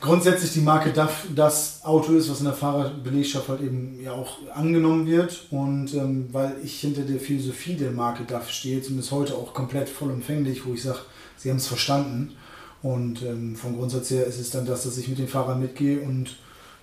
[0.00, 4.38] Grundsätzlich die Marke DAF das Auto ist, was in der Fahrerbelegschaft halt eben ja auch
[4.54, 5.46] angenommen wird.
[5.50, 9.88] Und ähm, weil ich hinter der Philosophie der Marke DAF stehe, zumindest heute auch komplett
[9.90, 11.00] vollumfänglich, wo ich sage,
[11.36, 12.36] sie haben es verstanden.
[12.82, 16.00] Und ähm, vom Grundsatz her ist es dann das, dass ich mit den Fahrern mitgehe
[16.00, 16.36] und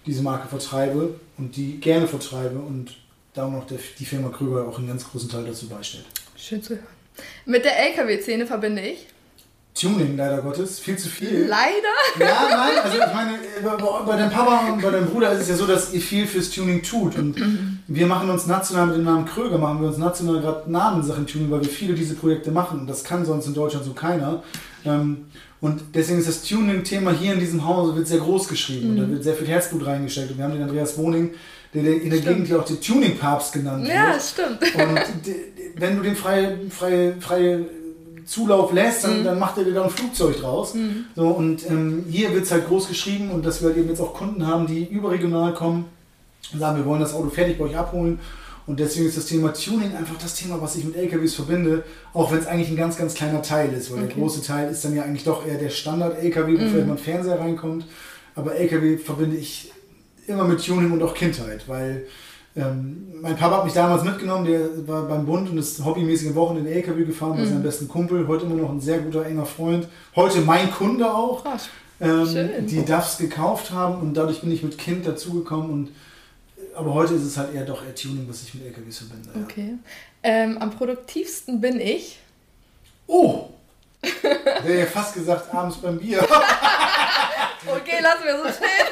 [0.05, 2.97] diese Marke vertreibe und die gerne vertreibe und
[3.33, 6.05] darum auch der, die Firma Krüger auch einen ganz großen Teil dazu beistellt.
[6.35, 6.87] Schön zu hören.
[7.45, 9.07] Mit der LKW-Szene verbinde ich.
[9.79, 11.45] Tuning, leider Gottes, viel zu viel.
[11.47, 11.93] Leider.
[12.19, 15.49] Ja, nein, also ich meine, bei, bei deinem Papa und bei deinem Bruder ist es
[15.49, 17.15] ja so, dass ihr viel fürs Tuning tut.
[17.15, 17.35] Und
[17.87, 21.51] wir machen uns national mit dem Namen Kröger, machen wir uns national gerade Namenssachen Tuning,
[21.51, 22.79] weil wir viele diese Projekte machen.
[22.79, 24.41] Und das kann sonst in Deutschland so keiner.
[24.83, 25.25] Ähm,
[25.59, 28.91] Und deswegen ist das Tuning-Thema hier in diesem Hause wird sehr groß geschrieben.
[28.91, 30.31] Und da wird sehr viel Herzblut reingesteckt.
[30.31, 31.31] Und wir haben den Andreas Woning,
[31.73, 32.25] der in der Stimmt.
[32.25, 34.21] Gegend ja auch der Tuning-Papst genannt Ja, wird.
[34.21, 34.61] stimmt.
[34.61, 34.99] Und
[35.81, 37.65] wenn du den freie, freie, freie
[38.25, 40.75] Zulauf lässt, dann, dann macht er dir da ein Flugzeug draus.
[41.15, 44.01] So, und ähm, hier wird es halt groß geschrieben und dass wir halt eben jetzt
[44.01, 45.85] auch Kunden haben, die überregional kommen
[46.53, 48.19] und sagen, wir wollen das Auto fertig bei euch abholen.
[48.67, 52.31] Und deswegen ist das Thema Tuning einfach das Thema, was ich mit LKWs verbinde, auch
[52.31, 54.19] wenn es eigentlich ein ganz, ganz kleiner Teil ist, weil der Okay.
[54.19, 57.39] große Teil ist dann ja eigentlich doch eher der Standard-LKW, wo vielleicht mal ein Fernseher
[57.39, 57.85] reinkommt.
[58.35, 59.71] Aber LKW verbinde ich
[60.27, 62.05] immer mit Tuning und auch Kindheit, weil
[62.57, 66.35] ähm, mein Papa hat mich damals mitgenommen, der war beim Bund und ist hobbymäßig in
[66.35, 69.25] Wochen in den LKW gefahren, war sein besten Kumpel, heute immer noch ein sehr guter,
[69.25, 69.87] enger Freund.
[70.15, 71.69] Heute mein Kunde auch, Krass.
[72.01, 75.89] ähm, die DAFs gekauft haben und dadurch bin ich mit Kind dazugekommen und
[76.77, 79.29] aber heute ist es halt eher doch eher Tuning, was ich mit LKWs verbinde.
[79.35, 79.41] Ja.
[79.43, 79.73] Okay.
[80.23, 82.19] Ähm, am produktivsten bin ich.
[83.07, 83.49] Oh!
[84.63, 86.25] Wäre ja fast gesagt, abends beim Bier.
[87.69, 88.87] Okay, lassen wir so stehen.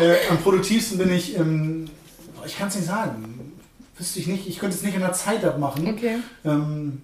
[0.00, 1.88] äh, am produktivsten bin ich, ähm,
[2.44, 3.52] ich kann es nicht sagen.
[3.96, 5.86] Wüsste ich nicht, ich könnte es nicht in der Zeit abmachen.
[5.86, 7.02] Okay, Ähm,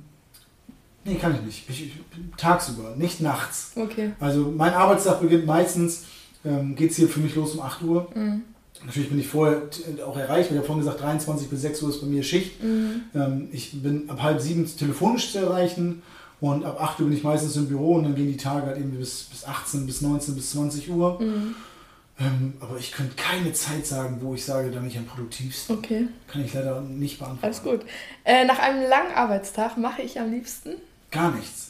[1.04, 1.70] nee, kann ich nicht.
[1.70, 1.92] Ich, ich,
[2.36, 3.70] tagsüber, nicht nachts.
[3.76, 4.12] okay.
[4.18, 6.06] Also mein Arbeitstag beginnt meistens,
[6.44, 8.10] ähm, geht es hier für mich los um 8 Uhr.
[8.14, 8.42] Mhm.
[8.84, 9.62] Natürlich bin ich vorher
[10.06, 10.50] auch erreicht.
[10.50, 12.62] Ich habe vorhin gesagt, 23 bis 6 Uhr ist bei mir Schicht.
[12.62, 13.02] Mhm.
[13.14, 16.02] Ähm, ich bin ab halb sieben telefonisch zu erreichen
[16.40, 18.78] und ab 8 Uhr bin ich meistens im Büro und dann gehen die Tage halt
[18.78, 21.20] eben bis, bis 18, bis 19, bis 20 Uhr.
[21.20, 21.54] Mhm.
[22.18, 25.76] Ähm, aber ich könnte keine Zeit sagen, wo ich sage, da bin ich am produktivsten.
[25.76, 27.44] Okay, Kann ich leider nicht beantworten.
[27.44, 27.80] alles gut.
[28.24, 30.72] Äh, nach einem langen Arbeitstag mache ich am liebsten
[31.10, 31.69] Gar nichts.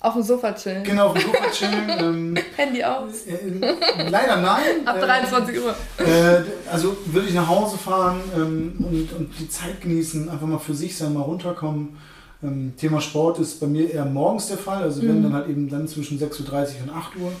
[0.00, 0.82] Auf dem Sofa chillen.
[0.84, 1.88] Genau, auf dem Sofa chillen.
[1.98, 3.26] ähm, Handy aus.
[3.26, 4.86] äh, leider nein.
[4.86, 5.74] Ab Äh, 23 Uhr.
[6.04, 10.58] Äh, also würde ich nach Hause fahren ähm, und, und die Zeit genießen, einfach mal
[10.58, 11.96] für sich sein, mal runterkommen.
[12.42, 15.22] Ähm, Thema Sport ist bei mir eher morgens der Fall, also wenn Mhm.
[15.24, 17.32] dann halt eben dann zwischen 6.30 Uhr und 8 Uhr.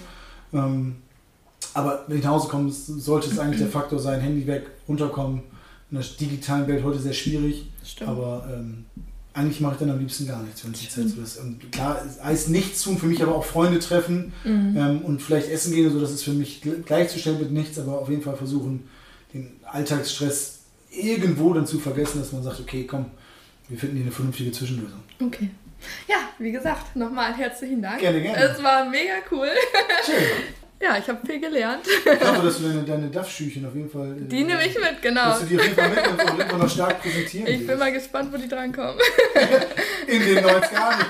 [0.52, 0.96] Ähm,
[1.72, 5.42] aber wenn ich nach Hause komme, sollte es eigentlich der Faktor sein, Handy weg, runterkommen.
[5.90, 8.10] In der digitalen Welt heute sehr schwierig, Stimmt.
[8.10, 8.84] aber ähm,
[9.32, 11.36] eigentlich mache ich dann am liebsten gar nichts, wenn es die Zeit so ist.
[11.38, 14.76] Und klar, heißt nichts tun, für mich aber auch Freunde treffen Mhm.
[14.76, 17.98] ähm, und vielleicht essen gehen, so das ist für mich gl- gleichzustellen mit nichts, aber
[18.00, 18.88] auf jeden Fall versuchen,
[19.32, 20.58] den Alltagsstress
[20.90, 23.06] irgendwo dann zu vergessen, dass man sagt, okay, komm,
[23.68, 24.98] wir finden hier eine vernünftige Zwischenlösung.
[25.22, 25.50] Okay.
[26.08, 28.00] Ja, wie gesagt, nochmal herzlichen Dank.
[28.00, 28.36] Gerne, gerne.
[28.42, 29.48] Es war mega cool.
[30.04, 30.14] Schön.
[30.82, 31.86] Ja, ich habe viel gelernt.
[31.86, 34.12] Ich hoffe, dass du deine, deine Duff-Schüchen auf jeden Fall.
[34.16, 35.24] äh, Die nehme ich mit, genau.
[35.30, 37.92] Dass du die auf jeden Fall mitnimmst und Fall noch stark präsentieren Ich bin mal
[37.92, 38.94] gespannt, wo die drankommen.
[40.06, 41.04] In den 90 Jahren.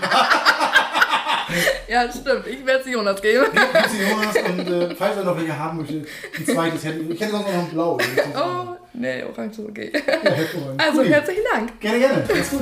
[1.89, 2.47] Ja, stimmt.
[2.49, 3.45] Ich werde es Jonas geben.
[3.53, 5.95] Grüße Jonas und äh, falls er noch welche haben möchte,
[6.39, 7.21] ein zweites hätte ich.
[7.21, 7.99] hätte sonst noch ein Blau.
[8.37, 9.93] Oh, nee, orange ist okay.
[9.95, 10.31] Ja.
[10.79, 11.09] Also, Cool.
[11.09, 11.81] herzlichen Dank.
[11.81, 12.25] Gerne, gerne.
[12.29, 12.61] Alles gut.